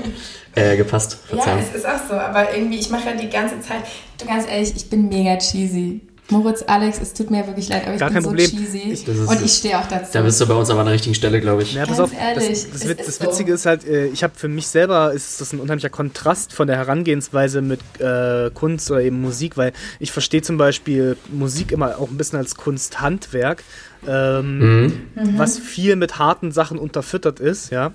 Äh, 0.56 0.78
gepasst. 0.78 1.17
Ja, 1.30 1.36
Verzeihung. 1.38 1.60
es 1.60 1.75
ist 1.75 1.86
auch 1.86 1.99
so, 2.10 2.15
aber 2.15 2.54
irgendwie, 2.56 2.80
ich 2.80 2.89
mache 2.89 3.10
ja 3.10 3.15
die 3.15 3.30
ganze 3.30 3.62
Zeit, 3.62 3.84
du 4.17 4.25
ganz 4.25 4.47
ehrlich, 4.47 4.73
ich 4.75 4.89
bin 4.89 5.08
mega 5.08 5.38
cheesy. 5.38 6.02
Moritz, 6.30 6.63
Alex, 6.68 7.00
es 7.02 7.13
tut 7.13 7.32
mir 7.32 7.46
wirklich 7.48 7.70
leid, 7.70 7.84
aber 7.86 7.94
ich 7.96 8.00
Gar 8.00 8.10
bin 8.10 8.13
kein 8.15 8.24
so 8.24 8.30
Problem. 8.30 8.50
cheesy 8.50 8.78
Ich- 8.92 9.04
das 9.06 9.18
ist- 9.18 9.28
und 9.28 9.42
ich 9.44 9.52
stehe 9.52 9.80
auch 9.80 9.88
dazu. 9.88 10.12
da 10.13 10.22
bist 10.22 10.39
du 10.39 10.46
bei 10.48 10.54
uns 10.54 10.70
aber 10.70 10.82
an 10.82 10.86
der 10.86 10.94
richtigen 10.94 11.15
Stelle, 11.15 11.42
glaube 11.42 11.63
ich. 11.63 11.74
Ja, 11.74 11.86
pass 11.86 12.00
auf, 12.00 12.12
ehrlich, 12.13 12.48
das, 12.50 12.70
das, 12.72 12.84
ist 12.84 13.00
das 13.08 13.18
so. 13.18 13.24
Witzige 13.26 13.54
ist 13.54 13.65
halt, 13.65 13.84
äh, 13.86 14.06
ich 14.08 14.24
habe 14.24 14.34
für 14.36 14.48
mich 14.48 14.68
selber, 14.68 15.12
ist 15.13 15.42
das 15.42 15.54
ein 15.54 15.60
unheimlicher 15.60 15.89
Kontrast 15.89 16.54
von 16.54 16.68
der 16.68 16.78
Herangehensweise 16.78 17.62
mit 17.62 17.80
äh, 18.00 18.52
Kunst 18.54 18.89
oder 18.92 19.02
eben 19.02 19.20
Musik, 19.22 19.58
weil 19.58 19.74
ich 20.00 20.12
verstehe 20.12 20.42
zum 20.44 20.58
Beispiel 20.58 21.18
Musik 21.32 21.72
immer 21.72 21.98
auch 21.98 22.10
ein 22.10 22.18
bisschen 22.18 22.38
als 22.38 22.56
Kunsthandwerk, 22.56 23.63
ähm, 24.08 24.84
Mhm. 25.15 25.38
was 25.38 25.58
viel 25.58 25.96
mit 25.96 26.20
harten 26.20 26.52
Sachen 26.52 26.78
unterfüttert 26.78 27.39
ist, 27.39 27.72
ja. 27.72 27.92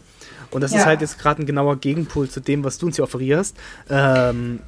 Und 0.50 0.60
das 0.60 0.70
ist 0.72 0.78
Ja. 0.78 0.86
halt 0.86 1.00
jetzt 1.00 1.18
gerade 1.18 1.42
ein 1.42 1.46
genauer 1.46 1.76
Gegenpol 1.76 2.28
zu 2.28 2.38
dem, 2.40 2.62
was 2.62 2.78
du 2.78 2.86
uns 2.86 2.96
hier 2.96 3.04
offerierst. 3.04 3.56
Ähm, 3.90 4.60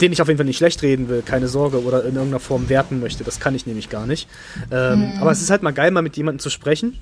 den 0.00 0.12
ich 0.12 0.20
auf 0.20 0.28
jeden 0.28 0.38
Fall 0.38 0.46
nicht 0.46 0.58
schlecht 0.58 0.82
reden 0.82 1.08
will, 1.08 1.22
keine 1.22 1.48
Sorge, 1.48 1.82
oder 1.82 2.00
in 2.04 2.14
irgendeiner 2.14 2.40
Form 2.40 2.68
werten 2.68 3.00
möchte. 3.00 3.24
Das 3.24 3.40
kann 3.40 3.54
ich 3.54 3.66
nämlich 3.66 3.88
gar 3.88 4.06
nicht. 4.06 4.28
Ähm, 4.70 5.12
Aber 5.20 5.30
es 5.30 5.40
ist 5.40 5.50
halt 5.50 5.62
mal 5.62 5.72
geil, 5.72 5.90
mal 5.90 6.02
mit 6.02 6.16
jemandem 6.16 6.40
zu 6.40 6.50
sprechen, 6.50 6.98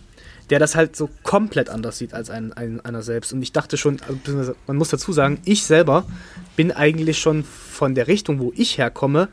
der 0.50 0.58
das 0.58 0.76
halt 0.76 0.96
so 0.96 1.10
komplett 1.22 1.68
anders 1.68 1.98
sieht 1.98 2.14
als 2.14 2.30
ein, 2.30 2.52
ein, 2.52 2.80
einer 2.84 3.02
selbst. 3.02 3.32
Und 3.32 3.42
ich 3.42 3.52
dachte 3.52 3.76
schon, 3.76 3.96
beziehungsweise 3.96 4.56
man 4.66 4.76
muss 4.76 4.88
dazu 4.88 5.12
sagen, 5.12 5.40
ich 5.44 5.64
selber 5.64 6.04
bin 6.56 6.72
eigentlich 6.72 7.18
schon 7.18 7.44
von 7.44 7.94
der 7.94 8.06
Richtung, 8.06 8.38
wo 8.38 8.52
ich 8.56 8.78
herkomme, 8.78 9.28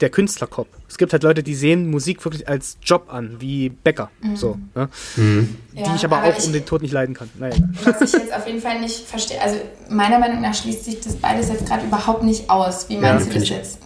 der 0.00 0.10
Künstlerkopf. 0.10 0.68
Es 0.88 0.96
gibt 0.98 1.12
halt 1.12 1.22
Leute, 1.22 1.42
die 1.42 1.54
sehen 1.54 1.90
Musik 1.90 2.24
wirklich 2.24 2.48
als 2.48 2.78
Job 2.82 3.12
an, 3.12 3.36
wie 3.40 3.68
Bäcker. 3.68 4.10
So, 4.34 4.58
ne? 4.74 4.88
Mhm. 5.16 5.56
Die 5.72 5.80
Ja, 5.80 5.94
ich 5.94 6.04
aber, 6.04 6.24
auch 6.24 6.38
ich- 6.38 6.46
um 6.46 6.52
den 6.52 6.64
Tod 6.64 6.82
nicht 6.82 6.92
leiden 6.92 7.14
kann. 7.14 7.28
Naja. 7.38 7.56
Was 7.84 8.00
ich 8.02 8.12
jetzt 8.12 8.32
auf 8.32 8.46
jeden 8.46 8.60
Fall 8.60 8.80
nicht 8.80 9.06
verstehe, 9.06 9.40
also 9.40 9.56
meiner 9.88 10.18
Meinung 10.18 10.40
nach 10.40 10.54
schließt 10.54 10.84
sich 10.84 11.00
das 11.00 11.16
beides 11.16 11.48
jetzt 11.48 11.66
gerade 11.66 11.84
überhaupt 11.86 12.22
nicht 12.22 12.48
aus. 12.50 12.88
Wie 12.88 12.94
Ja, 12.94 13.00
meinst 13.00 13.26
du 13.26 13.30
find 13.32 13.42
das 13.42 13.48
jetzt? 13.50 13.78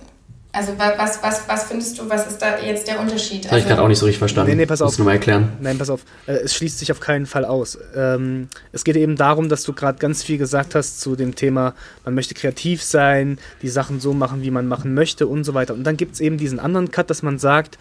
Also 0.54 0.78
wa- 0.78 0.92
was, 0.98 1.22
was, 1.22 1.48
was 1.48 1.64
findest 1.64 1.98
du, 1.98 2.08
was 2.10 2.26
ist 2.26 2.42
da 2.42 2.58
jetzt 2.58 2.86
der 2.86 3.00
Unterschied? 3.00 3.44
Das 3.44 3.52
habe 3.52 3.60
ich 3.60 3.66
gerade 3.66 3.80
auch 3.80 3.88
nicht 3.88 3.98
so 3.98 4.04
richtig 4.04 4.18
verstanden. 4.18 4.50
Nee, 4.50 4.56
nee, 4.56 4.66
pass 4.66 4.82
auf. 4.82 4.88
Musst 4.88 4.98
du 4.98 5.04
mal 5.04 5.12
erklären. 5.12 5.52
Nein, 5.60 5.78
pass 5.78 5.88
auf, 5.88 6.00
äh, 6.26 6.32
es 6.32 6.54
schließt 6.54 6.78
sich 6.78 6.92
auf 6.92 7.00
keinen 7.00 7.24
Fall 7.24 7.46
aus. 7.46 7.78
Ähm, 7.96 8.48
es 8.70 8.84
geht 8.84 8.96
eben 8.96 9.16
darum, 9.16 9.48
dass 9.48 9.62
du 9.62 9.72
gerade 9.72 9.98
ganz 9.98 10.22
viel 10.22 10.36
gesagt 10.36 10.74
hast 10.74 11.00
zu 11.00 11.16
dem 11.16 11.34
Thema, 11.36 11.74
man 12.04 12.14
möchte 12.14 12.34
kreativ 12.34 12.82
sein, 12.82 13.38
die 13.62 13.68
Sachen 13.70 13.98
so 13.98 14.12
machen, 14.12 14.42
wie 14.42 14.50
man 14.50 14.68
machen 14.68 14.92
möchte 14.92 15.26
und 15.26 15.44
so 15.44 15.54
weiter. 15.54 15.72
Und 15.72 15.84
dann 15.84 15.96
gibt 15.96 16.14
es 16.14 16.20
eben 16.20 16.36
diesen 16.36 16.60
anderen 16.60 16.90
Cut, 16.90 17.08
dass 17.08 17.22
man 17.22 17.38
sagt, 17.38 17.78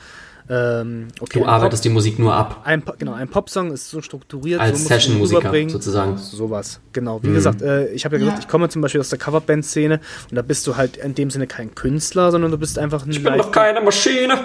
ähm, 0.53 1.07
okay, 1.21 1.39
Du 1.39 1.45
arbeitest 1.45 1.85
die 1.85 1.89
Musik 1.89 2.19
nur 2.19 2.33
ab. 2.33 2.55
Pop, 2.55 2.65
ein, 2.67 2.83
genau, 2.99 3.13
ein 3.13 3.29
Popsong 3.29 3.71
ist 3.71 3.89
so 3.89 4.01
strukturiert, 4.01 4.59
Als 4.59 4.81
so 4.81 4.87
Session-Musiker 4.89 5.69
sozusagen. 5.69 6.17
Sowas, 6.17 6.81
genau. 6.91 7.23
Wie 7.23 7.27
Mhm. 7.29 7.35
gesagt, 7.35 7.61
äh, 7.61 7.87
ich 7.93 8.03
habe 8.03 8.15
ja 8.17 8.19
gesagt, 8.19 8.37
Ja. 8.39 8.43
ich 8.43 8.49
komme 8.49 8.67
zum 8.67 8.81
Beispiel 8.81 8.99
aus 8.99 9.07
der 9.09 9.17
Coverband-Szene 9.19 10.01
und 10.29 10.35
da 10.35 10.41
bist 10.41 10.67
du 10.67 10.75
halt 10.75 10.97
in 10.97 11.15
dem 11.15 11.29
Sinne 11.31 11.47
kein 11.47 11.73
Künstler, 11.73 12.31
sondern 12.31 12.51
du 12.51 12.57
bist 12.57 12.77
einfach 12.77 13.05
ein 13.05 13.11
Live- 13.13 13.51
keine 13.51 13.79
Maschine. 13.81 14.39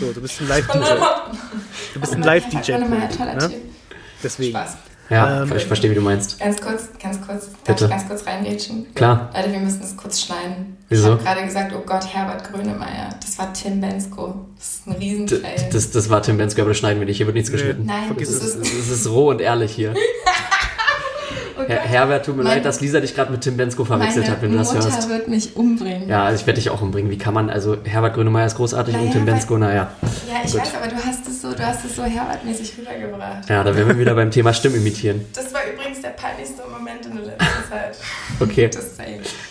so, 0.00 0.10
du 0.12 0.20
bist 0.22 0.40
ein 0.40 0.48
Live-DJ. 0.48 0.80
Du 1.94 2.00
bist 2.00 2.14
ein 2.14 2.22
Live-DJ. 2.22 2.72
Ne? 2.78 3.50
Deswegen. 4.22 4.52
Spaß. 4.56 4.76
Ja, 5.12 5.42
Ähm, 5.42 5.52
ich 5.56 5.66
verstehe, 5.66 5.90
wie 5.90 5.94
du 5.94 6.00
meinst. 6.00 6.38
Ganz 6.40 6.60
kurz, 6.60 6.88
ganz 7.00 7.20
kurz. 7.20 7.46
Darf 7.50 7.62
Bitte. 7.64 7.84
ich 7.84 7.90
ganz 7.90 8.08
kurz 8.08 8.26
reingrätschen? 8.26 8.86
Klar. 8.94 9.30
Leute, 9.36 9.52
wir 9.52 9.60
müssen 9.60 9.82
es 9.82 9.96
kurz 9.96 10.22
schneiden. 10.22 10.78
Wieso? 10.88 11.08
Ich 11.08 11.12
habe 11.12 11.22
gerade 11.22 11.44
gesagt, 11.44 11.72
oh 11.76 11.82
Gott, 11.86 12.06
Herbert 12.12 12.50
Grönemeyer. 12.50 13.10
Das 13.20 13.38
war 13.38 13.52
Tim 13.52 13.80
Bensko. 13.80 14.46
Das 14.56 14.68
ist 14.68 14.86
ein 14.86 14.98
D 14.98 15.10
Riesenfail. 15.10 15.68
das, 15.72 15.90
das 15.90 16.08
war 16.10 16.22
Tim 16.22 16.38
Bensko, 16.38 16.62
aber 16.62 16.70
das 16.70 16.78
schneiden 16.78 16.98
wir 17.00 17.06
nicht. 17.06 17.18
Hier 17.18 17.26
wird 17.26 17.36
nichts 17.36 17.50
geschnitten. 17.50 17.84
Nein, 17.86 18.14
das 18.18 18.28
es. 18.28 18.42
ist... 18.56 18.56
Es 18.74 18.88
ist 18.88 19.08
roh 19.10 19.28
und 19.30 19.40
ehrlich 19.40 19.72
hier. 19.72 19.94
Oh 21.58 21.62
Her 21.62 21.80
Herbert, 21.80 22.26
tut 22.26 22.36
mir 22.36 22.42
leid, 22.42 22.64
dass 22.64 22.80
Lisa 22.80 23.00
dich 23.00 23.14
gerade 23.14 23.30
mit 23.32 23.40
Tim 23.42 23.56
Bensko 23.56 23.84
verwechselt 23.84 24.24
meine 24.24 24.36
hat, 24.36 24.42
wenn 24.42 24.52
du 24.52 24.58
das 24.58 24.72
Mutter 24.72 24.84
hörst. 24.90 25.08
wird 25.08 25.28
mich 25.28 25.56
umbringen. 25.56 26.08
Ja, 26.08 26.24
also 26.24 26.40
ich 26.40 26.46
werde 26.46 26.60
dich 26.60 26.70
auch 26.70 26.80
umbringen. 26.82 27.10
Wie 27.10 27.18
kann 27.18 27.34
man, 27.34 27.50
also 27.50 27.76
Herbert 27.84 28.14
Grönemeyer 28.14 28.46
ist 28.46 28.56
großartig 28.56 28.94
und 28.94 29.00
Naja, 29.02 29.12
Tim 29.12 29.24
Bensko, 29.24 29.58
naja. 29.58 29.90
Ja, 30.28 30.36
ich 30.44 30.52
Gut. 30.52 30.60
weiß, 30.62 30.74
aber 30.80 30.88
du 30.88 30.96
hast 30.96 31.26
es 31.28 31.42
so, 31.42 31.52
du 31.52 31.66
hast 31.66 31.84
es 31.84 31.96
so 31.96 32.02
Herbert-mäßig 32.02 32.72
rübergebracht. 32.78 33.48
Ja, 33.48 33.62
da 33.64 33.76
wären 33.76 33.88
wir 33.88 33.98
wieder 33.98 34.14
beim 34.14 34.30
Thema 34.30 34.52
Stimme 34.54 34.76
imitieren. 34.76 35.24
Das 35.34 35.52
war 35.52 35.60
übrigens 35.72 36.00
der 36.02 36.10
peinlichste 36.10 36.62
Moment 36.70 37.06
in 37.06 37.16
der 37.16 37.24
letzten 37.26 37.70
Zeit. 37.70 37.96
Okay. 38.40 38.68
Das. 38.72 38.86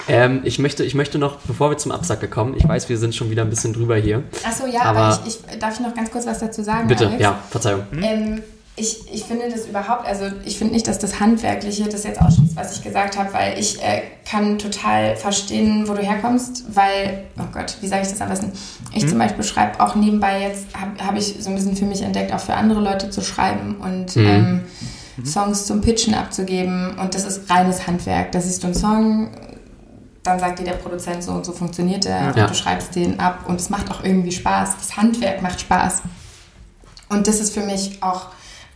Ähm, 0.08 0.42
ich, 0.44 0.60
möchte, 0.60 0.84
ich 0.84 0.96
möchte 0.96 1.18
noch, 1.20 1.38
bevor 1.38 1.70
wir 1.70 1.78
zum 1.78 1.92
Absacker 1.92 2.28
kommen, 2.28 2.56
ich 2.58 2.68
weiß, 2.68 2.90
wir 2.90 2.98
sind 2.98 3.16
schon 3.16 3.30
wieder 3.30 3.44
ein 3.44 3.50
bisschen 3.50 3.74
drüber 3.74 3.96
hier. 3.96 4.24
Achso, 4.48 4.66
ja, 4.66 4.82
Aber- 4.82 5.00
aber, 5.00 5.20
ich, 5.28 5.40
ich, 5.52 5.60
darf 5.60 5.74
ich 5.76 5.80
noch 5.80 5.94
ganz 5.94 6.12
kurz 6.12 6.26
was 6.26 6.40
dazu 6.40 6.64
sagen? 6.64 6.88
Bitte, 6.88 7.08
Alex? 7.08 7.22
ja, 7.22 7.40
Verzeihung. 7.50 7.84
Ähm, 8.02 8.42
ich, 8.78 9.14
ich 9.14 9.24
finde 9.24 9.50
das 9.50 9.66
überhaupt, 9.68 10.08
also 10.08 10.26
ich 10.46 10.58
finde 10.58 10.74
nicht, 10.74 10.88
dass 10.88 10.98
das 10.98 11.20
Handwerkliche 11.20 11.84
das 11.90 12.04
jetzt 12.04 12.22
ausschließt, 12.22 12.56
was 12.56 12.78
ich 12.78 12.84
gesagt 12.84 13.18
habe, 13.20 13.32
weil 13.34 13.60
ich 13.60 13.82
äh, 13.84 14.02
kann 14.30 14.58
total 14.58 15.16
verstehen, 15.18 15.88
wo 15.88 15.94
du 15.94 16.02
herkommst, 16.02 16.64
weil, 16.74 17.26
oh 17.38 17.44
Gott, 17.54 17.78
wie 17.82 17.88
sage 17.88 18.04
ich 18.04 18.08
das 18.10 18.22
am 18.22 18.30
besten? 18.30 18.52
Ich 18.94 19.08
zum 19.08 19.18
Beispiel 19.20 19.44
schreibe 19.44 19.80
auch 19.84 19.96
nebenbei 19.96 20.42
jetzt, 20.42 20.66
habe 20.80 21.06
hab 21.06 21.16
ich 21.18 21.36
so 21.40 21.50
ein 21.50 21.56
bisschen 21.56 21.76
für 21.76 21.86
mich 21.86 22.02
entdeckt, 22.02 22.34
auch 22.34 22.40
für 22.40 22.54
andere 22.54 22.80
Leute 22.80 23.10
zu 23.10 23.22
schreiben 23.22 23.76
und 23.82 24.16
Mhm. 24.16 24.26
ähm, 24.26 24.62
Songs 25.26 25.66
zum 25.68 25.82
Pitchen 25.82 26.14
abzugeben 26.16 26.98
und 26.98 27.14
das 27.14 27.26
ist 27.26 27.50
reines 27.50 27.86
Handwerk. 27.86 28.32
Da 28.32 28.40
siehst 28.42 28.64
du 28.64 28.68
einen 28.68 28.76
Song, 28.76 29.30
dann 30.24 30.40
sagt 30.40 30.60
dir 30.60 30.64
der 30.64 30.74
Produzent 30.74 31.24
so 31.24 31.34
und 31.34 31.46
so 31.46 31.52
funktioniert 31.52 32.06
der 32.06 32.34
Ja. 32.36 32.42
und 32.44 32.50
du 32.50 32.54
schreibst 32.56 32.96
den 32.96 33.20
ab 33.20 33.40
und 33.48 33.60
es 33.60 33.70
macht 33.70 33.92
auch 33.92 34.04
irgendwie 34.04 34.32
Spaß. 34.32 34.78
Das 34.78 34.98
Handwerk 34.98 35.42
macht 35.42 35.60
Spaß. 35.60 36.02
Und 37.10 37.28
das 37.28 37.40
ist 37.42 37.54
für 37.54 37.62
mich 37.62 38.02
auch 38.02 38.28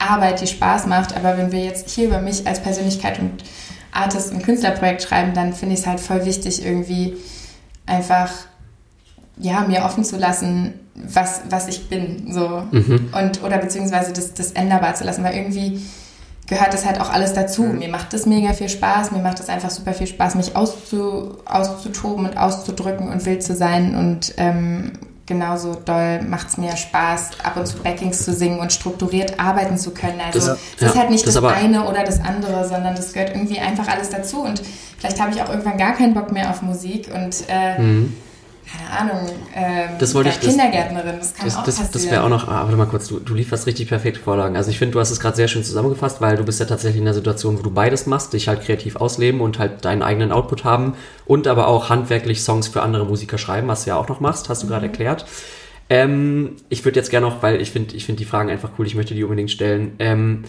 Arbeit, 0.10 0.42
die 0.42 0.48
Spaß 0.48 0.88
macht. 0.88 1.16
Aber 1.16 1.38
wenn 1.38 1.52
wir 1.52 1.64
jetzt 1.64 1.90
hier 1.90 2.08
über 2.08 2.20
mich 2.20 2.48
als 2.48 2.62
Persönlichkeit 2.62 3.20
und 3.20 3.44
Artist 3.92 4.32
und 4.32 4.44
Künstlerprojekt 4.44 5.04
schreiben, 5.04 5.34
dann 5.34 5.54
finde 5.54 5.74
ich 5.76 5.82
es 5.82 5.88
halt 5.88 6.00
voll 6.00 6.26
wichtig, 6.26 6.66
irgendwie 6.66 7.16
einfach 7.86 8.30
ja, 9.38 9.62
mir 9.62 9.84
offen 9.84 10.04
zu 10.04 10.18
lassen, 10.18 10.74
was, 10.94 11.42
was 11.50 11.68
ich 11.68 11.90
bin. 11.90 12.32
So. 12.32 12.64
Und, 13.18 13.44
oder 13.44 13.58
beziehungsweise 13.58 14.14
das, 14.14 14.34
das 14.34 14.52
änderbar 14.52 14.96
zu 14.96 15.04
lassen, 15.04 15.24
weil 15.24 15.36
irgendwie 15.36 15.82
gehört 16.48 16.74
das 16.74 16.86
halt 16.86 17.02
auch 17.02 17.12
alles 17.12 17.34
dazu. 17.34 17.64
Mir 17.64 17.90
macht 17.90 18.14
das 18.14 18.26
mega 18.26 18.54
viel 18.54 18.70
Spaß, 18.70 19.12
mir 19.12 19.22
macht 19.22 19.40
das 19.40 19.50
einfach 19.50 19.72
super 19.72 19.94
viel 19.94 20.08
Spaß, 20.08 20.36
mich 20.36 20.56
auszu, 20.56 21.38
auszutoben 21.46 22.26
und 22.26 22.38
auszudrücken 22.38 23.10
und 23.10 23.26
wild 23.26 23.44
zu 23.44 23.56
sein. 23.56 23.96
Und 23.96 24.34
ähm, 24.38 24.94
genauso 25.26 25.76
doll 25.86 26.22
macht 26.22 26.50
es 26.50 26.58
mir 26.58 26.76
Spaß, 26.78 27.32
ab 27.44 27.58
und 27.58 27.66
zu 27.68 27.78
Backings 27.78 28.24
zu 28.24 28.34
singen 28.34 28.60
und 28.60 28.72
strukturiert 28.72 29.40
arbeiten 29.40 29.78
zu 29.78 29.92
können. 29.92 30.22
Also 30.22 30.40
Das- 30.50 30.60
es 30.76 30.82
ja, 30.82 30.88
ist 30.90 30.96
halt 30.98 31.10
nicht 31.10 31.26
das 31.28 31.34
das, 31.34 31.44
eine 31.44 31.88
oder 31.88 32.04
das 32.04 32.20
andere, 32.22 32.68
sondern 32.68 32.96
das 32.96 33.14
gehört 33.14 33.32
irgendwie 33.32 33.60
einfach 33.60 33.88
alles 33.88 34.10
dazu. 34.10 34.42
Und 34.44 34.62
vielleicht 34.98 35.20
habe 35.20 35.32
ich 35.34 35.42
auch 35.42 35.50
irgendwann 35.50 35.78
gar 35.78 35.94
keinen 35.94 36.14
Bock 36.14 36.32
mehr 36.32 36.50
auf 36.52 36.62
Musik 36.62 37.10
und 37.14 37.36
äh, 37.50 38.06
keine 38.72 39.12
Ahnung, 39.12 39.30
ähm. 39.56 39.90
Das 40.00 40.14
wollte 40.16 40.30
ich- 40.30 40.36
das- 40.40 40.46
Kindergärtnerin, 40.50 41.16
das 41.20 41.34
kann 41.34 41.46
Das, 41.46 41.56
auch 41.58 41.64
das, 41.64 41.76
passieren. 41.78 41.92
das 41.94 42.12
wäre 42.12 42.24
auch 42.24 42.30
noch, 42.30 42.48
ah, 42.48 42.64
warte 42.64 42.76
mal 42.78 42.86
kurz, 42.88 43.08
du, 43.08 43.20
du 43.20 43.34
lieferst 43.34 43.66
richtig 43.68 43.88
perfekte 43.88 44.20
Vorlagen. 44.20 44.56
Also 44.58 44.70
ich 44.72 44.78
finde, 44.80 44.94
du 44.94 45.00
hast 45.00 45.12
es 45.12 45.20
gerade 45.20 45.36
sehr 45.36 45.48
schön 45.48 45.64
zusammengefasst, 45.64 46.22
weil 46.22 46.38
du 46.38 46.44
bist 46.44 46.60
ja 46.60 46.66
tatsächlich 46.66 47.02
in 47.02 47.08
einer 47.08 47.14
Situation, 47.14 47.58
wo 47.58 47.62
du 47.64 47.72
beides 47.72 48.06
machst, 48.06 48.34
dich 48.34 48.48
halt 48.48 48.62
kreativ 48.64 48.96
ausleben 48.96 49.42
und 49.42 49.60
halt 49.60 49.86
deinen 49.86 50.02
eigenen 50.02 50.32
Output 50.32 50.64
haben 50.64 50.96
und 51.26 51.48
aber 51.48 51.68
auch 51.68 51.90
handwerklich 51.90 52.42
Songs 52.42 52.68
für 52.68 52.82
andere 52.82 53.06
Musiker 53.06 53.38
schreiben, 53.38 53.68
was 53.68 53.84
du 53.84 53.92
ja 53.92 53.98
auch 53.98 54.08
noch 54.10 54.20
machst, 54.20 54.50
hast 54.50 54.64
du 54.64 54.68
Mhm. 54.68 54.72
gerade 54.72 54.86
erklärt. 54.88 55.26
Ähm, 55.90 56.56
ich 56.70 56.84
würde 56.84 57.00
jetzt 57.00 57.12
gerne 57.12 57.28
noch, 57.28 57.44
weil 57.44 57.62
ich 57.62 57.70
finde 57.72 57.96
ich 57.96 58.06
finde 58.06 58.18
die 58.20 58.26
Fragen 58.26 58.50
einfach 58.50 58.72
cool, 58.80 58.88
ich 58.88 58.96
möchte 58.96 59.14
die 59.14 59.24
unbedingt 59.24 59.52
stellen. 59.52 59.94
Ähm, 60.00 60.44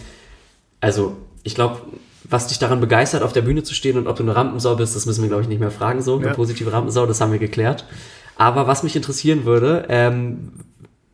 also, 0.81 1.15
ich 1.43 1.53
glaube, 1.55 1.81
was 2.29 2.47
dich 2.47 2.59
daran 2.59 2.79
begeistert, 2.81 3.23
auf 3.23 3.33
der 3.33 3.41
Bühne 3.41 3.63
zu 3.63 3.73
stehen 3.73 3.97
und 3.97 4.07
ob 4.07 4.17
du 4.17 4.23
eine 4.23 4.35
Rampensau 4.35 4.75
bist, 4.75 4.95
das 4.95 5.05
müssen 5.05 5.21
wir, 5.21 5.29
glaube 5.29 5.43
ich, 5.43 5.47
nicht 5.49 5.59
mehr 5.59 5.71
fragen, 5.71 6.01
so. 6.01 6.17
Eine 6.17 6.27
Ja. 6.27 6.33
positive 6.33 6.71
Rampensau, 6.73 7.05
das 7.05 7.21
haben 7.21 7.31
wir 7.31 7.39
geklärt. 7.39 7.85
Aber 8.35 8.67
was 8.67 8.83
mich 8.83 8.95
interessieren 8.95 9.45
würde, 9.45 9.85
ähm, 9.89 10.51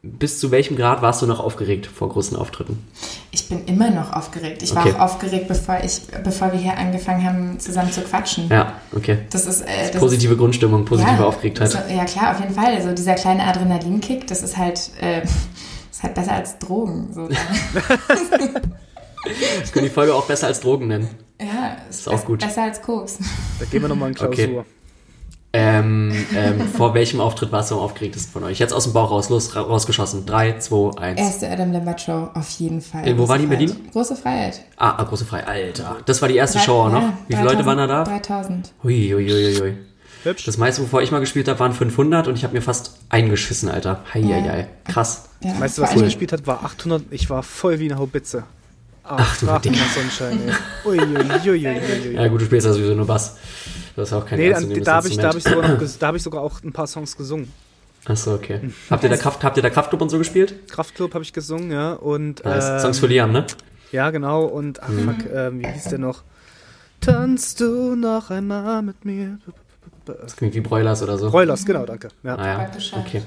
bis 0.06 0.38
zu 0.38 0.52
welchem 0.52 0.76
Grad 0.76 1.02
warst 1.02 1.22
du 1.22 1.28
noch 1.28 1.40
aufgeregt 1.40 1.86
vor 1.86 2.10
großen 2.10 2.36
Auftritten? 2.36 2.78
Ich 3.32 3.48
bin 3.48 3.64
immer 3.66 3.90
noch 3.90 4.12
aufgeregt. 4.12 4.62
Ich 4.62 4.76
war 4.76 4.86
Okay. 4.86 4.96
auch 4.96 5.00
aufgeregt, 5.00 5.48
bevor, 5.48 5.78
ich, 5.82 6.02
bevor 6.26 6.52
wir 6.52 6.60
hier 6.60 6.78
angefangen 6.78 7.24
haben, 7.26 7.58
zusammen 7.60 7.90
zu 7.90 8.02
quatschen. 8.02 8.50
Ja, 8.50 8.74
okay. 8.94 9.20
Das 9.30 9.46
ist, 9.46 9.62
äh, 9.62 9.92
das 9.94 10.02
Positive 10.02 10.36
Grundstimmung, 10.36 10.84
positive 10.84 11.16
ja, 11.22 11.24
Aufgeregtheit. 11.24 11.72
So, 11.72 11.78
ja, 11.90 12.04
klar, 12.04 12.32
auf 12.32 12.42
jeden 12.42 12.54
Fall. 12.54 12.76
Also 12.76 12.92
dieser 12.92 13.14
kleine 13.16 13.44
Adrenalinkick, 13.48 14.28
das 14.28 14.44
ist 14.44 14.58
halt, 14.58 14.90
äh, 15.00 15.22
ist 15.92 16.04
halt 16.04 16.16
besser 16.16 16.34
als 16.34 16.60
Drogen. 16.60 17.08
So. 17.14 17.30
Das 19.62 19.72
können 19.72 19.86
die 19.86 19.92
Folge 19.92 20.14
auch 20.14 20.26
besser 20.26 20.48
als 20.48 20.60
Drogen 20.60 20.88
nennen. 20.88 21.08
ja, 21.42 21.78
ist, 21.90 22.02
Ist 22.02 22.08
auch 22.10 22.26
gut. 22.26 22.40
besser 22.40 22.64
als 22.64 22.82
Koks. 22.82 23.20
Da 23.60 23.66
gehen 23.66 23.82
wir 23.82 23.90
nochmal 23.90 24.10
in 24.10 24.16
Klausur. 24.16 24.34
Okay. 24.34 24.64
Ähm, 25.56 26.12
ähm, 26.36 26.62
vor 26.68 26.96
welchem 26.96 27.22
Auftritt 27.22 27.52
warst 27.52 27.70
du 27.70 27.76
am 27.76 27.82
aufgeregtesten 27.82 28.34
von 28.34 28.44
euch? 28.44 28.58
Jetzt 28.58 28.74
aus 28.74 28.86
dem 28.86 28.94
Bauch 28.94 29.12
raus, 29.12 29.30
los, 29.30 29.56
ra 29.56 29.62
rausgeschossen. 29.62 30.26
3, 30.26 30.58
2, 30.58 30.98
1. 31.00 31.20
Erste 31.20 31.48
Adam 31.52 31.72
Lambert 31.72 32.02
Show, 32.02 32.30
auf 32.34 32.50
jeden 32.58 32.82
Fall. 32.82 33.08
Äh, 33.08 33.16
wo 33.18 33.28
war 33.28 33.38
die 33.38 33.44
in 33.44 33.50
Berlin? 33.52 33.70
Freiheit. 33.70 33.92
Große 33.94 34.16
Freiheit. 34.16 34.62
Ah, 34.78 34.96
ah, 34.98 35.04
große 35.04 35.26
Frei. 35.26 35.46
Alter. 35.46 35.98
Das 36.08 36.24
war 36.24 36.30
die 36.30 36.38
erste 36.38 36.58
Drei- 36.58 36.64
Show 36.66 36.82
auch 36.82 36.92
noch. 36.92 37.02
ja, 37.04 37.14
Wie 37.28 37.34
viele 37.36 37.44
Leute 37.50 37.58
3000 37.64 37.68
waren 37.68 37.78
da 37.78 37.88
da? 37.88 38.04
3000. 38.04 38.74
Hui, 38.84 39.10
hui, 39.14 39.30
hui, 39.30 39.56
hui. 39.60 39.74
Hübsch. 40.24 40.46
Das 40.46 40.58
meiste, 40.58 40.82
wovor 40.82 41.04
ich 41.04 41.12
mal 41.12 41.20
gespielt 41.20 41.48
habe, 41.48 41.60
waren 41.60 41.74
500 41.74 42.28
und 42.28 42.36
ich 42.36 42.44
habe 42.46 42.56
mir 42.56 42.62
fast 42.62 42.98
eingeschissen, 43.10 43.70
Alter. 43.70 44.00
Heieiei. 44.12 44.68
Krass. 44.86 45.26
Ja, 45.44 45.52
Das 45.52 45.60
meiste, 45.60 45.82
vor 45.82 45.90
was 45.92 45.98
ich 45.98 46.04
gespielt 46.06 46.32
habe, 46.32 46.48
war 46.48 46.64
800. 46.66 47.04
Ich 47.12 47.30
war 47.30 47.44
voll 47.44 47.78
wie 47.80 47.92
eine 47.92 48.00
Haubitze. 48.00 48.44
Ach, 49.04 49.38
du 49.38 49.50
Ach, 49.50 49.62
Dicker. 49.62 49.78
Sonnenschein, 49.94 50.40
ey. 50.48 50.54
Uiuiuiui. 50.90 52.14
Ja 52.14 52.28
gut, 52.28 52.42
du 52.42 52.46
spielst 52.46 52.66
ja 52.68 52.74
sowieso 52.74 52.96
nur 52.96 53.06
Bass. 53.06 53.36
Du 53.96 54.02
hast 54.02 54.14
auch 54.14 54.26
kein 54.26 54.40
Nee, 54.40 54.48
ernstzunehmendes 54.50 54.88
an, 54.88 54.92
da 54.92 54.96
habe 54.98 55.08
ich, 55.08 55.18
da 55.18 55.28
hab 55.30 55.36
ich, 55.36 55.44
sogar 55.44 55.68
noch 55.68 55.98
da 56.00 56.08
hab 56.08 56.16
ich 56.16 56.24
sogar 56.24 56.42
auch 56.42 56.64
ein 56.64 56.72
paar 56.72 56.88
Songs 56.88 57.16
gesungen. 57.18 57.52
Achso, 58.06 58.34
okay. 58.34 58.60
Habt 58.90 59.04
ihr 59.04 59.10
da 59.10 59.18
Kraft, 59.18 59.44
habt 59.44 59.58
ihr 59.58 59.64
da 59.64 59.70
Kraftclub 59.70 60.02
und 60.02 60.10
so 60.10 60.18
gespielt? 60.18 60.70
Kraftclub 60.70 61.14
habe 61.14 61.24
ich 61.24 61.32
gesungen, 61.34 61.72
ja. 61.72 61.94
Und, 61.94 62.44
Nice. 62.44 62.70
ähm, 62.70 62.80
Songs 62.80 63.00
für 63.00 63.08
Liam, 63.08 63.32
ne? 63.32 63.46
Ja, 63.92 64.10
genau. 64.10 64.46
Und, 64.46 64.82
ach 64.82 64.90
fuck, 64.90 65.32
ähm, 65.34 65.60
wie 65.60 65.68
hieß 65.68 65.86
der 65.86 66.00
noch? 66.00 66.24
Tanzt 67.00 67.60
du 67.60 67.96
noch 67.96 68.30
einmal 68.30 68.82
mit 68.82 69.06
mir? 69.06 69.38
Das 70.06 70.36
klingt 70.36 70.54
wie 70.54 70.62
Broilers 70.62 71.02
oder 71.02 71.18
so. 71.18 71.30
Broilers, 71.30 71.66
genau, 71.66 71.86
danke. 71.86 72.10
Ja. 72.24 72.36
Ah 72.36 72.48
ja, 72.48 72.70
Bescheid. 72.74 73.04
okay. 73.06 73.22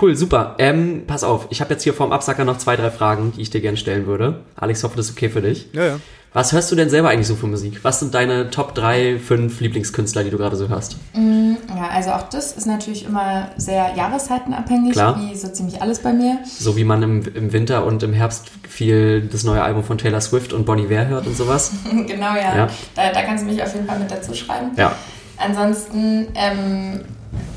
Cool, 0.00 0.14
super. 0.14 0.56
Ähm, 0.58 1.04
pass 1.06 1.24
auf, 1.24 1.46
ich 1.50 1.60
habe 1.60 1.72
jetzt 1.74 1.82
hier 1.82 1.94
vorm 1.94 2.12
Absacker 2.12 2.44
noch 2.44 2.58
zwei, 2.58 2.76
drei 2.76 2.90
Fragen, 2.90 3.32
die 3.36 3.42
ich 3.42 3.50
dir 3.50 3.60
gerne 3.60 3.76
stellen 3.76 4.06
würde. 4.06 4.40
Alex, 4.56 4.84
hoffe, 4.84 4.96
das 4.96 5.06
ist 5.06 5.12
okay 5.12 5.28
für 5.28 5.42
dich. 5.42 5.68
ja, 5.72 5.84
ja. 5.84 6.00
Was 6.34 6.52
hörst 6.52 6.70
du 6.70 6.76
denn 6.76 6.90
selber 6.90 7.08
eigentlich 7.08 7.26
so 7.26 7.36
für 7.36 7.46
Musik? 7.46 7.80
Was 7.84 8.00
sind 8.00 8.14
deine 8.14 8.50
Top 8.50 8.74
3, 8.74 9.18
5 9.18 9.60
Lieblingskünstler, 9.60 10.24
die 10.24 10.30
du 10.30 10.36
gerade 10.36 10.56
so 10.56 10.68
hörst? 10.68 10.96
Ja, 11.14 11.88
also 11.88 12.10
auch 12.10 12.28
das 12.28 12.52
ist 12.52 12.66
natürlich 12.66 13.06
immer 13.06 13.48
sehr 13.56 13.94
jahreszeitenabhängig, 13.96 14.92
Klar. 14.92 15.18
wie 15.20 15.34
so 15.34 15.48
ziemlich 15.48 15.80
alles 15.80 16.00
bei 16.00 16.12
mir. 16.12 16.38
So 16.44 16.76
wie 16.76 16.84
man 16.84 17.02
im, 17.02 17.22
im 17.34 17.52
Winter 17.54 17.86
und 17.86 18.02
im 18.02 18.12
Herbst 18.12 18.50
viel 18.68 19.22
das 19.22 19.42
neue 19.44 19.62
Album 19.62 19.82
von 19.82 19.96
Taylor 19.96 20.20
Swift 20.20 20.52
und 20.52 20.66
Bonnie 20.66 20.90
Ware 20.90 21.08
hört 21.08 21.26
und 21.26 21.34
sowas. 21.36 21.72
genau, 22.06 22.34
ja. 22.36 22.56
Ja. 22.56 22.68
Da, 22.94 23.10
da 23.10 23.22
kannst 23.22 23.44
du 23.44 23.48
mich 23.50 23.62
auf 23.62 23.72
jeden 23.74 23.86
Fall 23.86 23.98
mit 23.98 24.10
dazu 24.10 24.34
schreiben. 24.34 24.72
Ja. 24.76 24.94
Ansonsten 25.38 26.28
ähm, 26.34 27.00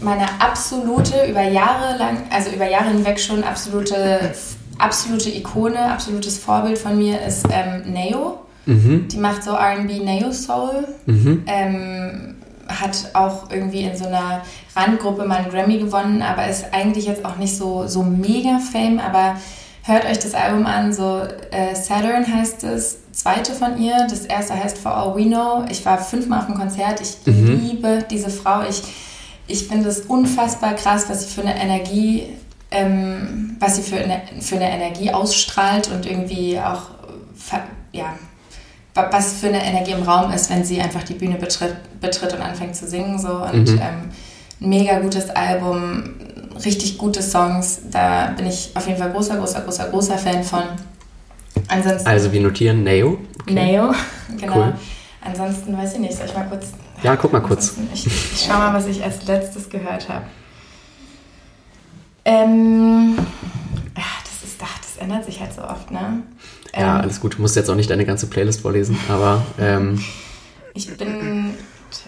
meine 0.02 0.26
absolute, 0.40 1.26
über 1.30 1.44
Jahre 1.44 1.98
lang, 1.98 2.24
also 2.30 2.52
über 2.52 2.70
Jahre 2.70 2.90
hinweg 2.90 3.20
schon 3.20 3.44
absolute, 3.44 4.34
absolute 4.78 5.30
Ikone, 5.30 5.80
absolutes 5.80 6.38
Vorbild 6.38 6.78
von 6.78 6.98
mir 6.98 7.22
ist 7.22 7.46
ähm, 7.52 7.92
Neo. 7.92 8.40
Mhm. 8.66 9.08
Die 9.08 9.18
macht 9.18 9.44
so 9.44 9.52
RB 9.52 10.04
Neo 10.04 10.32
Soul. 10.32 10.88
Mhm. 11.06 11.44
Ähm, 11.48 12.36
hat 12.68 13.10
auch 13.14 13.52
irgendwie 13.52 13.82
in 13.82 13.98
so 13.98 14.06
einer 14.06 14.42
Randgruppe 14.76 15.26
mal 15.26 15.40
einen 15.40 15.52
Grammy 15.52 15.78
gewonnen, 15.78 16.22
aber 16.22 16.48
ist 16.48 16.66
eigentlich 16.72 17.06
jetzt 17.06 17.26
auch 17.26 17.36
nicht 17.36 17.58
so, 17.58 17.88
so 17.88 18.04
mega 18.04 18.60
Fame. 18.60 19.00
Aber 19.00 19.36
hört 19.84 20.06
euch 20.06 20.20
das 20.20 20.34
Album 20.34 20.66
an, 20.66 20.94
so 20.94 21.22
äh, 21.52 21.76
Saturn 21.76 22.26
heißt 22.32 22.64
es, 22.66 22.98
zweite 23.12 23.54
von 23.54 23.78
ihr. 23.82 24.08
Das 24.10 24.22
erste 24.26 24.54
heißt 24.62 24.78
For 24.78 24.96
All 24.96 25.16
We 25.16 25.26
Know. 25.26 25.66
Ich 25.70 25.86
war 25.86 25.98
fünfmal 25.98 26.40
auf 26.40 26.46
dem 26.46 26.56
Konzert. 26.56 27.02
Ich 27.02 27.18
liebe 27.26 28.06
diese 28.10 28.30
Frau. 28.30 28.62
Ich, 28.70 28.84
ich 29.48 29.68
finde 29.68 29.90
es 29.90 30.02
unfassbar 30.02 30.74
krass, 30.76 31.06
was 31.10 31.24
sie 31.24 31.30
für 31.34 31.42
eine 31.42 31.60
Energie, 31.62 32.28
ähm, 32.70 33.58
was 33.60 33.76
sie 33.78 33.82
für 33.82 33.98
eine, 33.98 34.22
für 34.40 34.56
eine 34.56 34.72
Energie 34.72 35.12
ausstrahlt 35.12 35.90
und 35.92 36.06
irgendwie 36.06 36.60
auch, 36.60 36.84
ja, 37.92 38.14
wa- 38.94 39.08
was 39.12 39.34
für 39.34 39.48
eine 39.48 39.64
Energie 39.66 39.92
im 39.92 40.04
Raum 40.04 40.32
ist, 40.32 40.50
wenn 40.50 40.64
sie 40.64 40.80
einfach 40.80 41.04
die 41.04 41.16
Bühne 41.16 41.36
betritt, 41.36 41.76
betritt 42.00 42.34
und 42.34 42.42
anfängt 42.42 42.76
zu 42.76 42.88
singen. 42.88 43.20
So. 43.20 43.44
Und 43.44 43.68
Mhm. 43.72 43.80
ähm, 43.82 44.10
ein 44.62 44.70
mega 44.70 45.00
gutes 45.00 45.30
Album, 45.32 46.04
richtig 46.66 46.98
gute 46.98 47.22
Songs. 47.22 47.82
Da 47.92 48.34
bin 48.38 48.46
ich 48.48 48.72
auf 48.76 48.88
jeden 48.88 49.00
Fall 49.00 49.12
großer, 49.12 49.38
großer, 49.38 49.62
großer, 49.62 49.90
großer 49.90 50.18
Fan 50.18 50.44
von. 50.44 50.64
Ansonsten 51.68 52.08
Also 52.08 52.32
wir 52.32 52.42
notieren 52.42 52.84
Neo. 52.84 53.18
Okay. 53.42 53.54
Neo, 53.54 53.94
genau. 54.40 54.56
Cool. 54.56 54.74
Ansonsten 55.24 55.78
weiß 55.78 55.94
ich 55.94 56.00
nicht, 56.00 56.14
soll 56.16 56.26
ich 56.26 56.34
mal 56.34 56.46
kurz. 56.48 56.68
Ja, 57.04 57.16
guck 57.16 57.32
mal 57.34 57.42
kurz. 57.42 57.76
Ich, 57.94 58.08
ich 58.08 58.46
schau 58.48 58.58
mal, 58.58 58.74
was 58.74 58.88
ich 58.88 59.04
als 59.04 59.26
letztes 59.26 59.70
gehört 59.70 60.08
habe. 60.10 60.26
Ähm, 62.26 63.18
ach, 63.96 64.24
das 64.24 64.48
ist, 64.50 64.60
ach, 64.64 64.78
das 64.80 64.98
ändert 65.02 65.26
sich 65.26 65.40
halt 65.40 65.54
so 65.54 65.64
oft, 65.64 65.90
ne? 65.92 66.22
Ja, 66.76 66.96
Ähm, 66.98 67.02
alles 67.02 67.20
gut. 67.20 67.38
Du 67.38 67.42
musst 67.42 67.56
jetzt 67.56 67.70
auch 67.70 67.76
nicht 67.76 67.90
deine 67.90 68.06
ganze 68.06 68.28
Playlist 68.28 68.62
vorlesen, 68.62 68.98
aber 69.10 69.42
ähm, 69.60 70.04
Ich 70.74 70.96
bin. 70.98 71.56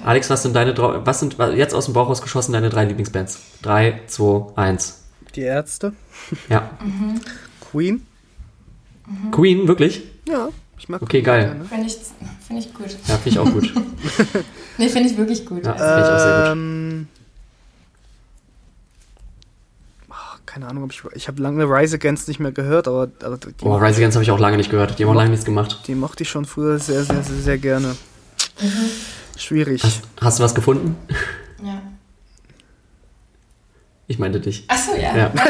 Alex, 0.03 0.29
was 0.29 0.43
sind 0.43 0.55
deine 0.55 0.75
was 0.77 1.19
sind 1.19 1.37
jetzt 1.55 1.73
aus 1.73 1.85
dem 1.85 1.93
Bauch 1.93 2.07
rausgeschossen 2.09 2.53
deine 2.53 2.69
drei 2.69 2.85
Lieblingsbands? 2.85 3.39
Drei, 3.61 4.01
zwei, 4.07 4.45
eins. 4.55 5.03
Die 5.35 5.41
Ärzte. 5.41 5.93
Ja. 6.49 6.69
Queen. 7.71 8.05
Queen, 9.31 9.67
wirklich? 9.67 10.03
Ja, 10.27 10.49
ich 10.77 10.87
mag 10.89 11.01
Okay, 11.01 11.21
Queen 11.21 11.25
geil. 11.25 11.61
Finde 11.67 11.87
ich, 11.87 11.97
find 12.47 12.59
ich 12.59 12.73
gut. 12.73 12.87
Ja, 13.07 13.17
finde 13.17 13.29
ich 13.29 13.39
auch 13.39 13.51
gut. 13.51 13.73
Nee, 14.77 14.89
finde 14.89 15.09
ich 15.09 15.17
wirklich 15.17 15.45
gut. 15.45 15.63
Ja. 15.65 15.73
Also, 15.73 15.85
Finde 15.85 15.99
ich 15.99 16.13
auch 16.13 16.19
sehr 16.19 16.39
gut. 16.39 16.51
Ähm, 16.53 17.07
ach, 20.09 20.39
keine 20.45 20.67
Ahnung, 20.67 20.83
ob 20.85 20.91
ich. 20.91 21.03
Ich 21.13 21.27
habe 21.27 21.41
lange 21.41 21.65
Rise 21.65 21.95
Against 21.95 22.27
nicht 22.27 22.39
mehr 22.39 22.51
gehört, 22.51 22.87
aber, 22.87 23.09
aber 23.23 23.37
die, 23.37 23.53
Oh, 23.63 23.75
Rise 23.75 23.97
Against 23.97 24.15
habe 24.15 24.23
ich 24.23 24.31
auch 24.31 24.39
lange 24.39 24.57
nicht 24.57 24.71
gehört. 24.71 24.97
Die 24.97 25.03
haben 25.03 25.11
auch 25.11 25.15
lange 25.15 25.29
nichts 25.29 25.45
gemacht. 25.45 25.81
die 25.87 25.95
mochte 25.95 26.23
ich 26.23 26.29
schon 26.29 26.45
früher 26.45 26.79
sehr, 26.79 27.03
sehr, 27.03 27.21
sehr, 27.23 27.35
sehr 27.35 27.57
gerne. 27.57 27.95
Mhm. 28.61 28.67
Schwierig. 29.37 29.83
Hast, 29.83 30.01
hast 30.21 30.39
du 30.39 30.43
was 30.43 30.55
gefunden? 30.55 30.95
ja. 31.63 31.81
Ich 34.07 34.19
meinte 34.19 34.39
dich. 34.39 34.65
Achso, 34.67 34.91
ja. 34.95 35.15
Ja. 35.15 35.31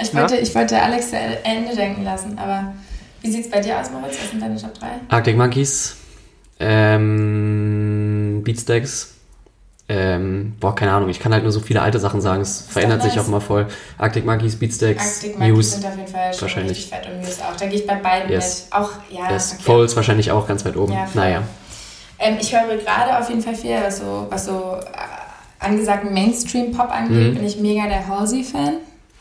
Ich. 0.00 0.14
wollte, 0.14 0.36
ich 0.36 0.54
wollte 0.54 0.80
Alex 0.80 1.10
zu 1.10 1.16
Ende 1.16 1.74
denken 1.74 2.04
lassen, 2.04 2.38
aber 2.38 2.72
wie 3.20 3.30
sieht 3.32 3.46
es 3.46 3.50
bei 3.50 3.58
dir 3.60 3.80
aus, 3.80 3.90
Moritz? 3.90 4.16
Was 4.22 4.30
sind 4.30 4.40
deine 4.40 4.56
Top 4.60 4.72
3? 4.78 4.86
Arctic 5.08 5.36
Monkeys, 5.36 5.96
ähm, 6.60 8.42
Beatsteaks, 8.44 9.10
Ähm, 9.88 10.54
boah, 10.60 10.74
keine 10.74 10.92
Ahnung, 10.92 11.08
ich 11.10 11.18
kann 11.20 11.32
halt 11.32 11.42
nur 11.42 11.50
so 11.52 11.58
viele 11.60 11.82
alte 11.82 11.98
Sachen 11.98 12.20
sagen. 12.20 12.40
Es 12.42 12.60
verändert 12.68 13.02
sich 13.02 13.16
nice. 13.16 13.24
auch 13.24 13.28
mal 13.28 13.40
voll. 13.40 13.66
Arctic 13.98 14.24
Monkeys, 14.24 14.56
Beatsteaks, 14.56 15.02
Arctic 15.16 15.38
Monkeys 15.38 15.56
Muse. 15.56 15.70
sind 15.70 15.86
auf 15.86 15.96
jeden 15.96 16.08
Fall 16.08 16.32
schon 16.32 16.42
wahrscheinlich. 16.42 16.78
richtig 16.78 16.90
fett 16.90 17.06
und 17.12 17.18
Muse 17.18 17.42
auch. 17.44 17.56
Da 17.56 17.66
gehe 17.66 17.80
ich 17.80 17.86
bei 17.86 17.96
beiden 17.96 18.30
Yes. 18.30 18.64
mit. 18.66 18.72
Auch, 18.80 18.90
ja, 19.10 19.30
Yes. 19.32 19.54
okay. 19.54 19.62
Foles 19.64 19.96
wahrscheinlich 19.96 20.30
auch 20.30 20.46
ganz 20.48 20.64
weit 20.64 20.76
oben. 20.76 20.92
Ja, 20.92 21.08
naja. 21.14 21.42
Ähm, 22.18 22.36
ich 22.40 22.52
höre 22.54 22.76
gerade 22.76 23.18
auf 23.18 23.28
jeden 23.28 23.40
Fall 23.42 23.54
viel, 23.54 23.76
was 23.84 23.98
so, 23.98 24.26
was 24.30 24.46
so 24.46 24.76
äh, 24.80 25.64
angesagten 25.64 26.12
Mainstream-Pop 26.12 26.90
angeht, 26.90 27.32
Mhm. 27.32 27.34
bin 27.36 27.44
ich 27.46 27.58
mega 27.58 27.86
der 27.86 28.06
Halsey-Fan. 28.08 28.74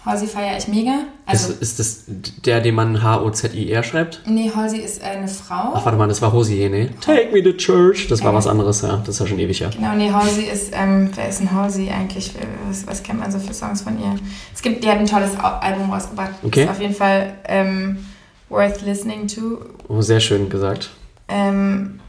Halsey 0.06 0.28
feiere 0.28 0.58
ich 0.58 0.68
mega. 0.68 0.92
Also, 1.26 1.54
ist, 1.54 1.62
ist 1.62 1.80
das 1.80 2.04
der, 2.46 2.60
den 2.60 2.76
man 2.76 3.02
H-O-Z-I-R 3.02 3.84
schreibt? 3.84 4.22
nee, 4.26 4.52
Halsey 4.54 4.80
ist 4.80 5.02
äh, 5.02 5.06
eine 5.06 5.30
Frau. 5.30 5.72
Ach, 5.76 5.86
warte 5.86 5.98
mal, 5.98 6.10
das 6.10 6.22
war 6.22 6.34
Hosier, 6.34 6.70
ne? 6.70 6.90
Take 7.00 7.30
me 7.32 7.42
to 7.42 7.54
church. 7.54 8.10
Das 8.10 8.22
war 8.22 8.34
was 8.34 8.46
anderes, 8.46 8.82
ja. 8.82 8.98
Das 8.98 9.16
ist 9.16 9.20
ja 9.22 9.28
schon 9.28 9.40
ewig, 9.40 9.60
ja. 9.62 9.70
Genau, 9.70 9.94
nee, 9.96 10.12
Halsey 10.12 10.44
ist, 10.44 10.74
ähm, 10.74 11.10
wer 11.16 11.30
ist 11.30 11.40
denn 11.40 11.52
Halsey 11.54 11.90
eigentlich? 11.90 12.34
Was, 12.68 12.86
was 12.86 13.02
kennt 13.02 13.22
man 13.22 13.32
so 13.32 13.40
für 13.40 13.54
Songs 13.54 13.82
von 13.82 13.98
ihr? 13.98 14.16
Es 14.54 14.62
gibt, 14.62 14.84
die 14.84 14.90
hat 14.90 14.98
ein 14.98 15.06
tolles 15.06 15.38
Al- 15.40 15.60
Album 15.62 15.90
rausgebracht. 15.94 16.32
Okay. 16.44 16.64
Ist 16.66 16.70
auf 16.72 16.82
jeden 16.82 16.96
Fall 16.96 17.36
ähm, 17.46 18.06
worth 18.50 18.82
listening 18.82 19.26
to. 19.30 19.60
Oh, 19.88 20.02
sehr 20.02 20.20
schön 20.20 20.50
gesagt. 20.50 20.90
Ähm, 21.34 22.00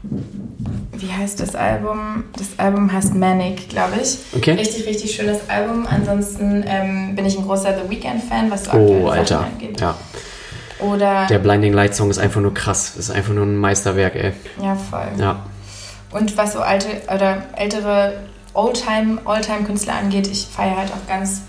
wie 0.97 1.11
heißt 1.11 1.39
das 1.39 1.55
Album? 1.55 2.25
Das 2.37 2.47
Album 2.57 2.91
heißt 2.91 3.15
Manic, 3.15 3.69
glaube 3.69 3.93
ich. 4.01 4.17
Okay. 4.35 4.51
Richtig, 4.51 4.85
richtig 4.85 5.15
schönes 5.15 5.49
Album. 5.49 5.87
Ansonsten 5.89 6.63
ähm, 6.67 7.15
bin 7.15 7.25
ich 7.25 7.37
ein 7.37 7.45
großer 7.45 7.73
The 7.83 7.89
Weeknd-Fan, 7.89 8.51
was 8.51 8.65
so 8.65 8.71
Oh, 8.73 9.05
Sachen 9.07 9.09
Alter. 9.19 9.39
angeht. 9.45 9.81
Ja. 9.81 9.95
Oder, 10.79 11.25
Der 11.27 11.39
Blinding 11.39 11.73
Light 11.73 11.95
Song 11.95 12.09
ist 12.11 12.17
einfach 12.19 12.41
nur 12.41 12.53
krass. 12.53 12.95
Ist 12.97 13.09
einfach 13.09 13.33
nur 13.33 13.45
ein 13.45 13.55
Meisterwerk, 13.57 14.15
ey. 14.15 14.33
ja, 14.61 14.75
voll. 14.75 15.07
Ja. 15.17 15.39
Und 16.11 16.37
was 16.37 16.53
so 16.53 16.59
alte 16.59 16.87
oder 17.13 17.43
ältere 17.55 18.13
Oldtime, 18.53 19.17
Oldtime-Künstler 19.25 19.95
angeht, 19.95 20.27
ich 20.27 20.45
feiere 20.45 20.77
halt 20.77 20.91
auch 20.91 21.07
ganz 21.09 21.41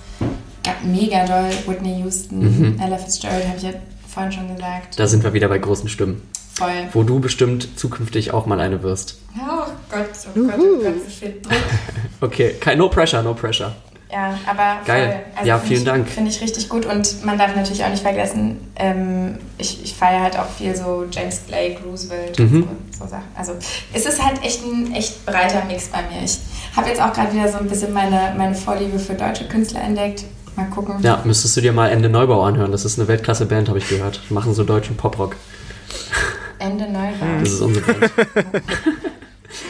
ja, 0.65 0.73
mega 0.83 1.25
doll 1.27 1.51
Whitney 1.67 2.01
Houston, 2.03 2.41
Mhm. 2.75 2.81
Ella 2.81 2.97
Fitzgerald, 2.99 3.47
habe 3.47 3.57
ich 3.59 3.63
ja 3.65 3.71
vorhin 4.17 4.33
schon 4.33 4.55
gesagt. 4.57 4.99
Da 4.99 5.07
sind 5.07 5.23
wir 5.25 5.33
wieder 5.35 5.49
bei 5.49 5.59
großen 5.59 5.89
Stimmen. 5.91 6.23
Voll. 6.55 6.71
Wo 6.95 7.03
du 7.03 7.21
bestimmt 7.21 7.79
zukünftig 7.79 8.33
auch 8.33 8.47
mal 8.47 8.59
eine 8.61 8.83
wirst. 8.83 9.19
Oh 9.37 9.71
Gott, 9.91 10.09
oh 10.35 10.41
Gott, 10.41 10.55
oh 10.59 10.83
Gott, 10.83 10.95
so 11.05 11.11
viel 11.11 11.41
Druck. 11.43 11.53
Okay, 12.23 12.55
kein, 12.59 12.79
no 12.79 12.89
pressure, 12.89 13.23
no 13.23 13.35
pressure. 13.35 13.75
Ja, 14.11 14.39
aber 14.47 14.79
Geil. 14.87 15.25
voll. 15.37 15.47
Ja, 15.47 15.59
find 15.59 15.69
vielen 15.69 15.81
ich, 15.81 15.85
Dank. 15.85 16.09
Finde 16.09 16.31
ich 16.31 16.41
richtig 16.41 16.69
gut 16.71 16.87
und 16.87 17.25
man 17.27 17.37
darf 17.37 17.55
natürlich 17.55 17.85
auch 17.85 17.91
nicht 17.91 18.03
vergessen, 18.03 18.57
ähm, 18.77 19.37
ich, 19.59 19.83
ich 19.85 19.93
feiere 19.95 20.23
halt 20.23 20.39
auch 20.39 20.49
viel 20.49 20.75
so 20.75 21.05
James 21.11 21.41
Blake, 21.41 21.81
Roosevelt 21.85 22.39
Mhm. 22.39 22.63
und 22.63 22.95
so, 22.95 23.05
so 23.05 23.11
Sachen. 23.11 23.25
Also 23.37 23.53
es 23.93 24.07
ist 24.07 24.25
halt 24.25 24.43
echt 24.43 24.65
ein 24.65 24.95
echt 24.95 25.27
breiter 25.27 25.63
Mix 25.67 25.89
bei 25.89 25.99
mir. 26.03 26.25
Ich 26.25 26.39
habe 26.75 26.89
jetzt 26.89 27.03
auch 27.03 27.13
gerade 27.13 27.35
wieder 27.35 27.49
so 27.51 27.59
ein 27.59 27.67
bisschen 27.67 27.93
meine, 27.93 28.33
meine 28.39 28.55
Vorliebe 28.55 28.99
für 28.99 29.13
deutsche 29.15 29.47
Künstler 29.49 29.83
entdeckt. 29.83 30.25
Mal 30.57 30.67
gucken. 30.67 30.97
Ja, 31.03 31.21
müsstest 31.25 31.57
du 31.57 31.61
dir 31.61 31.73
mal 31.73 31.89
Ende 31.89 32.09
Neubau 32.09 32.43
anhören. 32.43 32.73
Das 32.73 32.85
ist 32.85 32.99
eine 32.99 33.09
Weltklasse-Band, 33.09 33.69
habe 33.69 33.79
ich 33.79 33.89
gehört. 33.89 34.21
Die 34.29 34.35
machen 34.35 34.55
so 34.55 34.65
deutschen 34.65 34.97
Poprock. 34.97 35.37
Ende 36.59 36.85
Neubau. 36.91 37.27
Das 37.41 37.51
ist 37.51 37.61
unsere 37.61 37.93
Band. 37.93 38.13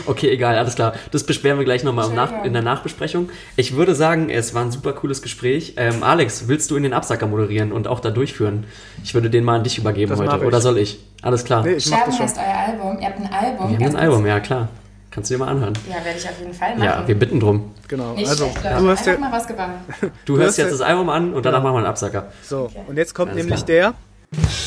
Okay, 0.07 0.31
egal, 0.31 0.57
alles 0.57 0.75
klar. 0.75 0.95
Das 1.11 1.25
besprechen 1.25 1.59
wir 1.59 1.65
gleich 1.65 1.85
nochmal 1.85 2.09
Nach 2.13 2.45
in 2.45 2.53
der 2.53 2.63
Nachbesprechung. 2.63 3.29
Ich 3.57 3.77
würde 3.77 3.95
sagen, 3.95 4.31
es 4.31 4.55
war 4.55 4.63
ein 4.63 4.71
super 4.73 4.93
cooles 4.93 5.23
Gespräch. 5.23 5.75
Ähm, 5.77 6.03
Alex, 6.03 6.49
willst 6.49 6.71
du 6.71 6.77
in 6.77 6.83
den 6.83 6.93
Absacker 6.93 7.27
moderieren 7.27 7.73
und 7.73 7.87
auch 7.87 8.01
da 8.01 8.11
durchführen? 8.11 8.65
Ich 9.05 9.15
würde 9.15 9.31
den 9.31 9.45
mal 9.45 9.57
an 9.57 9.65
dich 9.65 9.79
übergeben 9.79 10.11
Das 10.11 10.19
heute. 10.21 10.37
ich. 10.37 10.43
Oder 10.43 10.61
soll 10.61 10.79
ich? 10.79 10.99
Alles 11.23 11.45
klar. 11.45 11.63
Nee, 11.63 11.75
ich 11.75 11.85
Scherben 11.85 12.03
das 12.07 12.17
schon. 12.17 12.27
heißt 12.27 12.39
euer 12.39 12.75
Album. 12.75 12.99
Ihr 13.01 13.07
habt 13.07 13.19
ein 13.21 13.33
Album. 13.33 13.79
wir 13.79 13.87
haben 13.87 13.97
ein 13.97 14.03
Album, 14.03 14.27
ja 14.27 14.41
klar. 14.41 14.69
Kannst 15.11 15.31
du 15.31 15.35
dir 15.35 15.39
mal 15.39 15.49
anhören. 15.51 15.73
Ja, 15.89 16.05
werde 16.05 16.19
ich 16.19 16.29
auf 16.29 16.39
jeden 16.39 16.53
Fall 16.53 16.71
machen. 16.77 16.85
Ja, 16.85 17.07
wir 17.09 17.15
bitten 17.19 17.41
drum. 17.41 17.73
Genau. 17.89 18.13
Nicht 18.15 18.29
also, 18.29 18.45
schlecht, 18.51 18.65
Leute. 18.65 18.77
du 18.83 18.89
hast 18.91 19.09
Einfach 19.09 19.13
ja. 19.13 19.19
mal 19.31 19.37
rausgebracht. 19.39 19.71
Du, 20.01 20.11
Du 20.27 20.39
hörst 20.39 20.59
jetzt 20.59 20.67
ja- 20.67 20.73
das 20.73 20.81
Album 20.83 21.09
an 21.09 21.33
und 21.33 21.47
danach 21.47 21.59
Genau. 21.61 21.69
machen 21.69 21.75
wir 21.75 21.79
einen 21.79 21.87
Absacker. 21.87 22.33
So, 22.43 22.71
und 22.87 22.97
jetzt 22.97 23.15
kommt 23.15 23.33
Alles 23.33 23.45
nämlich 23.45 23.65
klar. 23.65 23.95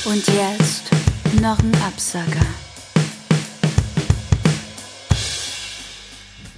der. 0.05 0.11
Und 0.11 0.25
jetzt 0.27 0.83
noch 1.41 1.59
ein 1.59 1.71
Absacker. 1.85 2.45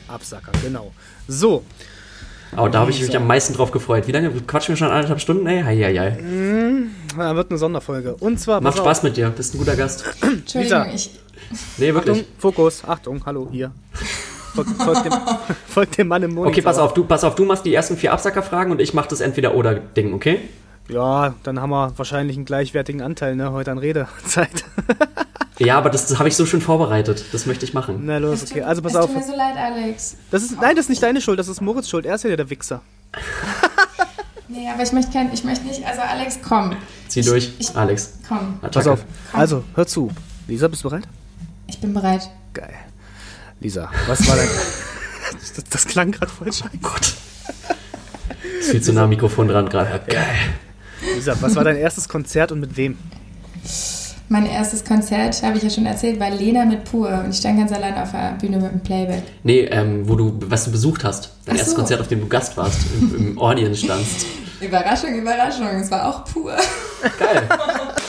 Absacker, 0.08 0.52
genau. 0.64 0.92
So, 1.28 1.64
Aber 2.56 2.70
da 2.70 2.80
habe 2.80 2.92
ich 2.92 3.02
mich 3.02 3.16
am 3.16 3.28
meisten 3.28 3.54
drauf 3.54 3.72
gefreut. 3.72 4.08
Wie 4.08 4.12
lange 4.12 4.30
quatschen 4.42 4.74
wir 4.74 4.78
schon? 4.78 4.90
Anderthalb 4.90 5.22
Stunden? 5.22 5.48
Ey, 5.48 5.62
hei, 5.64 5.76
hei, 5.78 5.98
hei. 5.98 6.18
da 7.18 7.36
wird 7.36 7.50
eine 7.50 7.58
Sonderfolge. 7.58 8.16
Und 8.16 8.40
zwar. 8.40 8.60
Macht 8.62 8.74
auf. 8.80 8.86
Spaß 8.86 9.04
mit 9.04 9.16
dir. 9.18 9.30
Bist 9.30 9.56
ein 9.56 9.58
guter 9.58 9.76
Gast. 9.78 10.04
Entschuldigung, 10.22 10.84
Lisa. 10.84 10.94
ich. 10.94 11.12
Nee, 11.78 11.94
wirklich. 11.94 12.20
Achtung, 12.20 12.34
Fokus, 12.38 12.84
Achtung, 12.88 13.22
hallo, 13.26 13.48
hier. 13.52 13.72
Folgt, 14.54 14.70
folgt, 14.82 15.06
dem, 15.06 15.14
folgt 15.68 15.98
dem 15.98 16.08
Mann 16.08 16.24
im 16.24 16.32
Monitor. 16.34 16.52
Okay, 16.52 16.62
pass 16.62 16.78
auf, 16.78 16.94
du, 16.94 17.04
pass 17.06 17.24
auf, 17.24 17.36
du 17.36 17.46
machst 17.46 17.66
die 17.66 17.74
ersten 17.74 17.96
vier 17.98 18.12
Absackerfragen 18.14 18.72
und 18.72 18.82
ich 18.82 18.94
mach 18.94 19.06
das 19.08 19.22
Entweder-Oder-Ding, 19.22 20.14
okay? 20.14 20.40
Ja, 20.90 21.36
dann 21.44 21.62
haben 21.62 21.70
wir 21.70 21.94
wahrscheinlich 21.98 22.36
einen 22.36 22.46
gleichwertigen 22.46 23.02
Anteil, 23.02 23.36
ne, 23.36 23.52
heute 23.52 23.72
an 23.72 23.78
Redezeit. 23.78 24.66
Ja, 25.60 25.78
aber 25.78 25.92
das, 25.92 26.08
das 26.08 26.18
habe 26.18 26.28
ich 26.28 26.36
so 26.36 26.48
schön 26.48 26.60
vorbereitet. 26.60 27.24
Das 27.34 27.46
möchte 27.46 27.66
ich 27.66 27.76
machen. 27.76 28.02
Na 28.04 28.18
los, 28.18 28.42
okay, 28.50 28.64
also 28.64 28.82
pass 28.82 28.94
es 28.94 28.98
auf. 28.98 29.06
tut 29.08 29.18
mir 29.18 29.24
so 29.24 29.36
leid, 29.38 29.56
Alex. 29.56 30.18
Das 30.32 30.42
ist, 30.42 30.60
nein, 30.60 30.76
das 30.76 30.86
ist 30.86 30.90
nicht 30.90 31.04
deine 31.04 31.22
Schuld, 31.22 31.38
das 31.38 31.48
ist 31.50 31.62
Moritz 31.62 31.88
Schuld. 31.88 32.08
Er 32.08 32.16
ist 32.16 32.24
ja 32.24 32.36
der 32.36 32.50
Wichser. 32.50 32.82
Nee, 34.48 34.68
aber 34.74 34.84
ich 34.84 34.92
möchte 34.92 35.12
kein, 35.14 35.32
ich 35.32 35.44
möchte 35.46 35.66
nicht. 35.66 35.86
Also 35.86 36.02
Alex, 36.02 36.40
komm. 36.46 36.76
Zieh 37.08 37.22
Ich- 37.22 37.26
durch, 37.28 37.52
ich- 37.60 37.76
Alex. 37.76 38.14
Komm, 38.28 38.56
Attacke. 38.62 38.72
Pass 38.74 38.88
auf. 38.88 39.06
Also, 39.32 39.64
hör 39.76 39.88
zu. 39.88 40.12
Lisa, 40.48 40.68
bist 40.68 40.84
du 40.84 40.90
bereit? 40.90 41.04
Ich 41.72 41.80
bin 41.80 41.94
bereit. 41.94 42.30
Geil. 42.54 42.74
Lisa, 43.60 43.90
was 44.08 44.28
war 44.28 44.36
dein. 44.36 44.48
das, 45.40 45.64
das 45.70 45.86
klang 45.86 46.12
gerade 46.12 46.32
voll 46.32 46.52
scheiße. 46.52 46.78
Gott. 46.82 47.14
Ist 48.60 48.72
viel 48.72 48.82
zu 48.82 48.94
nah 48.94 49.04
am 49.04 49.10
Mikrofon 49.10 49.48
dran 49.48 49.70
gerade. 49.70 50.02
Geil. 50.08 50.54
Lisa, 51.16 51.36
was 51.40 51.56
war 51.56 51.64
dein 51.64 51.78
erstes 51.78 52.10
Konzert 52.10 52.52
und 52.52 52.60
mit 52.60 52.76
wem? 52.76 52.98
Mein 54.28 54.46
erstes 54.46 54.86
Konzert, 54.86 55.42
habe 55.44 55.58
ich 55.58 55.64
ja 55.64 55.70
schon 55.70 55.86
erzählt, 55.86 56.20
war 56.20 56.30
Lena 56.30 56.66
mit 56.66 56.86
Pur 56.86 57.10
und 57.24 57.32
ich 57.32 57.38
stand 57.38 57.60
ganz 57.60 57.72
allein 57.72 57.96
auf 57.96 58.12
der 58.12 58.38
Bühne 58.40 58.58
mit 58.60 58.72
dem 58.72 58.80
Playback. 58.82 59.24
Nee, 59.44 59.62
ähm, 59.66 60.08
wo 60.08 60.16
du, 60.16 60.40
was 60.46 60.66
du 60.66 60.72
besucht 60.72 61.04
hast. 61.04 61.32
Dein 61.46 61.56
Ach 61.56 61.60
erstes 61.60 61.72
so. 61.72 61.78
Konzert, 61.78 62.02
auf 62.02 62.08
dem 62.08 62.22
du 62.22 62.28
Gast 62.28 62.56
warst, 62.56 62.80
im, 63.00 63.16
im 63.16 63.40
Audience 63.40 63.84
standst. 63.84 64.26
Überraschung, 64.62 65.16
Überraschung, 65.16 65.68
es 65.68 65.92
war 65.92 66.08
auch 66.08 66.26
Pur. 66.26 66.56
Geil. 67.20 67.50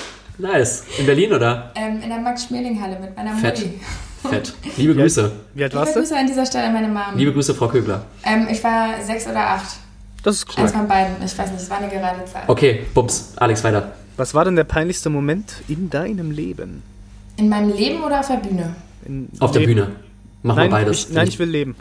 Nice. 0.43 0.83
In 0.99 1.07
Berlin, 1.07 1.33
oder? 1.33 1.71
Ähm, 1.77 2.03
in 2.03 2.09
der 2.09 2.19
Max-Schmeling-Halle 2.19 2.99
mit 3.01 3.17
meiner 3.17 3.35
Fett. 3.37 3.59
Mutti. 3.61 3.81
Fett. 4.29 4.53
Liebe 4.77 4.95
Grüße. 4.97 5.31
Wie 5.55 5.63
alt 5.63 5.73
Liebe 5.73 5.81
warst 5.81 5.95
du? 5.95 6.01
Grüße 6.01 6.17
an 6.17 6.27
dieser 6.27 6.45
Stelle 6.47 6.67
an 6.67 6.73
meine 6.73 6.89
Mom. 6.89 7.17
Liebe 7.17 7.33
Grüße, 7.33 7.55
Frau 7.55 7.69
Kögler. 7.69 8.05
Ähm, 8.25 8.49
ich 8.51 8.63
war 8.65 9.01
sechs 9.05 9.27
oder 9.27 9.39
acht. 9.51 9.77
Das 10.25 10.37
ist 10.37 10.49
Eins 10.59 10.73
cool. 10.73 10.79
von 10.79 10.89
beiden. 10.89 11.15
Ich 11.25 11.37
weiß 11.39 11.51
nicht, 11.53 11.63
es 11.63 11.71
war 11.71 11.79
eine 11.79 11.89
gerade 11.89 12.25
Zeit. 12.25 12.49
Okay, 12.49 12.87
Bums. 12.93 13.33
Alex, 13.37 13.63
weiter. 13.63 13.93
Was 14.17 14.35
war 14.35 14.45
denn 14.45 14.57
der 14.57 14.65
peinlichste 14.65 15.11
Moment 15.11 15.55
in 15.69 15.91
deinem 15.91 16.31
Leben? 16.33 16.83
In 17.37 17.49
meinem 17.49 17.73
Leben 17.73 18.03
oder 18.03 18.21
auf 18.21 18.27
der 18.29 18.37
Bühne? 18.37 18.75
In 19.07 19.29
Auf 19.39 19.53
der 19.53 19.61
Leben? 19.63 19.75
Bühne. 19.75 19.93
Mach 20.43 20.57
Nein, 20.57 20.71
mal 20.71 20.79
beides. 20.85 21.07
ich, 21.09 21.13
nein, 21.15 21.29
ich 21.29 21.39
will 21.39 21.49
leben. 21.49 21.77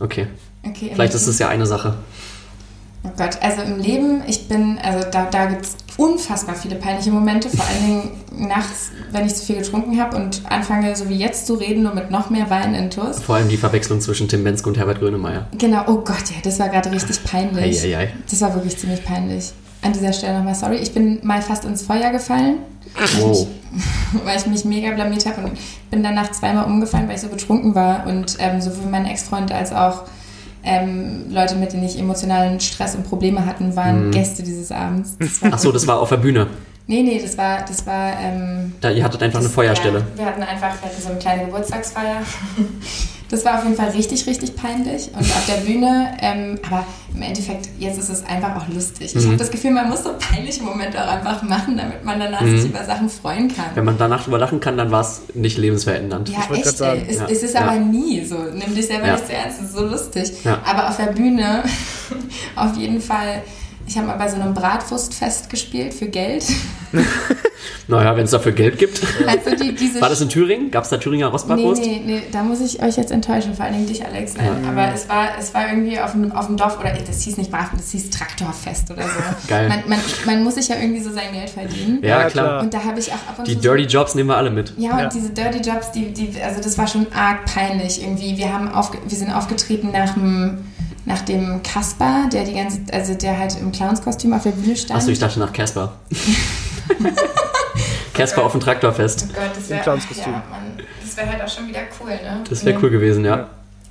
Okay. 0.00 0.26
Okay, 0.64 0.90
Vielleicht 0.94 1.14
ist 1.14 1.26
es 1.26 1.38
ja 1.38 1.48
eine 1.48 1.66
Sache. 1.66 1.94
Oh 3.04 3.10
Gott, 3.16 3.38
also 3.42 3.62
im 3.62 3.80
Leben, 3.80 4.22
ich 4.28 4.46
bin, 4.48 4.78
also 4.80 5.06
da, 5.10 5.24
da 5.28 5.46
gibt 5.46 5.64
es 5.64 5.76
unfassbar 5.96 6.54
viele 6.54 6.76
peinliche 6.76 7.10
Momente, 7.10 7.48
vor 7.50 7.64
allen 7.66 7.84
Dingen 7.86 8.10
nachts, 8.48 8.92
wenn 9.10 9.26
ich 9.26 9.34
zu 9.34 9.44
viel 9.44 9.56
getrunken 9.56 10.00
habe 10.00 10.16
und 10.16 10.42
anfange, 10.48 10.94
so 10.94 11.08
wie 11.08 11.16
jetzt 11.16 11.46
zu 11.46 11.54
reden, 11.54 11.82
nur 11.82 11.94
mit 11.94 12.12
noch 12.12 12.30
mehr 12.30 12.48
Wein 12.48 12.74
in 12.74 12.90
Tours. 12.90 13.20
Vor 13.20 13.34
allem 13.36 13.48
die 13.48 13.56
Verwechslung 13.56 14.00
zwischen 14.00 14.28
Tim 14.28 14.44
Benske 14.44 14.68
und 14.68 14.78
Herbert 14.78 15.00
Grönemeyer. 15.00 15.46
Genau, 15.58 15.82
oh 15.88 15.96
Gott, 15.96 16.30
ja, 16.30 16.36
das 16.44 16.60
war 16.60 16.68
gerade 16.68 16.92
richtig 16.92 17.22
peinlich. 17.24 17.82
Eieiei. 17.82 18.12
Das 18.30 18.40
war 18.40 18.54
wirklich 18.54 18.78
ziemlich 18.78 19.04
peinlich. 19.04 19.52
An 19.82 19.92
dieser 19.92 20.12
Stelle 20.12 20.38
nochmal 20.38 20.54
sorry. 20.54 20.76
Ich 20.76 20.94
bin 20.94 21.18
mal 21.24 21.42
fast 21.42 21.64
ins 21.64 21.82
Feuer 21.82 22.10
gefallen, 22.10 22.58
Wow. 23.18 23.46
weil 24.24 24.36
ich 24.36 24.46
mich 24.46 24.64
mega 24.64 24.92
blamiert 24.92 25.26
habe 25.26 25.42
und 25.48 25.58
bin 25.90 26.02
danach 26.02 26.30
zweimal 26.30 26.66
umgefallen, 26.66 27.08
weil 27.08 27.16
ich 27.16 27.22
so 27.22 27.28
betrunken 27.28 27.74
war. 27.74 28.06
Und 28.06 28.36
ähm, 28.38 28.60
sowohl 28.60 28.88
mein 28.90 29.06
Ex-Freund 29.06 29.50
als 29.50 29.72
auch 29.72 30.02
ähm, 30.64 31.24
Leute, 31.30 31.54
mit 31.56 31.72
denen 31.72 31.84
ich 31.84 31.98
emotionalen 31.98 32.60
Stress 32.60 32.94
und 32.94 33.08
Probleme 33.08 33.44
hatten, 33.46 33.74
waren 33.76 34.10
Gäste 34.10 34.42
dieses 34.42 34.70
Abends. 34.72 35.16
Ach 35.50 35.58
so, 35.58 35.72
das 35.72 35.86
war 35.86 36.00
auf 36.00 36.08
der 36.10 36.16
Bühne. 36.18 36.46
Nee, 36.86 37.02
nee, 37.02 37.20
das 37.22 37.38
war, 37.38 37.64
das 37.66 37.86
war, 37.86 38.12
ähm, 38.20 38.72
Da, 38.80 38.90
ihr 38.90 39.04
hattet 39.04 39.22
einfach 39.22 39.38
eine 39.38 39.46
das- 39.46 39.54
Feuerstelle. 39.54 39.98
Ja, 40.00 40.04
wir 40.18 40.26
hatten 40.26 40.42
einfach, 40.42 40.74
wir 40.82 40.88
hatten 40.90 41.00
so 41.02 41.10
eine 41.10 41.18
kleine 41.18 41.44
Geburtstagsfeier. 41.46 42.22
Das 43.32 43.44
war 43.46 43.56
auf 43.58 43.64
jeden 43.64 43.76
Fall 43.76 43.88
richtig, 43.90 44.26
richtig 44.26 44.54
peinlich. 44.54 45.08
Und 45.14 45.20
auf 45.22 45.46
der 45.48 45.62
Bühne, 45.62 46.14
ähm, 46.20 46.58
aber 46.66 46.84
im 47.14 47.22
Endeffekt, 47.22 47.68
jetzt 47.78 47.98
ist 47.98 48.10
es 48.10 48.24
einfach 48.26 48.54
auch 48.56 48.68
lustig. 48.68 49.14
Ich 49.16 49.22
Mhm. 49.22 49.28
habe 49.28 49.36
das 49.38 49.50
Gefühl, 49.50 49.70
man 49.70 49.88
muss 49.88 50.04
so 50.04 50.10
peinliche 50.18 50.62
Momente 50.62 51.02
auch 51.02 51.08
einfach 51.10 51.42
machen, 51.42 51.78
damit 51.78 52.04
man 52.04 52.20
danach 52.20 52.42
Mhm. 52.42 52.60
sich 52.60 52.70
über 52.70 52.84
Sachen 52.84 53.08
freuen 53.08 53.48
kann. 53.48 53.64
Wenn 53.74 53.86
man 53.86 53.96
danach 53.96 54.22
drüber 54.24 54.36
lachen 54.38 54.60
kann, 54.60 54.76
dann 54.76 54.90
war 54.90 55.00
es 55.00 55.22
nicht 55.32 55.56
lebensverändernd. 55.56 56.28
Ja, 56.28 56.40
wollte 56.50 56.68
echt, 56.68 56.76
sagen, 56.76 57.00
ey. 57.06 57.10
Es, 57.10 57.18
ja, 57.20 57.26
es 57.28 57.42
ist 57.42 57.54
ja. 57.54 57.62
aber 57.62 57.76
nie 57.76 58.22
so. 58.24 58.36
Nimm 58.36 58.74
dich 58.74 58.86
selber 58.86 59.06
Ja. 59.06 59.12
nicht 59.14 59.26
zu 59.26 59.32
ernst, 59.32 59.60
es 59.60 59.64
ist 59.68 59.74
so 59.76 59.84
lustig. 59.86 60.32
Ja. 60.44 60.58
Aber 60.66 60.90
auf 60.90 60.96
der 60.98 61.12
Bühne, 61.12 61.62
auf 62.56 62.76
jeden 62.76 63.00
Fall, 63.00 63.42
ich 63.86 63.96
habe 63.96 64.06
mal 64.06 64.16
bei 64.16 64.28
so 64.28 64.36
einem 64.36 64.54
Bratwurstfest 64.54 65.50
gespielt 65.50 65.94
für 65.94 66.06
Geld. 66.08 66.44
Naja, 67.88 68.16
wenn 68.16 68.24
es 68.24 68.30
dafür 68.30 68.52
Geld 68.52 68.78
gibt. 68.78 69.00
Also 69.26 69.54
die, 69.56 69.74
diese 69.74 70.00
War 70.00 70.08
das 70.08 70.20
in 70.20 70.28
Thüringen? 70.28 70.70
Gab 70.70 70.84
es 70.84 70.90
da 70.90 70.96
Thüringer 70.96 71.26
Nee, 71.26 71.32
Rostbratwurst? 71.32 71.82
nee, 71.82 72.02
nee, 72.04 72.22
da 72.30 72.42
muss 72.42 72.60
ich 72.60 72.82
euch 72.82 72.96
jetzt 72.96 73.10
enttäuschen, 73.12 73.54
vor 73.54 73.64
allen 73.64 73.74
Dingen 73.74 73.86
dich, 73.86 74.04
Alex. 74.04 74.34
Nein, 74.36 74.64
aber 74.68 74.92
es 74.94 75.08
war, 75.08 75.28
es 75.38 75.52
war 75.54 75.68
irgendwie 75.68 75.98
auf 76.00 76.12
dem, 76.12 76.32
auf 76.32 76.46
dem 76.46 76.56
Dorf, 76.56 76.78
oder 76.80 76.92
das 76.92 77.22
hieß 77.22 77.36
nicht 77.38 77.50
Brafen, 77.50 77.76
das 77.76 77.90
hieß 77.90 78.10
Traktorfest 78.10 78.90
oder 78.90 79.02
so. 79.02 79.08
Geil. 79.48 79.68
Man, 79.68 79.82
man, 79.88 79.98
man 80.26 80.44
muss 80.44 80.54
sich 80.56 80.68
ja 80.68 80.76
irgendwie 80.80 81.02
so 81.02 81.12
sein 81.12 81.32
Geld 81.32 81.50
verdienen. 81.50 81.98
Ja, 82.02 82.20
Ja, 82.22 82.24
klar. 82.30 82.62
Und 82.62 82.72
da 82.72 82.82
habe 82.84 82.98
ich 83.00 83.10
auch 83.10 83.14
ab 83.28 83.38
und 83.38 83.46
Die 83.48 83.54
zu. 83.56 83.60
Dirty 83.60 83.84
Jobs 83.84 84.14
nehmen 84.14 84.28
wir 84.30 84.36
alle 84.36 84.50
mit. 84.50 84.72
ja, 84.78 84.92
und 84.92 84.98
Ja. 85.00 85.08
diese 85.08 85.30
Dirty 85.30 85.58
Jobs, 85.68 85.92
die, 85.92 86.12
die, 86.12 86.40
also 86.42 86.60
das 86.60 86.78
war 86.78 86.86
schon 86.86 87.06
arg 87.14 87.44
peinlich 87.46 88.02
irgendwie. 88.02 88.36
Wir, 88.36 88.52
haben 88.52 88.68
aufge 88.72 88.98
wir 89.06 89.18
sind 89.18 89.30
aufgetreten 89.32 89.90
nach 89.92 90.14
dem, 90.14 90.58
nach 91.04 91.22
dem 91.22 91.62
Kasper, 91.62 92.28
der 92.32 92.44
die 92.44 92.54
ganze, 92.54 92.80
also 92.92 93.14
der 93.14 93.38
halt 93.38 93.58
im 93.60 93.72
Clownskostüm 93.72 94.32
auf 94.32 94.42
der 94.44 94.50
Bühne 94.52 94.76
stand. 94.76 94.98
Achso, 94.98 95.10
ich 95.10 95.18
dachte 95.18 95.40
nach 95.40 95.52
Casper. 95.52 95.92
Casper 98.14 98.42
auf 98.44 98.52
dem 98.52 98.60
Traktorfest. 98.60 99.26
Oh 99.28 99.34
Gott, 99.34 99.50
das 99.56 99.64
Im 99.64 99.70
wäre 99.70 99.82
Clownskostüm. 99.82 100.32
ja, 100.32 100.42
Mann, 100.50 100.62
das 101.04 101.16
wäre 101.16 101.28
halt 101.30 101.42
auch 101.42 101.48
schon 101.48 101.68
wieder 101.68 101.80
cool, 102.00 102.10
ne? 102.10 102.40
Das 102.48 102.64
wäre 102.64 102.76
Nee. 102.78 102.84
cool 102.84 102.90
gewesen, 102.90 103.24
ja. 103.24 103.48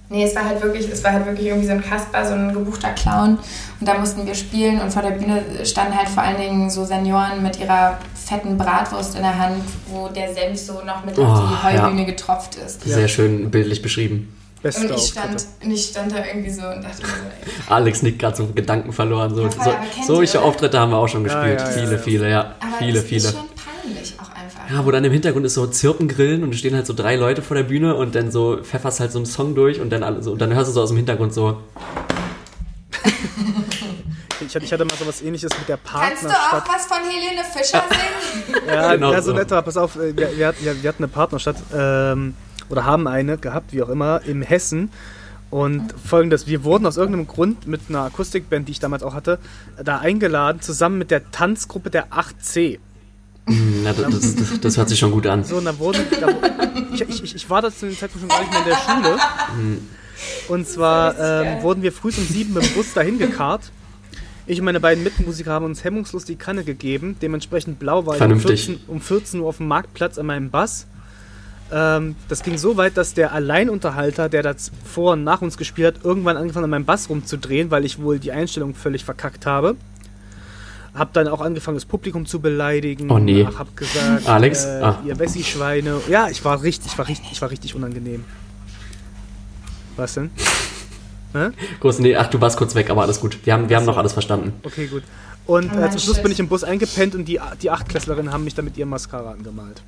Nee, 0.09 0.25
es 0.25 0.35
war 0.35 0.43
halt 0.45 0.61
wirklich, 0.61 0.89
es 0.91 1.01
war 1.05 1.13
halt 1.13 1.25
wirklich 1.25 1.47
irgendwie 1.47 1.67
so 1.67 1.71
ein 1.71 1.81
Kasper, 1.81 2.25
so 2.27 2.33
ein 2.33 2.53
gebuchter 2.53 2.89
Clown. 2.91 3.37
Und 3.79 3.87
da 3.87 3.97
mussten 3.97 4.25
wir 4.25 4.35
spielen 4.35 4.81
und 4.81 4.91
vor 4.91 5.01
der 5.01 5.11
Bühne 5.11 5.41
standen 5.65 5.97
halt 5.97 6.09
vor 6.09 6.21
allen 6.23 6.35
Dingen 6.37 6.69
so 6.69 6.83
Senioren 6.83 7.41
mit 7.41 7.57
ihrer 7.59 7.97
fetten 8.13 8.57
Bratwurst 8.57 9.15
in 9.15 9.21
der 9.21 9.37
Hand, 9.37 9.63
wo 9.87 10.09
der 10.09 10.33
Senf 10.33 10.59
so 10.59 10.81
noch 10.85 11.05
mit 11.05 11.17
auf 11.17 11.39
Oh, 11.39 11.47
die 11.47 11.63
Heubühne 11.79 12.05
getropft 12.05 12.55
ist. 12.55 12.83
Sehr 12.83 13.07
schön 13.07 13.49
bildlich 13.51 13.81
beschrieben. 13.81 14.33
Beste 14.61 14.81
Und 14.87 14.91
ich 14.95 15.07
stand, 15.07 15.45
und 15.63 15.71
ich 15.71 15.83
stand 15.85 16.11
da 16.11 16.23
irgendwie 16.25 16.49
so 16.51 16.61
und 16.61 16.83
dachte 16.83 17.01
mir 17.01 17.07
so, 17.07 17.13
ey. 17.45 17.51
Alex 17.69 18.01
nickt 18.03 18.19
gerade 18.19 18.37
so 18.37 18.47
Gedanken 18.47 18.93
verloren. 18.93 19.33
So, 19.35 19.43
Ja, 19.43 19.49
voll, 19.49 19.73
so, 20.05 20.15
solche 20.15 20.37
ihr? 20.37 20.43
Auftritte 20.43 20.79
haben 20.79 20.91
wir 20.91 20.97
auch 20.97 21.07
schon 21.07 21.23
gespielt. 21.23 21.59
ja, 21.59 21.65
ja, 21.67 21.71
viele, 21.71 21.91
ja. 21.93 21.97
viele, 21.97 22.29
ja. 22.29 22.55
Aber 22.59 22.77
viele, 22.77 22.99
es 22.99 23.05
viele. 23.05 23.27
ist 23.29 23.31
schon 23.35 23.47
peinlich 23.83 24.13
auch 24.19 24.29
einfach. 24.29 24.69
Ja, 24.69 24.85
wo 24.85 24.91
dann 24.91 25.03
im 25.03 25.11
Hintergrund 25.11 25.45
ist 25.45 25.55
so 25.55 25.65
Zirpen 25.67 26.07
grillen 26.07 26.43
und 26.43 26.53
es 26.53 26.59
stehen 26.59 26.75
halt 26.75 26.85
so 26.85 26.93
drei 26.93 27.15
Leute 27.15 27.41
vor 27.41 27.57
der 27.57 27.63
Bühne 27.63 27.95
und 27.95 28.13
dann 28.15 28.31
so 28.31 28.57
pfefferst 28.61 28.99
halt 28.99 29.11
so 29.11 29.17
einen 29.19 29.25
Song 29.25 29.55
durch 29.55 29.79
und 29.81 29.89
dann 29.89 30.03
alle 30.03 30.21
so, 30.21 30.31
und 30.33 30.39
dann 30.39 30.53
hörst 30.53 30.69
du 30.69 30.73
so 30.73 30.81
aus 30.83 30.89
dem 30.89 30.97
Hintergrund 30.97 31.33
so, 31.33 31.57
Ich 34.47 34.55
hatte, 34.55 34.65
ich 34.65 34.73
hatte 34.73 34.83
mal 34.85 34.95
sowas 34.97 35.21
ähnliches 35.21 35.51
mit 35.57 35.69
der 35.69 35.77
Kannst 35.77 36.23
du 36.23 36.27
auch 36.27 36.33
Partnerstadt. 36.33 36.67
was 36.67 36.85
von 36.87 36.97
Helene 37.09 37.43
Fischer 37.53 37.83
singen? 37.89 38.61
Ja, 38.67 38.95
Genau 38.95 39.11
ja 39.13 39.21
so 39.21 39.31
so. 39.31 39.37
nett, 39.37 39.51
aber 39.51 39.61
pass 39.61 39.77
auf, 39.77 39.95
äh, 39.95 40.15
wir, 40.17 40.35
wir, 40.37 40.47
hatten, 40.47 40.65
wir 40.81 40.89
hatten 40.89 41.03
eine 41.03 41.07
Partnerstadt 41.11 41.55
ähm, 41.73 42.33
oder 42.71 42.85
haben 42.85 43.07
eine 43.07 43.37
gehabt, 43.37 43.73
wie 43.73 43.81
auch 43.81 43.89
immer, 43.89 44.21
in 44.25 44.41
Hessen. 44.41 44.89
Und 45.49 45.93
folgendes, 46.03 46.47
wir 46.47 46.63
wurden 46.63 46.85
aus 46.85 46.95
irgendeinem 46.95 47.27
Grund 47.27 47.67
mit 47.67 47.81
einer 47.89 48.03
Akustikband, 48.03 48.69
die 48.69 48.71
ich 48.71 48.79
damals 48.79 49.03
auch 49.03 49.13
hatte, 49.13 49.37
da 49.83 49.97
eingeladen, 49.97 50.61
zusammen 50.61 50.97
mit 50.97 51.11
der 51.11 51.29
Tanzgruppe 51.31 51.89
der 51.89 52.07
8C. 52.07 52.79
hm, 53.47 53.81
na, 53.83 53.91
das, 53.91 54.09
das, 54.09 54.35
das, 54.35 54.61
das 54.61 54.77
hört 54.77 54.87
sich 54.87 54.97
schon 54.97 55.11
gut 55.11 55.27
an. 55.27 55.43
So, 55.43 55.57
und 55.57 55.65
dann 55.65 55.77
wurden. 55.77 56.01
Da, 56.21 56.29
ich, 56.93 57.01
ich, 57.01 57.35
ich, 57.35 57.49
war 57.49 57.61
da 57.61 57.69
zu 57.69 57.87
dem 57.87 57.97
Zeitpunkt 57.97 58.21
schon 58.21 58.29
gar 58.29 58.39
nicht 58.39 58.51
mehr 58.51 58.61
in 58.61 58.69
der 58.69 58.77
Schule. 58.77 59.17
Und 60.47 60.67
zwar 60.67 61.19
ähm, 61.19 61.63
wurden 61.63 61.81
wir 61.81 61.91
früh 61.91 62.09
um 62.09 62.23
sieben 62.23 62.53
mit 62.53 62.63
dem 62.63 62.73
Bus 62.73 62.93
dahin 62.93 63.17
gekarrt. 63.17 63.71
Ich 64.47 64.59
und 64.59 64.65
meine 64.65 64.79
beiden 64.79 65.03
Mitmusiker 65.03 65.51
haben 65.51 65.65
uns 65.65 65.83
hemmungslos 65.83 66.25
die 66.25 66.35
Kanne 66.35 66.63
gegeben. 66.63 67.15
Dementsprechend 67.21 67.79
blau 67.79 68.05
war 68.05 68.15
ich 68.15 68.21
um 68.21 68.27
Vernünftig. 68.27 68.65
14, 68.65 68.79
um 68.87 69.01
14 69.01 69.39
Uhr 69.39 69.47
auf 69.47 69.57
dem 69.57 69.67
Marktplatz 69.67 70.17
an 70.17 70.25
meinem 70.25 70.49
Bass. 70.49 70.87
Ähm, 71.71 72.15
das 72.27 72.43
ging 72.43 72.57
so 72.57 72.75
weit, 72.77 72.97
dass 72.97 73.13
der 73.13 73.31
Alleinunterhalter, 73.33 74.27
der 74.29 74.43
das 74.43 74.71
vor 74.83 75.13
und 75.13 75.23
nach 75.23 75.41
uns 75.41 75.57
gespielt 75.57 75.95
hat, 75.95 76.03
irgendwann 76.05 76.35
angefangen 76.37 76.65
an 76.65 76.69
meinem 76.71 76.85
Bass 76.85 77.09
rumzudrehen, 77.09 77.71
weil 77.71 77.85
ich 77.85 77.99
wohl 78.01 78.19
die 78.19 78.31
Einstellung 78.31 78.75
völlig 78.75 79.05
verkackt 79.05 79.45
habe. 79.45 79.75
Hab 80.93 81.13
dann 81.13 81.29
auch 81.29 81.39
angefangen, 81.39 81.77
das 81.77 81.85
Publikum 81.85 82.25
zu 82.25 82.41
beleidigen. 82.41 83.09
Oh 83.09 83.17
nee. 83.19 83.47
Ach, 83.49 83.59
hab 83.59 83.77
gesagt, 83.77 84.27
Alex? 84.27 84.65
Äh, 84.65 84.81
Ah. 84.83 84.99
ihr 85.05 85.17
Wessi-Schweine. 85.17 86.01
Ja, 86.09 86.27
ich 86.27 86.43
war 86.43 86.61
richtig, 86.61 86.91
ich 86.91 86.97
war 86.97 87.07
richtig, 87.07 87.31
ich 87.31 87.41
war 87.41 87.49
richtig 87.49 87.75
unangenehm. 87.75 88.25
Was 89.95 90.15
denn? 90.15 90.31
Hä? 91.33 91.49
Groß, 91.79 91.99
nee, 91.99 92.13
ach, 92.17 92.27
du 92.27 92.41
warst 92.41 92.57
kurz 92.57 92.75
weg, 92.75 92.89
aber 92.89 93.03
alles 93.03 93.21
gut. 93.21 93.37
Wir 93.45 93.53
haben, 93.53 93.69
wir 93.69 93.77
haben 93.77 93.85
noch 93.85 93.95
alles 93.97 94.11
verstanden. 94.11 94.51
Okay, 94.63 94.87
gut. 94.87 95.03
Und 95.45 95.71
Oh 95.75 95.79
äh, 95.81 95.89
zum 95.89 95.99
Schluss 95.99 96.21
bin 96.21 96.31
ich 96.31 96.39
im 96.39 96.47
Bus 96.47 96.63
eingepennt 96.63 97.15
und 97.15 97.25
die, 97.25 97.39
die 97.61 97.71
Achtklässlerinnen 97.71 98.31
haben 98.31 98.43
mich 98.43 98.55
dann 98.55 98.65
mit 98.65 98.77
ihrem 98.77 98.89
Mascara 98.89 99.31
angemalt. 99.31 99.81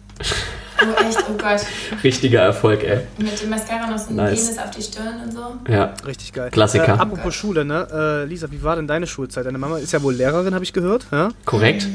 Oh 0.82 1.02
echt, 1.08 1.18
oh 1.30 1.38
Gott. 1.38 1.62
Richtiger 2.04 2.42
Erfolg, 2.42 2.84
ey. 2.84 3.02
Mit 3.18 3.42
dem 3.42 3.50
Mascara 3.50 3.88
noch 3.88 3.98
so 3.98 4.10
ein 4.10 4.16
Nice. 4.18 4.46
Penis 4.46 4.58
auf 4.58 4.72
die 4.72 4.82
Stirn 4.82 5.22
und 5.24 5.32
so. 5.32 5.72
Ja. 5.72 5.94
Richtig 6.06 6.34
geil. 6.34 6.50
Klassiker. 6.52 6.96
Äh, 6.96 7.00
apropos 7.00 7.34
Schule, 7.34 7.64
ne? 7.64 7.88
Äh, 7.92 8.26
Lisa, 8.26 8.52
wie 8.52 8.62
war 8.64 8.76
denn 8.76 8.88
deine 8.88 9.08
Schulzeit? 9.08 9.46
Deine 9.46 9.58
Mama 9.58 9.78
ist 9.78 9.94
ja 9.94 10.02
wohl 10.02 10.14
Lehrerin, 10.14 10.54
habe 10.54 10.64
ich 10.64 10.74
gehört. 10.74 11.06
Ja? 11.12 11.30
Korrekt? 11.46 11.88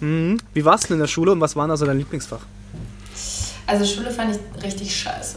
Mhm. 0.00 0.38
Wie 0.54 0.64
warst 0.64 0.84
du 0.84 0.88
denn 0.88 0.96
in 0.96 1.00
der 1.00 1.08
Schule 1.08 1.32
und 1.32 1.40
was 1.40 1.56
war 1.56 1.68
da 1.68 1.76
so 1.76 1.84
dein 1.84 1.98
Lieblingsfach? 1.98 2.40
Also 3.66 3.84
Schule 3.84 4.10
fand 4.10 4.36
ich 4.36 4.64
richtig 4.64 4.96
scheiße. 4.96 5.36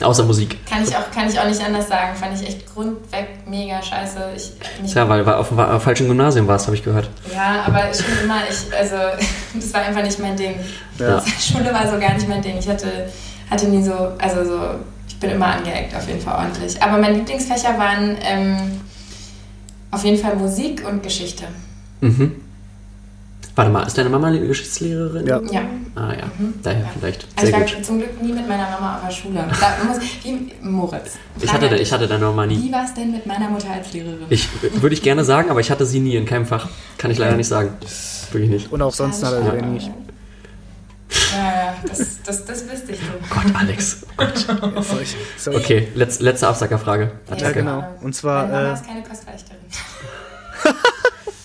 Außer 0.00 0.24
Musik. 0.24 0.64
Kann 0.66 0.82
ich 0.82 0.94
auch, 0.94 1.10
kann 1.12 1.28
ich 1.28 1.38
auch 1.38 1.46
nicht 1.46 1.60
anders 1.64 1.88
sagen. 1.88 2.14
Fand 2.16 2.40
ich 2.40 2.46
echt 2.46 2.72
grundweg 2.72 3.28
mega 3.46 3.82
scheiße. 3.82 4.18
Ich, 4.36 4.52
nicht, 4.80 4.92
Tja, 4.92 5.08
weil 5.08 5.24
du 5.24 5.36
auf 5.36 5.48
dem 5.48 5.58
auf 5.58 5.68
dem 5.68 5.80
falschen 5.80 6.08
Gymnasium 6.08 6.46
warst, 6.46 6.66
habe 6.66 6.76
ich 6.76 6.84
gehört. 6.84 7.10
ja, 7.34 7.64
aber 7.66 7.92
schon 7.92 8.24
immer, 8.24 8.40
ich, 8.48 8.74
also 8.76 8.94
das 9.54 9.74
war 9.74 9.82
einfach 9.82 10.02
nicht 10.02 10.18
mein 10.18 10.36
Ding. 10.36 10.54
Ja. 10.98 11.22
Schule 11.40 11.72
war 11.72 11.90
so 11.90 11.98
gar 11.98 12.14
nicht 12.14 12.28
mein 12.28 12.42
Ding. 12.42 12.58
Ich 12.58 12.68
hatte, 12.68 13.08
hatte 13.50 13.66
nie 13.68 13.82
so, 13.82 13.92
also 14.18 14.44
so, 14.44 14.60
ich 15.08 15.18
bin 15.18 15.30
immer 15.30 15.46
angeeckt 15.46 15.94
auf 15.96 16.06
jeden 16.06 16.20
Fall 16.20 16.36
ordentlich. 16.44 16.80
Aber 16.82 16.98
meine 16.98 17.16
Lieblingsfächer 17.16 17.76
waren 17.78 18.16
ähm, 18.22 18.80
auf 19.90 20.04
jeden 20.04 20.18
Fall 20.18 20.36
Musik 20.36 20.84
und 20.86 21.02
Geschichte. 21.02 21.44
Mhm. 22.00 22.36
Warte 23.58 23.72
mal, 23.72 23.82
ist 23.82 23.98
deine 23.98 24.08
Mama 24.08 24.28
eine 24.28 24.38
Geschichtslehrerin? 24.38 25.26
Ja. 25.26 25.40
Ja. 25.50 25.62
Ah 25.96 26.12
ja, 26.12 26.30
daher 26.62 26.86
vielleicht. 26.96 27.26
Also 27.34 27.50
Sehr 27.50 27.60
ich 27.64 27.72
war 27.72 27.76
gut. 27.76 27.84
zum 27.84 27.98
Glück 27.98 28.22
nie 28.22 28.32
mit 28.32 28.46
meiner 28.46 28.70
Mama 28.70 28.98
auf 28.98 29.06
der 29.08 29.10
Schule. 29.12 29.44
Da 29.60 29.84
muss, 29.84 29.98
wie, 30.22 30.52
Moritz. 30.62 31.16
Ich 31.40 31.52
hatte, 31.52 31.66
ich 31.76 31.92
hatte 31.92 32.06
deine 32.06 32.26
Mama 32.26 32.46
nie. 32.46 32.62
Wie 32.62 32.70
war 32.70 32.84
es 32.84 32.94
denn 32.94 33.10
mit 33.10 33.26
meiner 33.26 33.48
Mutter 33.48 33.72
als 33.72 33.92
Lehrerin? 33.92 34.26
Ich 34.30 34.48
würde 34.80 34.94
ich 34.94 35.02
gerne 35.02 35.24
sagen, 35.24 35.50
aber 35.50 35.58
ich 35.58 35.72
hatte 35.72 35.84
sie 35.84 35.98
nie 35.98 36.14
in 36.14 36.24
keinem 36.24 36.46
Fach. 36.46 36.68
Kann 36.98 37.10
ich 37.10 37.18
leider 37.18 37.34
nicht 37.36 37.48
sagen. 37.48 37.70
Wirklich 38.30 38.48
nicht. 38.50 38.70
Und 38.70 38.80
auch 38.80 38.94
sonst 38.94 39.22
Ja, 39.22 39.26
hat 39.28 39.34
er 39.34 39.46
ja. 39.46 39.54
ja. 39.56 39.66
nicht. 39.66 39.90
Ja, 41.32 41.38
ja, 41.38 41.74
das, 41.84 42.22
das, 42.24 42.44
das 42.44 42.70
wüsste 42.70 42.92
ich 42.92 42.98
so. 43.00 43.06
Gott, 43.28 43.52
Alex. 43.54 44.06
Soll 44.46 45.02
ich, 45.02 45.16
soll 45.36 45.54
ich? 45.54 45.64
Okay, 45.64 45.88
letz, 45.96 46.20
letzte 46.20 46.46
Absackerfrage. 46.46 47.10
Ja, 47.36 47.50
genau. 47.50 47.82
Und 48.02 48.14
zwar, 48.14 48.44
Meine 48.46 48.52
Mama 48.56 48.68
äh, 48.68 48.74
ist 48.74 48.86
keine 48.86 49.02
Kostverächterin. 49.02 49.57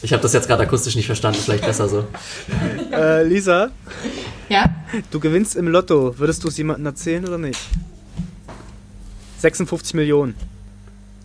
Ich 0.03 0.11
habe 0.11 0.21
das 0.21 0.33
jetzt 0.33 0.47
gerade 0.47 0.63
akustisch 0.63 0.95
nicht 0.95 1.05
verstanden, 1.07 1.39
vielleicht 1.43 1.65
besser 1.65 1.87
so. 1.89 2.05
Äh, 2.91 3.23
Lisa, 3.23 3.69
Ja? 4.49 4.65
du 5.09 5.19
gewinnst 5.19 5.55
im 5.55 5.67
Lotto. 5.67 6.13
Würdest 6.19 6.43
du 6.43 6.49
es 6.49 6.57
jemandem 6.57 6.85
erzählen 6.85 7.25
oder 7.27 7.39
nicht? 7.39 7.59
56 9.39 9.95
Millionen. 9.95 10.35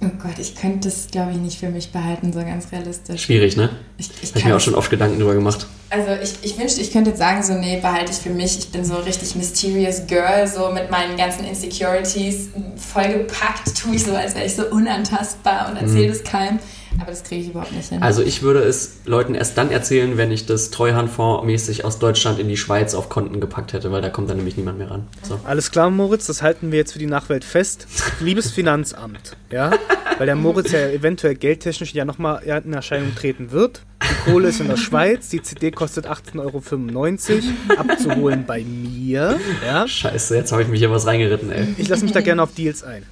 Oh 0.01 0.07
Gott, 0.23 0.39
ich 0.39 0.55
könnte 0.55 0.89
das, 0.89 1.09
glaube 1.11 1.33
ich, 1.33 1.39
nicht 1.39 1.59
für 1.59 1.69
mich 1.71 1.91
behalten, 1.91 2.33
so 2.33 2.39
ganz 2.39 2.71
realistisch. 2.71 3.23
Schwierig, 3.25 3.57
ne? 3.57 3.71
Ich, 3.99 4.09
ich 4.23 4.33
Habe 4.35 4.49
mir 4.51 4.57
auch 4.57 4.61
schon 4.61 4.77
oft 4.77 4.91
Gedanken 4.91 5.19
drüber 5.19 5.35
gemacht. 5.35 5.67
Also 5.91 6.13
ich, 6.23 6.35
ich 6.43 6.57
wünschte, 6.59 6.81
ich 6.81 6.93
könnte 6.93 7.11
jetzt 7.11 7.19
sagen, 7.19 7.43
so 7.43 7.55
nee, 7.55 7.81
behalte 7.81 8.13
ich 8.13 8.19
für 8.19 8.31
mich. 8.31 8.59
Ich 8.59 8.69
bin 8.71 8.85
so 8.85 8.95
richtig 8.95 9.35
mysterious 9.35 10.07
Girl, 10.07 10.47
so 10.47 10.71
mit 10.71 10.89
meinen 10.91 11.17
ganzen 11.17 11.45
Insecurities 11.45 12.51
vollgepackt, 12.77 13.77
tue 13.77 13.97
ich 13.97 14.05
so, 14.05 14.15
als 14.15 14.37
wäre 14.37 14.47
ich 14.47 14.55
so 14.55 14.67
unantastbar 14.67 15.71
und 15.71 15.77
erzähle 15.77 16.13
es 16.13 16.23
keinem. 16.23 16.61
Aber 17.01 17.11
das 17.11 17.23
kriege 17.23 17.43
ich 17.43 17.51
überhaupt 17.51 17.73
nicht 17.73 17.89
hin. 17.89 18.03
Also 18.03 18.23
ich 18.23 18.43
würde 18.43 18.61
es 18.61 18.99
Leuten 19.05 19.35
erst 19.35 19.59
dann 19.59 19.71
erzählen, 19.71 20.17
wenn 20.17 20.31
ich 20.31 20.47
das 20.47 20.71
Treuhandfonds 20.71 21.45
mäßig 21.45 21.85
aus 21.85 21.99
Deutschland 21.99 22.39
in 22.39 22.49
die 22.49 22.57
Schweiz 22.57 22.95
auf 22.95 23.09
Konten 23.09 23.41
gepackt 23.41 23.73
hätte, 23.73 23.93
weil 23.93 24.03
da 24.03 24.09
kommt 24.09 24.31
dann 24.31 24.39
nämlich 24.39 24.57
niemand 24.57 24.79
mehr 24.79 24.91
ran. 24.91 25.07
So. 25.23 25.39
Alles 25.45 25.71
klar, 25.71 25.91
Moritz, 25.91 26.27
das 26.27 26.43
halten 26.43 26.73
wir 26.73 26.79
jetzt 26.79 26.93
für 26.93 26.99
die 26.99 27.07
Nachwelt 27.07 27.45
fest. 27.45 27.87
Liebes 28.21 28.51
Finanzamt, 28.51 29.37
ja, 29.51 29.73
weil 30.17 30.27
der 30.27 30.37
Moritz 30.37 30.73
ja 30.73 30.89
eventuell 30.89 31.35
geldtechnisch 31.35 31.93
ja 31.93 32.05
nochmal 32.05 32.43
in 32.43 32.73
Erscheinung 32.73 33.15
treten 33.15 33.51
wird. 33.51 33.83
Die 34.03 34.31
Kohle 34.31 34.49
ist 34.49 34.61
in 34.61 34.69
der 34.69 34.77
Schweiz, 34.77 35.29
die 35.29 35.43
CD 35.43 35.71
kostet 35.71 36.07
18,95 36.07 36.41
Euro, 36.41 37.81
abzuholen 37.81 38.45
bei 38.47 38.63
mir, 38.65 39.39
ja. 39.65 39.87
Scheiße, 39.87 40.37
jetzt 40.37 40.53
habe 40.53 40.63
ich 40.63 40.69
mich 40.69 40.81
hier 40.81 40.91
was 40.91 41.07
reingeritten, 41.07 41.53
ey. 41.53 41.75
Ich 41.77 41.89
lasse 41.89 42.05
mich 42.05 42.13
da 42.13 42.21
gerne 42.21 42.43
auf 42.43 42.55
Deals 42.55 42.83
ein. 42.83 43.05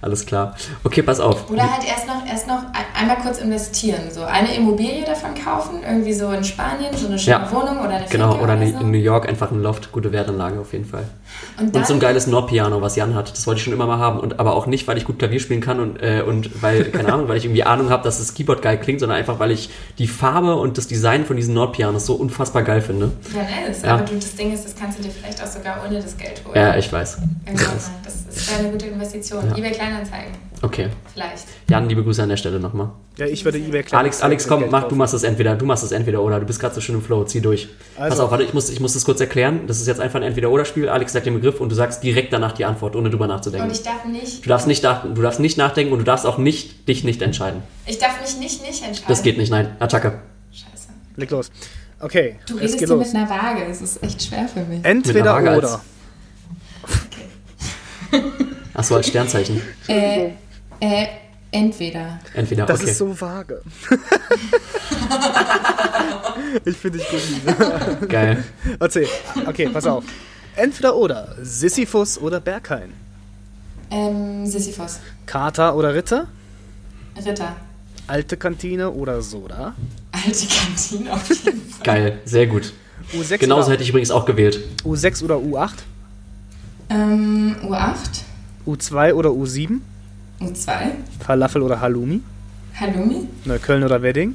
Alles 0.00 0.24
klar. 0.24 0.56
Okay, 0.84 1.02
pass 1.02 1.18
auf. 1.18 1.50
Oder 1.50 1.68
halt 1.68 1.84
erst 1.84 2.06
noch, 2.06 2.24
erst 2.24 2.46
noch 2.46 2.67
einmal 2.98 3.16
kurz 3.18 3.38
investieren. 3.38 4.10
So 4.10 4.22
eine 4.24 4.54
Immobilie 4.54 5.04
davon 5.04 5.30
kaufen, 5.34 5.80
irgendwie 5.86 6.12
so 6.12 6.30
in 6.32 6.42
Spanien, 6.44 6.94
so 6.96 7.06
eine 7.06 7.18
schöne 7.18 7.36
Ja. 7.36 7.52
Wohnung 7.52 7.78
oder 7.80 7.96
eine 7.96 8.06
Genau, 8.08 8.34
oder 8.34 8.42
oder 8.42 8.54
in 8.62 8.72
so. 8.72 8.80
in 8.80 8.90
New 8.90 8.98
York 8.98 9.28
einfach 9.28 9.50
ein 9.50 9.62
Loft, 9.62 9.92
gute 9.92 10.12
Wertanlage 10.12 10.58
auf 10.60 10.72
jeden 10.72 10.84
Fall. 10.84 11.04
Und 11.58 11.74
Und 11.76 11.86
so 11.86 11.94
ein 11.94 12.00
geiles 12.00 12.26
Nordpiano, 12.26 12.80
was 12.82 12.96
Jan 12.96 13.14
hat. 13.14 13.30
Das 13.32 13.46
wollte 13.46 13.58
ich 13.58 13.64
schon 13.64 13.72
immer 13.72 13.86
mal 13.86 13.98
haben. 13.98 14.18
Und 14.20 14.40
aber 14.40 14.54
auch 14.56 14.66
nicht, 14.66 14.86
weil 14.88 14.96
ich 14.98 15.04
gut 15.04 15.18
Klavier 15.18 15.40
spielen 15.40 15.60
kann 15.60 15.80
und, 15.80 16.02
äh, 16.02 16.22
und 16.26 16.62
weil, 16.62 16.84
keine 16.86 17.12
Ahnung, 17.12 17.28
weil 17.28 17.36
ich 17.36 17.44
irgendwie 17.44 17.64
Ahnung 17.64 17.90
habe, 17.90 18.02
dass 18.02 18.18
das 18.18 18.34
Keyboard 18.34 18.62
geil 18.62 18.78
klingt, 18.80 19.00
sondern 19.00 19.18
einfach, 19.18 19.38
weil 19.38 19.50
ich 19.52 19.70
die 19.98 20.08
Farbe 20.08 20.56
und 20.56 20.76
das 20.78 20.86
Design 20.88 21.24
von 21.24 21.36
diesen 21.36 21.54
Nordpianos 21.54 22.06
so 22.06 22.14
unfassbar 22.14 22.62
geil 22.62 22.80
finde. 22.80 23.12
ja, 23.34 23.42
nice. 23.66 23.82
Ja. 23.82 23.94
Aber 23.94 24.04
du, 24.04 24.14
das 24.16 24.34
Ding 24.34 24.52
ist, 24.52 24.64
das 24.64 24.74
kannst 24.74 24.98
du 24.98 25.02
dir 25.02 25.10
vielleicht 25.10 25.42
auch 25.42 25.46
sogar 25.46 25.76
ohne 25.86 26.00
das 26.00 26.16
Geld 26.16 26.42
holen. 26.46 26.56
Ja, 26.56 26.76
ich 26.76 26.92
weiß. 26.92 27.18
Mal. 27.18 27.24
Das 28.04 28.14
ist 28.36 28.50
wäre 28.50 28.60
eine 28.60 28.70
gute 28.70 28.86
Investition. 28.86 29.44
Ja. 29.50 29.56
eBay 29.56 29.72
Kleinanzeigen, 29.72 30.32
Okay. 30.62 30.88
vielleicht. 31.12 31.44
Jan, 31.70 31.88
liebe 31.88 32.02
Grüße 32.02 32.22
an 32.22 32.28
der 32.30 32.36
Stelle 32.36 32.58
nochmal. 32.60 32.87
Ja, 33.16 33.26
ich 33.26 33.44
würde 33.44 33.58
eBay 33.58 33.82
klar. 33.82 34.00
Alex, 34.02 34.22
Alex, 34.22 34.46
komm, 34.46 34.64
mach, 34.70 34.84
du 34.86 34.94
machst 34.94 35.12
das 35.12 35.24
entweder, 35.24 35.56
du 35.56 35.64
machst 35.66 35.82
das 35.82 35.90
entweder 35.90 36.22
oder. 36.22 36.38
Du 36.38 36.46
bist 36.46 36.60
gerade 36.60 36.72
so 36.74 36.80
schön 36.80 36.94
im 36.94 37.02
Flow, 37.02 37.24
zieh 37.24 37.40
durch. 37.40 37.68
Pass 37.96 38.12
Also- 38.12 38.24
auf, 38.24 38.30
warte, 38.30 38.44
ich 38.44 38.54
muss, 38.54 38.70
ich 38.70 38.78
muss 38.78 38.92
das 38.94 39.04
kurz 39.04 39.20
erklären. 39.20 39.66
Das 39.66 39.80
ist 39.80 39.88
jetzt 39.88 40.00
einfach 40.00 40.20
ein 40.20 40.22
Entweder-Oder-Spiel. 40.22 40.88
Alex 40.88 41.12
sagt 41.14 41.26
den 41.26 41.34
Begriff 41.34 41.60
und 41.60 41.68
du 41.70 41.74
sagst 41.74 42.02
direkt 42.04 42.32
danach 42.32 42.52
die 42.52 42.64
Antwort, 42.64 42.94
ohne 42.94 43.10
drüber 43.10 43.26
nachzudenken. 43.26 43.66
Und 43.68 43.72
ich 43.74 43.82
darf 43.82 44.04
nicht, 44.04 44.44
Du 44.44 44.48
darfst 44.48 44.68
nicht, 44.68 44.84
du 44.84 45.20
darfst 45.22 45.40
nicht 45.40 45.58
nachdenken 45.58 45.92
und 45.92 45.98
du 45.98 46.04
darfst 46.04 46.26
auch 46.26 46.38
nicht, 46.38 46.88
dich 46.88 47.02
nicht 47.02 47.20
entscheiden. 47.20 47.62
ich 47.86 47.98
darf 47.98 48.20
mich 48.20 48.36
nicht 48.38 48.62
nicht 48.62 48.82
entscheiden. 48.84 49.08
Das 49.08 49.22
geht 49.22 49.36
nicht, 49.36 49.50
nein. 49.50 49.74
Attacke. 49.80 50.20
Scheiße. 50.52 50.88
Leg 51.16 51.30
los. 51.32 51.50
Okay, 52.00 52.36
Du 52.46 52.54
es 52.58 52.62
redest 52.74 52.78
hier 52.78 52.96
mit 52.96 53.14
einer 53.14 53.28
Waage, 53.28 53.64
es 53.68 53.80
ist 53.82 54.00
echt 54.04 54.22
schwer 54.22 54.46
für 54.48 54.60
mich. 54.60 54.84
Entweder 54.84 55.36
oder. 55.56 55.80
Achso, 58.74 58.94
als 58.94 59.08
Sternzeichen. 59.08 59.60
Äh, 59.88 60.28
äh, 60.80 61.06
entweder. 61.50 62.20
Entweder, 62.34 62.66
Das 62.66 62.80
okay. 62.80 62.90
ist 62.90 62.98
so 62.98 63.20
vage. 63.20 63.62
ich 66.64 66.76
finde 66.76 66.98
dich 66.98 67.08
gut, 67.08 67.20
Lisa. 67.28 67.94
Geil. 68.08 68.44
Erzähl. 68.78 69.08
Okay, 69.46 69.68
pass 69.68 69.86
auf. 69.86 70.04
Entweder 70.56 70.96
oder. 70.96 71.36
Sisyphus 71.40 72.18
oder 72.18 72.40
Berghain. 72.40 72.92
Ähm, 73.90 74.46
Sisyphus. 74.46 75.00
Kater 75.26 75.74
oder 75.76 75.94
Ritter. 75.94 76.26
Ritter. 77.24 77.56
Alte 78.06 78.36
Kantine 78.36 78.90
oder 78.90 79.22
Soda. 79.22 79.74
Alte 80.12 80.46
Kantine 80.46 81.12
auf 81.12 81.28
jeden 81.28 81.60
Fall. 81.60 81.80
Geil, 81.84 82.18
sehr 82.24 82.46
gut. 82.46 82.72
U6 83.12 83.38
Genauso 83.38 83.66
oder, 83.66 83.72
hätte 83.74 83.82
ich 83.82 83.90
übrigens 83.90 84.10
auch 84.10 84.24
gewählt. 84.24 84.60
U6 84.84 85.22
oder 85.24 85.36
U8. 85.36 85.72
Ähm, 86.90 87.56
U8. 87.62 88.22
U2 88.66 89.12
oder 89.14 89.30
U7. 89.30 89.80
U2. 90.40 90.72
Falafel 91.20 91.62
oder 91.62 91.80
Halloumi. 91.80 92.20
Halloumi. 92.78 93.28
Neukölln 93.44 93.82
oder 93.84 94.02
Wedding. 94.02 94.34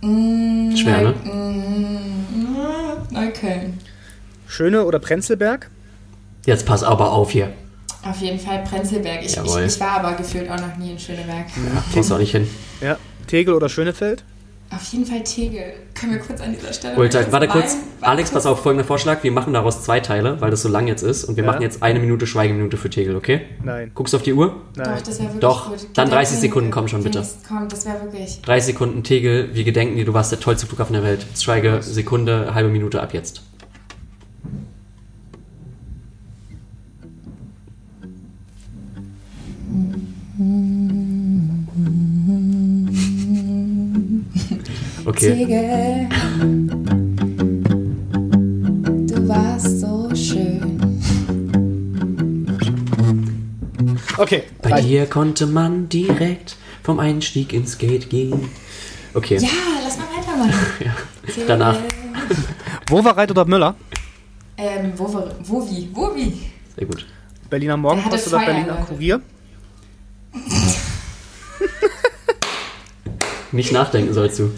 Mm, 0.00 0.74
Schwer, 0.76 1.02
ne? 1.02 1.14
Mm, 1.24 3.12
Neukölln. 3.12 3.78
Schöne 4.46 4.84
oder 4.84 4.98
Prenzlberg. 4.98 5.70
Jetzt 6.46 6.66
pass 6.66 6.82
aber 6.82 7.12
auf 7.12 7.30
hier. 7.30 7.52
Auf 8.02 8.20
jeden 8.20 8.38
Fall 8.38 8.64
Prenzlberg. 8.64 9.24
Ich, 9.24 9.36
ich, 9.36 9.56
ich 9.56 9.80
war 9.80 10.00
aber 10.00 10.12
gefühlt 10.12 10.48
auch 10.50 10.60
noch 10.60 10.76
nie 10.76 10.92
in 10.92 10.98
Schöneberg. 10.98 11.46
Ja, 11.56 11.84
kommst 11.92 12.10
du 12.10 12.14
auch 12.14 12.18
nicht 12.18 12.32
hin. 12.32 12.48
Ja. 12.80 12.96
Tegel 13.26 13.54
oder 13.54 13.68
Schönefeld. 13.68 14.24
Auf 14.70 14.84
jeden 14.92 15.06
Fall 15.06 15.24
Tegel. 15.24 15.72
Können 15.94 16.12
wir 16.12 16.18
kurz 16.20 16.40
an 16.42 16.52
dieser 16.54 16.72
Stelle. 16.74 16.96
Ultra, 16.96 17.20
warte 17.32 17.48
kurz. 17.48 17.72
weinen? 17.72 17.82
Alex, 18.02 18.30
pass 18.30 18.44
auf, 18.44 18.62
folgender 18.62 18.84
Vorschlag. 18.84 19.22
Wir 19.22 19.32
machen 19.32 19.54
daraus 19.54 19.82
zwei 19.82 20.00
Teile, 20.00 20.40
weil 20.42 20.50
das 20.50 20.62
so 20.62 20.68
lang 20.68 20.86
jetzt 20.86 21.02
ist. 21.02 21.24
Und 21.24 21.36
wir 21.36 21.44
Ja. 21.44 21.50
machen 21.50 21.62
jetzt 21.62 21.82
eine 21.82 21.98
Minute 21.98 22.26
Schweigeminute 22.26 22.76
für 22.76 22.90
Tegel, 22.90 23.16
okay? 23.16 23.40
Nein. 23.64 23.90
Guckst 23.94 24.12
du 24.12 24.18
auf 24.18 24.22
die 24.22 24.34
Uhr? 24.34 24.56
Doch, 24.76 24.84
Nein. 24.84 24.98
das 24.98 25.18
wäre 25.18 25.28
wirklich 25.28 25.40
Doch, 25.40 25.70
gut. 25.70 25.78
dann 25.94 26.04
Geht 26.08 26.14
30 26.14 26.34
auf 26.36 26.40
Sekunden, 26.42 26.70
komm 26.70 26.86
schon, 26.86 27.02
bitte. 27.02 27.26
Komm, 27.48 27.66
das 27.68 27.86
wäre 27.86 28.02
wirklich. 28.02 28.42
30 28.42 28.66
Sekunden 28.74 29.02
Tegel. 29.02 29.54
Wir 29.54 29.64
gedenken 29.64 29.96
dir, 29.96 30.04
du 30.04 30.12
warst 30.12 30.32
der 30.32 30.40
tollste 30.40 30.66
Flughafen 30.66 30.92
der 30.92 31.02
Welt. 31.02 31.24
Schweige 31.38 31.78
Sekunde, 31.82 32.54
halbe 32.54 32.68
Minute 32.68 33.00
ab 33.02 33.14
jetzt. 33.14 33.42
Okay. 45.08 45.32
Tegel, 45.38 46.06
du 49.06 49.26
warst 49.26 49.80
so 49.80 50.14
schön. 50.14 50.78
Okay. 54.18 54.42
Bei 54.60 54.72
reicht. 54.72 54.86
dir 54.86 55.06
konnte 55.06 55.46
man 55.46 55.88
direkt 55.88 56.56
vom 56.82 57.00
Einstieg 57.00 57.54
ins 57.54 57.78
Gate 57.78 58.10
gehen. 58.10 58.50
Okay. 59.14 59.38
Ja, 59.38 59.48
lass 59.82 59.96
mal 59.96 60.04
weitermachen. 60.14 60.52
Ja. 60.84 60.92
Danach. 61.46 61.78
Wovereit 62.88 63.30
oder 63.30 63.46
Müller? 63.46 63.76
Ähm, 64.58 64.92
wo, 64.94 65.10
wo, 65.10 65.24
wo 65.44 65.70
wie? 65.70 65.88
Wo 65.94 66.14
wie? 66.14 66.34
Sehr 66.76 66.86
gut. 66.86 67.06
Berliner 67.48 67.78
Morgenpost 67.78 68.28
oder 68.28 68.40
Berliner 68.40 68.74
Leute. 68.74 68.82
Kurier? 68.92 69.22
Nicht 73.52 73.72
nachdenken 73.72 74.12
sollst 74.12 74.38
du. 74.38 74.50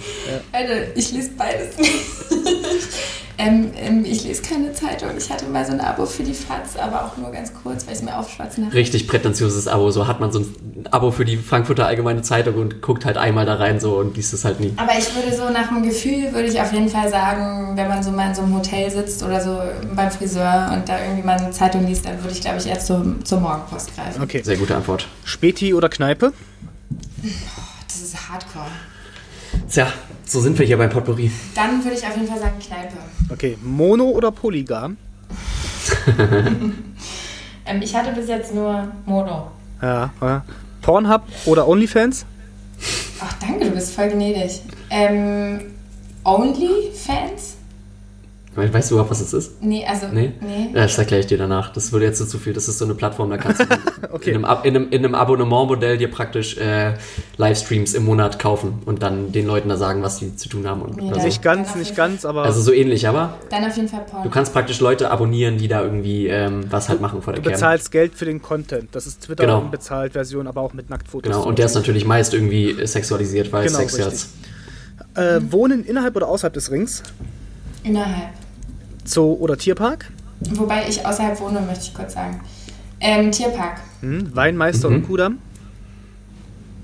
Alter, 0.52 0.96
ich 0.96 1.12
lese 1.12 1.30
beides 1.36 1.78
nicht. 1.78 1.94
ähm, 3.38 3.70
ähm, 3.76 4.04
ich 4.04 4.24
lese 4.24 4.42
keine 4.42 4.72
Zeitung. 4.72 5.10
Ich 5.16 5.30
hatte 5.30 5.46
mal 5.46 5.64
so 5.64 5.72
ein 5.72 5.80
Abo 5.80 6.06
für 6.06 6.24
die 6.24 6.34
FAZ, 6.34 6.76
aber 6.76 7.04
auch 7.04 7.16
nur 7.16 7.30
ganz 7.30 7.52
kurz, 7.54 7.86
weil 7.86 7.94
ich 7.94 8.00
es 8.00 8.04
mir 8.04 8.18
aufschwatzen 8.18 8.66
habe. 8.66 8.74
Richtig 8.74 9.06
prätentiöses 9.06 9.68
Abo. 9.68 9.90
So 9.90 10.06
hat 10.08 10.18
man 10.18 10.32
so 10.32 10.40
ein 10.40 10.86
Abo 10.90 11.12
für 11.12 11.24
die 11.24 11.36
Frankfurter 11.36 11.86
Allgemeine 11.86 12.22
Zeitung 12.22 12.56
und 12.56 12.82
guckt 12.82 13.04
halt 13.04 13.16
einmal 13.16 13.46
da 13.46 13.54
rein 13.54 13.78
so 13.78 13.96
und 13.96 14.16
liest 14.16 14.34
es 14.34 14.44
halt 14.44 14.58
nie. 14.58 14.72
Aber 14.76 14.92
ich 14.98 15.14
würde 15.14 15.36
so 15.36 15.50
nach 15.50 15.68
dem 15.68 15.82
Gefühl, 15.82 16.32
würde 16.32 16.48
ich 16.48 16.60
auf 16.60 16.72
jeden 16.72 16.88
Fall 16.88 17.08
sagen, 17.08 17.76
wenn 17.76 17.88
man 17.88 18.02
so 18.02 18.10
mal 18.10 18.28
in 18.28 18.34
so 18.34 18.42
einem 18.42 18.56
Hotel 18.56 18.90
sitzt 18.90 19.22
oder 19.22 19.40
so 19.40 19.58
beim 19.94 20.10
Friseur 20.10 20.72
und 20.74 20.88
da 20.88 21.00
irgendwie 21.00 21.22
mal 21.22 21.38
eine 21.38 21.52
Zeitung 21.52 21.86
liest, 21.86 22.04
dann 22.06 22.18
würde 22.22 22.32
ich, 22.32 22.40
glaube 22.40 22.58
ich, 22.58 22.66
erst 22.66 22.88
zur, 22.88 23.16
zur 23.22 23.40
Morgenpost 23.40 23.94
greifen. 23.94 24.22
Okay. 24.22 24.42
Sehr 24.42 24.56
gute 24.56 24.74
Antwort. 24.74 25.06
Späti 25.24 25.74
oder 25.74 25.88
Kneipe? 25.88 26.32
Hardcore. 28.30 28.66
Tja, 29.68 29.92
so 30.24 30.40
sind 30.40 30.58
wir 30.58 30.66
hier 30.66 30.78
beim 30.78 30.90
Potpourri. 30.90 31.30
Dann 31.54 31.82
würde 31.82 31.96
ich 31.96 32.06
auf 32.06 32.14
jeden 32.16 32.28
Fall 32.28 32.38
sagen 32.38 32.58
Kneipe. 32.58 32.96
Okay. 33.30 33.58
Mono 33.62 34.04
oder 34.10 34.30
Polygam? 34.30 34.96
Ähm, 37.66 37.82
ich 37.82 37.94
hatte 37.94 38.10
bis 38.12 38.26
jetzt 38.26 38.52
nur 38.54 38.88
Mono. 39.06 39.50
Ja. 39.80 40.10
ja. 40.20 40.44
Pornhub 40.82 41.22
oder 41.46 41.68
OnlyFans? 41.68 42.26
Ach, 43.20 43.32
danke, 43.38 43.66
du 43.66 43.70
bist 43.70 43.94
voll 43.94 44.08
gnädig. 44.08 44.62
Ähm, 44.88 45.60
Only-Fans? 46.24 47.56
We- 48.60 48.72
Weißt 48.72 48.90
du 48.90 48.94
überhaupt, 48.94 49.10
was 49.10 49.18
das 49.20 49.32
ist? 49.32 49.62
Nee, 49.62 49.84
also, 49.86 50.06
Nee? 50.12 50.32
nee. 50.40 50.70
Ja, 50.74 50.82
Das 50.82 50.96
erkläre 50.98 51.20
ich 51.20 51.26
dir 51.26 51.38
danach. 51.38 51.72
Das 51.72 51.90
würde 51.92 52.04
jetzt 52.06 52.18
so 52.18 52.24
zu 52.26 52.38
viel. 52.38 52.52
Das 52.52 52.68
ist 52.68 52.78
so 52.78 52.84
eine 52.84 52.94
Plattform, 52.94 53.30
da 53.30 53.36
kannst 53.38 53.60
du 53.62 53.64
Okay. 54.12 54.30
in, 54.30 54.36
einem, 54.36 54.44
Ab- 54.44 54.64
in, 54.66 54.76
einem, 54.76 54.88
in 54.90 55.04
einem 55.04 55.14
Abonnementmodell 55.14 55.98
dir 55.98 56.10
praktisch 56.10 56.56
äh, 56.58 56.94
Livestreams 57.38 57.94
im 57.94 58.04
Monat 58.04 58.38
kaufen 58.38 58.82
und 58.86 59.02
dann 59.02 59.32
den 59.32 59.46
Leuten 59.46 59.68
da 59.68 59.76
sagen, 59.76 60.02
was 60.02 60.18
sie 60.18 60.36
zu 60.36 60.48
tun 60.48 60.66
haben. 60.68 60.82
Und, 60.82 61.00
oder 61.00 61.20
so. 61.20 61.26
Nicht 61.26 61.42
ganz, 61.42 61.74
nicht 61.74 61.96
ganz, 61.96 62.24
aber 62.24 62.44
Also 62.44 62.60
so 62.60 62.72
ähnlich, 62.72 63.08
aber 63.08 63.38
Dann 63.50 63.64
auf 63.64 63.76
jeden 63.76 63.88
Fall 63.88 64.04
Porn. 64.10 64.22
du 64.22 64.30
kannst 64.30 64.52
praktisch 64.52 64.80
Leute 64.80 65.10
abonnieren, 65.10 65.58
die 65.58 65.68
da 65.68 65.82
irgendwie 65.82 66.26
ähm, 66.28 66.64
was 66.70 66.88
halt 66.88 67.00
machen 67.00 67.22
vor 67.22 67.32
der 67.32 67.42
du 67.42 67.48
Cam. 67.48 67.54
bezahlst 67.54 67.90
Geld 67.90 68.14
für 68.14 68.24
den 68.24 68.42
Content. 68.42 68.88
Das 68.92 69.06
ist 69.06 69.22
Twitter 69.22 69.44
Genau. 69.46 69.60
bezahlt 69.62 70.12
Version, 70.12 70.46
aber 70.46 70.60
auch 70.60 70.72
mit 70.74 70.90
Nacktfotos. 70.90 71.32
Genau, 71.32 71.46
und 71.46 71.58
der 71.58 71.66
ist 71.66 71.74
natürlich 71.74 72.04
meist 72.04 72.34
irgendwie 72.34 72.86
sexualisiert, 72.86 73.52
weil 73.52 73.66
Genau, 73.66 73.78
Sex 73.78 73.96
richtig. 73.96 74.12
jetzt. 74.12 74.30
Äh, 75.14 75.40
wohnen 75.50 75.84
innerhalb 75.84 76.14
oder 76.14 76.28
außerhalb 76.28 76.52
des 76.52 76.70
Rings? 76.70 77.02
Innerhalb. 77.82 78.28
Zoo 79.10 79.34
oder 79.40 79.56
Tierpark? 79.56 80.06
Wobei 80.52 80.88
ich 80.88 81.04
außerhalb 81.04 81.38
wohne, 81.40 81.60
möchte 81.60 81.84
ich 81.86 81.94
kurz 81.94 82.14
sagen. 82.14 82.40
Ähm, 83.00 83.30
Tierpark. 83.32 83.80
Hm? 84.00 84.34
Weinmeister 84.34 84.88
Mhm. 84.88 84.96
und 84.96 85.06
Kudamm? 85.06 85.38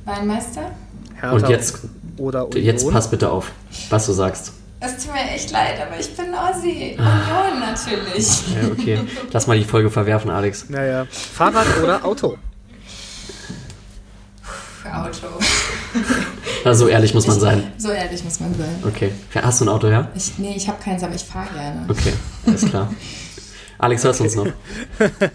Weinmeister? 0.04 0.72
Hertha 1.14 1.30
Und 1.36 1.48
jetzt, 1.48 1.78
oder 2.18 2.46
Union? 2.46 2.64
jetzt 2.64 2.90
pass 2.90 3.08
bitte 3.10 3.30
auf, 3.30 3.52
was 3.90 4.06
du 4.06 4.12
sagst. 4.12 4.52
Es 4.80 5.02
tut 5.04 5.14
mir 5.14 5.30
echt 5.30 5.50
leid, 5.52 5.80
aber 5.80 5.98
ich 5.98 6.14
bin 6.14 6.26
Ossi. 6.34 6.96
Ah. 6.98 7.46
Union 7.48 7.60
natürlich. 7.60 8.42
Ja, 8.54 8.68
okay. 8.70 9.00
Lass 9.32 9.46
mal 9.46 9.56
die 9.58 9.64
Folge 9.64 9.90
verwerfen, 9.90 10.30
Alex. 10.30 10.68
Naja. 10.68 11.06
Fahrrad 11.10 11.66
oder 11.82 12.04
Auto? 12.04 12.36
Auto. 14.84 15.26
Na, 16.66 16.74
so 16.74 16.88
ehrlich 16.88 17.14
muss 17.14 17.28
man 17.28 17.38
sein. 17.38 17.62
So 17.78 17.90
ehrlich 17.90 18.24
muss 18.24 18.40
man 18.40 18.52
sein. 18.52 18.82
Okay. 18.84 19.12
Hast 19.36 19.60
du 19.60 19.66
ein 19.66 19.68
Auto, 19.68 19.86
ja? 19.86 20.08
Ich, 20.16 20.36
nee, 20.36 20.56
ich 20.56 20.66
habe 20.66 20.82
keins, 20.82 21.00
aber 21.04 21.14
ich 21.14 21.22
fahre 21.22 21.46
gerne. 21.54 21.84
Okay, 21.88 22.12
alles 22.44 22.68
klar. 22.68 22.92
Alex, 23.78 24.02
hörst 24.02 24.18
du 24.18 24.24
uns 24.24 24.34
noch? 24.34 24.48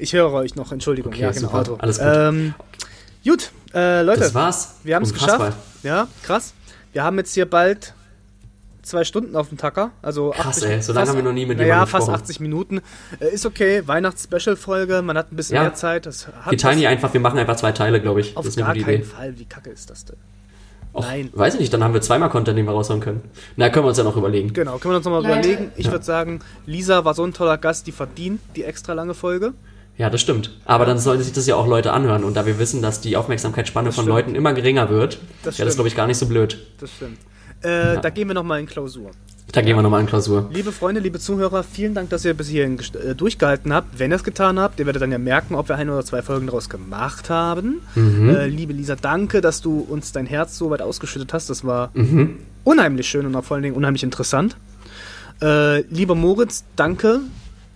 Ich 0.00 0.12
höre 0.12 0.30
euch 0.32 0.54
noch, 0.54 0.70
Entschuldigung. 0.70 1.12
Okay, 1.14 1.22
ja, 1.22 1.30
genau, 1.32 1.48
super. 1.48 1.58
Auto. 1.60 1.74
Alles 1.80 1.98
gut. 1.98 2.06
Ähm, 2.08 2.54
gut, 3.24 3.50
äh, 3.74 4.02
Leute, 4.02 4.20
Das 4.20 4.34
war's. 4.34 4.74
wir 4.84 4.94
haben 4.94 5.02
es 5.02 5.12
geschafft. 5.14 5.56
Ja, 5.82 6.06
krass. 6.22 6.52
Wir 6.92 7.02
haben 7.02 7.16
jetzt 7.16 7.32
hier 7.34 7.48
bald 7.48 7.94
zwei 8.88 9.04
Stunden 9.04 9.36
auf 9.36 9.48
dem 9.48 9.58
Tacker. 9.58 9.90
Also 10.02 10.30
Krass, 10.36 10.62
ey, 10.62 10.80
so 10.82 10.92
lange 10.92 11.08
haben 11.10 11.16
wir 11.16 11.22
noch 11.22 11.32
nie 11.32 11.46
mit 11.46 11.58
naja, 11.58 11.68
jemandem 11.74 11.90
fast 11.90 12.06
gesprochen. 12.06 12.22
80 12.22 12.40
Minuten. 12.40 12.80
Äh, 13.20 13.28
ist 13.34 13.46
okay, 13.46 13.82
Weihnachts-Special-Folge, 13.86 15.02
man 15.02 15.16
hat 15.16 15.32
ein 15.32 15.36
bisschen 15.36 15.56
Ja. 15.56 15.62
mehr 15.62 15.74
Zeit. 15.74 16.06
Das 16.06 16.26
hat 16.26 16.50
Wir 16.50 16.58
teilen 16.58 16.78
die 16.78 16.86
einfach, 16.86 17.12
wir 17.12 17.20
machen 17.20 17.38
einfach 17.38 17.56
zwei 17.56 17.72
Teile, 17.72 18.00
glaube 18.00 18.20
ich. 18.20 18.36
auf 18.36 18.44
das 18.44 18.56
ist 18.56 18.62
eine 18.62 18.66
gar 18.78 18.84
keinen 18.84 18.94
Idee. 19.00 19.04
Fall. 19.04 19.38
Wie 19.38 19.44
kacke 19.44 19.70
ist 19.70 19.90
das 19.90 20.04
denn? 20.04 20.16
Och, 20.94 21.02
Nein. 21.02 21.30
Weiß 21.34 21.54
ich 21.54 21.60
nicht, 21.60 21.72
dann 21.72 21.84
haben 21.84 21.92
wir 21.94 22.00
zweimal 22.00 22.30
Content, 22.30 22.56
den 22.58 22.64
wir 22.66 22.72
raushauen 22.72 23.00
können. 23.00 23.20
Na, 23.56 23.68
können 23.68 23.84
wir 23.84 23.90
uns 23.90 23.98
ja 23.98 24.04
noch 24.04 24.16
überlegen. 24.16 24.52
Genau, 24.54 24.78
können 24.78 24.92
wir 24.92 24.96
uns 24.96 25.04
nochmal 25.04 25.22
überlegen. 25.24 25.70
Ich 25.76 25.86
Ja. 25.86 25.92
würde 25.92 26.04
sagen, 26.04 26.40
Lisa 26.66 27.04
war 27.04 27.12
so 27.14 27.24
ein 27.24 27.34
toller 27.34 27.58
Gast, 27.58 27.86
die 27.86 27.92
verdient 27.92 28.40
die 28.56 28.64
extra 28.64 28.94
lange 28.94 29.12
Folge. 29.14 29.52
Ja, 29.98 30.08
das 30.10 30.20
stimmt. 30.20 30.56
Aber 30.64 30.86
dann 30.86 30.98
sollen 30.98 31.20
sich 31.22 31.32
das 31.32 31.46
ja 31.46 31.56
auch 31.56 31.66
Leute 31.66 31.92
anhören. 31.92 32.22
Und 32.24 32.34
da 32.36 32.46
wir 32.46 32.58
wissen, 32.58 32.80
dass 32.82 33.00
die 33.00 33.16
Aufmerksamkeitsspanne 33.16 33.90
von 33.92 34.04
stimmt. 34.04 34.08
Leuten 34.08 34.34
immer 34.34 34.52
geringer 34.54 34.88
wird, 34.90 35.14
Das 35.14 35.20
wäre 35.20 35.42
das, 35.44 35.54
stimmt. 35.56 35.74
glaube 35.74 35.88
ich, 35.88 35.96
gar 35.96 36.06
nicht 36.06 36.18
so 36.18 36.26
blöd. 36.26 36.56
Das 36.80 36.90
stimmt. 36.90 37.18
Äh, 37.62 37.94
Ja. 37.94 38.00
Da 38.00 38.10
gehen 38.10 38.28
wir 38.28 38.34
nochmal 38.34 38.60
in 38.60 38.66
Klausur. 38.66 39.10
Da 39.50 39.62
gehen 39.62 39.76
wir 39.76 39.82
nochmal 39.82 40.02
in 40.02 40.06
Klausur. 40.06 40.50
Liebe 40.52 40.72
Freunde, 40.72 41.00
liebe 41.00 41.18
Zuhörer, 41.18 41.62
vielen 41.62 41.94
Dank, 41.94 42.10
dass 42.10 42.22
ihr 42.24 42.34
bis 42.34 42.48
hierhin 42.48 42.78
äh, 43.02 43.14
durchgehalten 43.14 43.72
habt. 43.72 43.98
Wenn 43.98 44.12
ihr 44.12 44.16
es 44.16 44.22
getan 44.24 44.58
habt, 44.60 44.78
ihr 44.78 44.84
werdet 44.84 45.00
dann 45.00 45.10
ja 45.10 45.16
merken, 45.16 45.54
ob 45.54 45.70
wir 45.70 45.76
ein 45.76 45.88
oder 45.88 46.04
zwei 46.04 46.20
Folgen 46.20 46.46
daraus 46.46 46.68
gemacht 46.68 47.30
haben. 47.30 47.80
Mhm. 47.94 48.28
Äh, 48.28 48.46
liebe 48.48 48.74
Lisa, 48.74 48.94
danke, 48.94 49.40
dass 49.40 49.62
du 49.62 49.80
uns 49.80 50.12
dein 50.12 50.26
Herz 50.26 50.58
so 50.58 50.68
weit 50.68 50.82
ausgeschüttet 50.82 51.32
hast. 51.32 51.48
Das 51.48 51.64
war 51.64 51.90
Mhm. 51.94 52.40
unheimlich 52.64 53.08
schön 53.08 53.24
und 53.24 53.34
auch 53.36 53.44
vor 53.44 53.54
allen 53.54 53.62
Dingen 53.64 53.74
unheimlich 53.76 54.02
interessant. 54.02 54.56
Äh, 55.40 55.80
lieber 55.92 56.14
Moritz, 56.14 56.64
danke, 56.76 57.20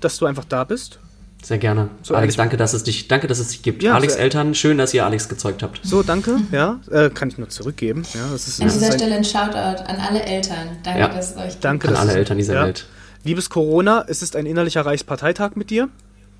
dass 0.00 0.18
du 0.18 0.26
einfach 0.26 0.44
da 0.44 0.64
bist. 0.64 0.98
Sehr 1.44 1.58
gerne. 1.58 1.88
So, 2.02 2.14
Alex, 2.14 2.22
Alex- 2.24 2.36
danke, 2.36 2.56
dass 2.56 2.72
es 2.72 2.84
dich, 2.84 3.08
danke, 3.08 3.26
dass 3.26 3.38
es 3.40 3.48
dich 3.48 3.62
gibt. 3.62 3.82
Ja, 3.82 3.94
Alex 3.94 4.14
Eltern, 4.14 4.54
schön, 4.54 4.78
dass 4.78 4.94
ihr 4.94 5.04
Alex 5.04 5.28
gezeugt 5.28 5.62
habt. 5.64 5.80
So, 5.82 6.02
danke. 6.04 6.36
Ja, 6.52 6.78
äh, 6.90 7.10
kann 7.10 7.28
ich 7.28 7.38
nur 7.38 7.48
zurückgeben. 7.48 8.04
Ja, 8.14 8.20
das 8.30 8.46
ist, 8.46 8.60
An 8.60 8.66
das 8.68 8.76
ist 8.76 8.80
dieser 8.82 8.92
ein, 8.92 8.98
Stelle 8.98 9.14
ein 9.16 9.24
Shoutout 9.24 9.82
an 9.90 9.96
alle 10.08 10.22
Eltern. 10.22 10.68
Danke, 10.84 11.00
Ja. 11.00 11.08
dass 11.08 11.32
es 11.32 11.36
euch 11.36 11.48
gibt. 11.50 11.64
danke, 11.64 11.88
An 11.88 11.96
alle 11.96 12.12
Eltern 12.14 12.38
dieser 12.38 12.54
ja. 12.54 12.64
Welt. 12.64 12.86
Liebes 13.24 13.50
Corona, 13.50 14.04
es 14.08 14.22
ist 14.22 14.36
ein 14.36 14.46
innerlicher 14.46 14.86
Reichsparteitag 14.86 15.50
mit 15.56 15.70
dir. 15.70 15.88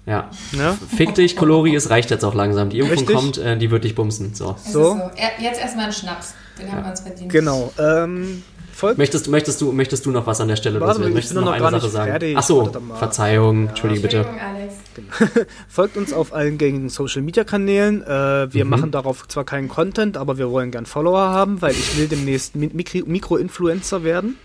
Ja. 0.06 0.30
Ja, 0.58 0.76
Fick 0.96 1.14
dich, 1.14 1.36
Colori, 1.36 1.74
es 1.76 1.90
reicht 1.90 2.10
jetzt 2.10 2.24
auch 2.24 2.34
langsam. 2.34 2.70
Die 2.70 2.78
Impfung 2.80 2.98
Richtig. 2.98 3.16
kommt, 3.16 3.38
äh, 3.38 3.56
die 3.56 3.70
wird 3.70 3.84
dich 3.84 3.94
bumsen. 3.94 4.34
So. 4.34 4.56
Es 4.58 4.66
ist 4.66 4.72
So. 4.72 4.82
so. 4.94 5.00
Er- 5.16 5.40
Jetzt 5.40 5.60
erstmal 5.60 5.86
ein 5.86 5.92
Schnaps. 5.92 6.34
Den 6.60 6.70
haben 6.70 6.82
wir 6.84 6.90
uns 6.90 7.00
verdient. 7.00 7.30
genau. 7.32 7.72
Ähm, 7.78 8.42
folgt 8.72 8.98
Möchtest, 8.98 9.28
möchtest, 9.28 9.60
du, 9.60 9.72
möchtest 9.72 10.04
du 10.06 10.10
noch 10.10 10.26
was 10.26 10.40
an 10.40 10.48
der 10.48 10.56
Stelle 10.56 10.80
Warte, 10.80 10.92
loswerden? 10.94 11.10
ich 11.10 11.14
Möchtest 11.14 11.36
du 11.36 11.40
noch 11.40 11.46
noch 11.46 11.52
eine 11.52 11.62
gar 11.62 11.70
Sache 11.72 11.82
nicht 11.84 11.92
sagen? 11.92 12.10
fertig. 12.10 12.36
Ach 12.36 12.42
so, 12.42 12.64
Wartet 12.66 12.88
mal. 12.88 12.96
Verzeihung, 12.96 13.68
entschuldige 13.68 14.00
bitte. 14.00 14.26
Folgt 15.68 15.96
uns 15.96 16.12
auf 16.12 16.32
allen 16.34 16.58
gängigen 16.58 16.88
Social 16.88 17.22
Media 17.22 17.44
Kanälen. 17.44 18.02
Äh, 18.02 18.46
Mhm. 18.46 18.54
wir 18.54 18.64
machen 18.64 18.90
darauf 18.90 19.26
zwar 19.28 19.44
keinen 19.44 19.68
Content, 19.68 20.16
aber 20.16 20.38
wir 20.38 20.50
wollen 20.50 20.70
gern 20.70 20.86
Follower 20.86 21.20
haben, 21.20 21.62
weil 21.62 21.72
ich 21.72 21.96
will 21.96 22.08
demnächst 22.08 22.54
Mi- 22.56 22.70
Mikro- 22.74 23.06
Mikro-Influencer 23.06 24.04
werden. 24.04 24.36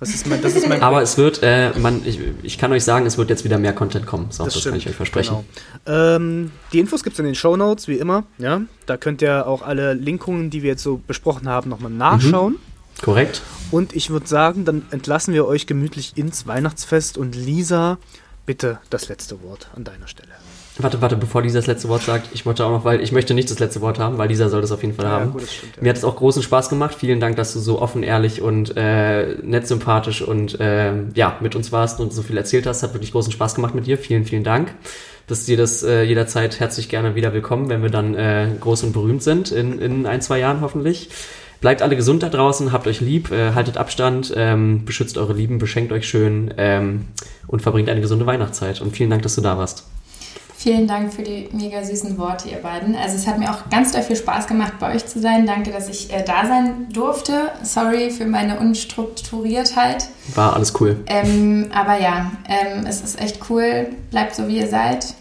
Das 0.00 0.10
ist 0.10 0.26
mein, 0.26 0.42
das 0.42 0.54
ist 0.56 0.68
mein 0.68 0.82
Aber 0.82 1.02
es 1.02 1.16
wird, 1.16 1.40
äh, 1.42 1.70
man, 1.78 2.02
ich, 2.04 2.18
ich 2.42 2.58
kann 2.58 2.72
euch 2.72 2.82
sagen, 2.84 3.06
es 3.06 3.16
wird 3.16 3.30
jetzt 3.30 3.44
wieder 3.44 3.58
mehr 3.58 3.72
Content 3.72 4.06
kommen. 4.06 4.26
So, 4.30 4.44
das, 4.44 4.54
das, 4.54 4.64
kann 4.64 4.74
ich 4.74 4.88
euch 4.88 4.94
versprechen. 4.96 5.44
Genau. 5.84 5.98
Ähm, 6.16 6.50
die 6.72 6.80
Infos 6.80 7.04
gibt 7.04 7.14
es 7.14 7.20
in 7.20 7.24
den 7.26 7.34
Show 7.36 7.56
Notes, 7.56 7.86
wie 7.88 7.98
immer. 7.98 8.24
Ja, 8.38 8.62
da 8.86 8.96
könnt 8.96 9.22
ihr 9.22 9.46
auch 9.46 9.62
alle 9.62 9.94
Linkungen, 9.94 10.50
die 10.50 10.62
wir 10.62 10.70
jetzt 10.70 10.82
so 10.82 11.00
besprochen 11.06 11.48
haben, 11.48 11.70
nochmal 11.70 11.92
nachschauen. 11.92 12.56
Korrekt? 13.02 13.42
Und 13.70 13.94
ich 13.94 14.10
würde 14.10 14.26
sagen, 14.26 14.64
dann 14.64 14.82
entlassen 14.90 15.34
wir 15.34 15.46
euch 15.46 15.66
gemütlich 15.66 16.12
ins 16.16 16.46
Weihnachtsfest. 16.46 17.18
Und 17.18 17.34
Lisa, 17.34 17.98
bitte 18.46 18.78
das 18.90 19.08
letzte 19.08 19.42
Wort 19.42 19.68
an 19.74 19.84
deiner 19.84 20.06
Stelle. 20.06 20.28
Warte, 20.78 21.00
warte, 21.00 21.16
bevor 21.16 21.42
Lisa 21.42 21.60
das 21.60 21.68
letzte 21.68 21.88
Wort 21.88 22.02
sagt, 22.02 22.30
ich 22.32 22.46
wollte 22.46 22.64
auch 22.66 22.70
noch, 22.70 22.84
weil 22.84 23.00
ich 23.00 23.12
möchte 23.12 23.32
nicht 23.32 23.48
das 23.48 23.60
letzte 23.60 23.80
Wort 23.80 24.00
haben, 24.00 24.18
weil 24.18 24.28
Lisa 24.28 24.48
soll 24.48 24.60
das 24.60 24.72
auf 24.72 24.82
jeden 24.82 24.94
Fall 24.94 25.04
Ja, 25.04 25.10
haben. 25.12 25.30
gut, 25.30 25.42
das 25.42 25.54
stimmt, 25.54 25.76
ja. 25.76 25.82
Mir 25.82 25.90
hat 25.90 25.96
es 25.98 26.04
auch 26.04 26.16
großen 26.16 26.42
Spaß 26.42 26.68
gemacht. 26.68 26.96
Vielen 26.98 27.20
Dank, 27.20 27.36
dass 27.36 27.52
du 27.52 27.60
so 27.60 27.80
offen, 27.80 28.02
ehrlich 28.02 28.42
und 28.42 28.76
äh, 28.76 29.36
nett, 29.42 29.68
sympathisch 29.68 30.20
und 30.22 30.58
äh, 30.58 30.92
ja, 31.14 31.36
mit 31.40 31.54
uns 31.54 31.70
warst 31.70 32.00
und 32.00 32.12
so 32.12 32.22
viel 32.22 32.36
erzählt 32.36 32.66
hast. 32.66 32.82
Hat 32.82 32.92
wirklich 32.92 33.12
großen 33.12 33.32
Spaß 33.32 33.54
gemacht 33.54 33.76
mit 33.76 33.86
dir. 33.86 33.98
Vielen, 33.98 34.24
vielen 34.24 34.42
Dank. 34.42 34.74
Dass 35.28 35.44
dir 35.44 35.56
das 35.56 35.84
äh, 35.84 36.02
jederzeit 36.02 36.58
herzlich 36.58 36.88
gerne 36.88 37.14
wieder 37.14 37.32
willkommen, 37.32 37.68
wenn 37.68 37.82
wir 37.82 37.88
dann 37.90 38.14
äh, 38.16 38.48
groß 38.60 38.82
und 38.82 38.92
berühmt 38.92 39.22
sind, 39.22 39.52
in, 39.52 39.78
in 39.78 40.06
ein, 40.06 40.20
zwei 40.22 40.40
Jahren 40.40 40.60
hoffentlich. 40.60 41.08
Bleibt 41.64 41.80
alle 41.80 41.96
gesund 41.96 42.22
da 42.22 42.28
draußen, 42.28 42.72
habt 42.72 42.86
euch 42.86 43.00
lieb, 43.00 43.32
äh, 43.32 43.54
haltet 43.54 43.78
Abstand, 43.78 44.34
ähm, 44.36 44.84
beschützt 44.84 45.16
eure 45.16 45.32
Lieben, 45.32 45.56
beschenkt 45.56 45.92
euch 45.92 46.06
schön 46.06 46.52
ähm, 46.58 47.06
und 47.46 47.62
verbringt 47.62 47.88
eine 47.88 48.02
gesunde 48.02 48.26
Weihnachtszeit. 48.26 48.82
Und 48.82 48.94
vielen 48.94 49.08
Dank, 49.08 49.22
dass 49.22 49.34
du 49.34 49.40
da 49.40 49.56
warst. 49.56 49.84
Vielen 50.54 50.86
Dank 50.86 51.14
für 51.14 51.22
die 51.22 51.48
mega 51.52 51.82
süßen 51.82 52.18
Worte, 52.18 52.50
ihr 52.50 52.58
beiden. 52.58 52.94
Also 52.94 53.16
es 53.16 53.26
hat 53.26 53.38
mir 53.38 53.50
auch 53.50 53.70
ganz 53.70 53.92
doll 53.92 54.02
viel 54.02 54.16
Spaß 54.16 54.46
gemacht, 54.46 54.74
bei 54.78 54.94
euch 54.94 55.06
zu 55.06 55.20
sein. 55.20 55.46
Danke, 55.46 55.72
dass 55.72 55.88
ich 55.88 56.12
äh, 56.12 56.22
da 56.22 56.46
sein 56.46 56.90
durfte. 56.92 57.50
Sorry 57.62 58.10
für 58.10 58.26
meine 58.26 58.60
Unstrukturiertheit. 58.60 60.08
War 60.34 60.52
alles 60.52 60.78
cool. 60.82 60.98
Ähm, 61.06 61.70
aber 61.72 61.98
ja, 61.98 62.30
ähm, 62.46 62.84
es 62.86 63.00
ist 63.00 63.18
echt 63.18 63.40
cool. 63.48 63.86
Bleibt 64.10 64.34
so, 64.34 64.48
wie 64.48 64.58
ihr 64.58 64.68
seid. 64.68 65.14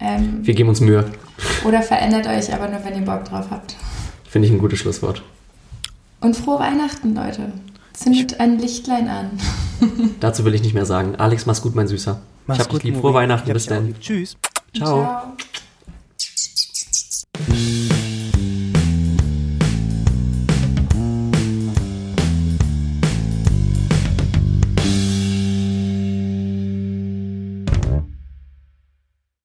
Ähm, 0.00 0.38
Wir 0.40 0.54
geben 0.54 0.70
uns 0.70 0.80
Mühe. 0.80 1.04
oder 1.66 1.82
verändert 1.82 2.26
euch, 2.26 2.54
aber 2.54 2.68
nur, 2.68 2.82
wenn 2.86 2.94
ihr 2.94 3.04
Bock 3.04 3.26
drauf 3.26 3.48
habt. 3.50 3.76
Finde 4.26 4.48
ich 4.48 4.54
ein 4.54 4.58
gutes 4.58 4.78
Schlusswort. 4.78 5.22
Und 6.22 6.36
frohe 6.36 6.60
Weihnachten, 6.60 7.14
Leute. 7.14 7.52
Zündet 7.92 8.40
ein 8.40 8.58
Lichtlein 8.58 9.08
an. 9.08 9.30
Dazu 10.20 10.44
will 10.44 10.54
ich 10.54 10.62
nicht 10.62 10.72
mehr 10.72 10.86
sagen. 10.86 11.16
Alex, 11.16 11.46
mach's 11.46 11.60
gut, 11.60 11.74
mein 11.74 11.88
Süßer. 11.88 12.20
ich 12.52 12.58
hab 12.58 12.70
dich 12.70 12.82
lieb. 12.84 12.94
Frohe 12.94 13.10
Moritz. 13.10 13.14
Weihnachten. 13.14 13.52
Bis 13.52 13.66
dann. 13.66 13.94
Tschüss. 14.00 14.36
Ciao. 14.74 15.02
Ciao. 15.02 15.36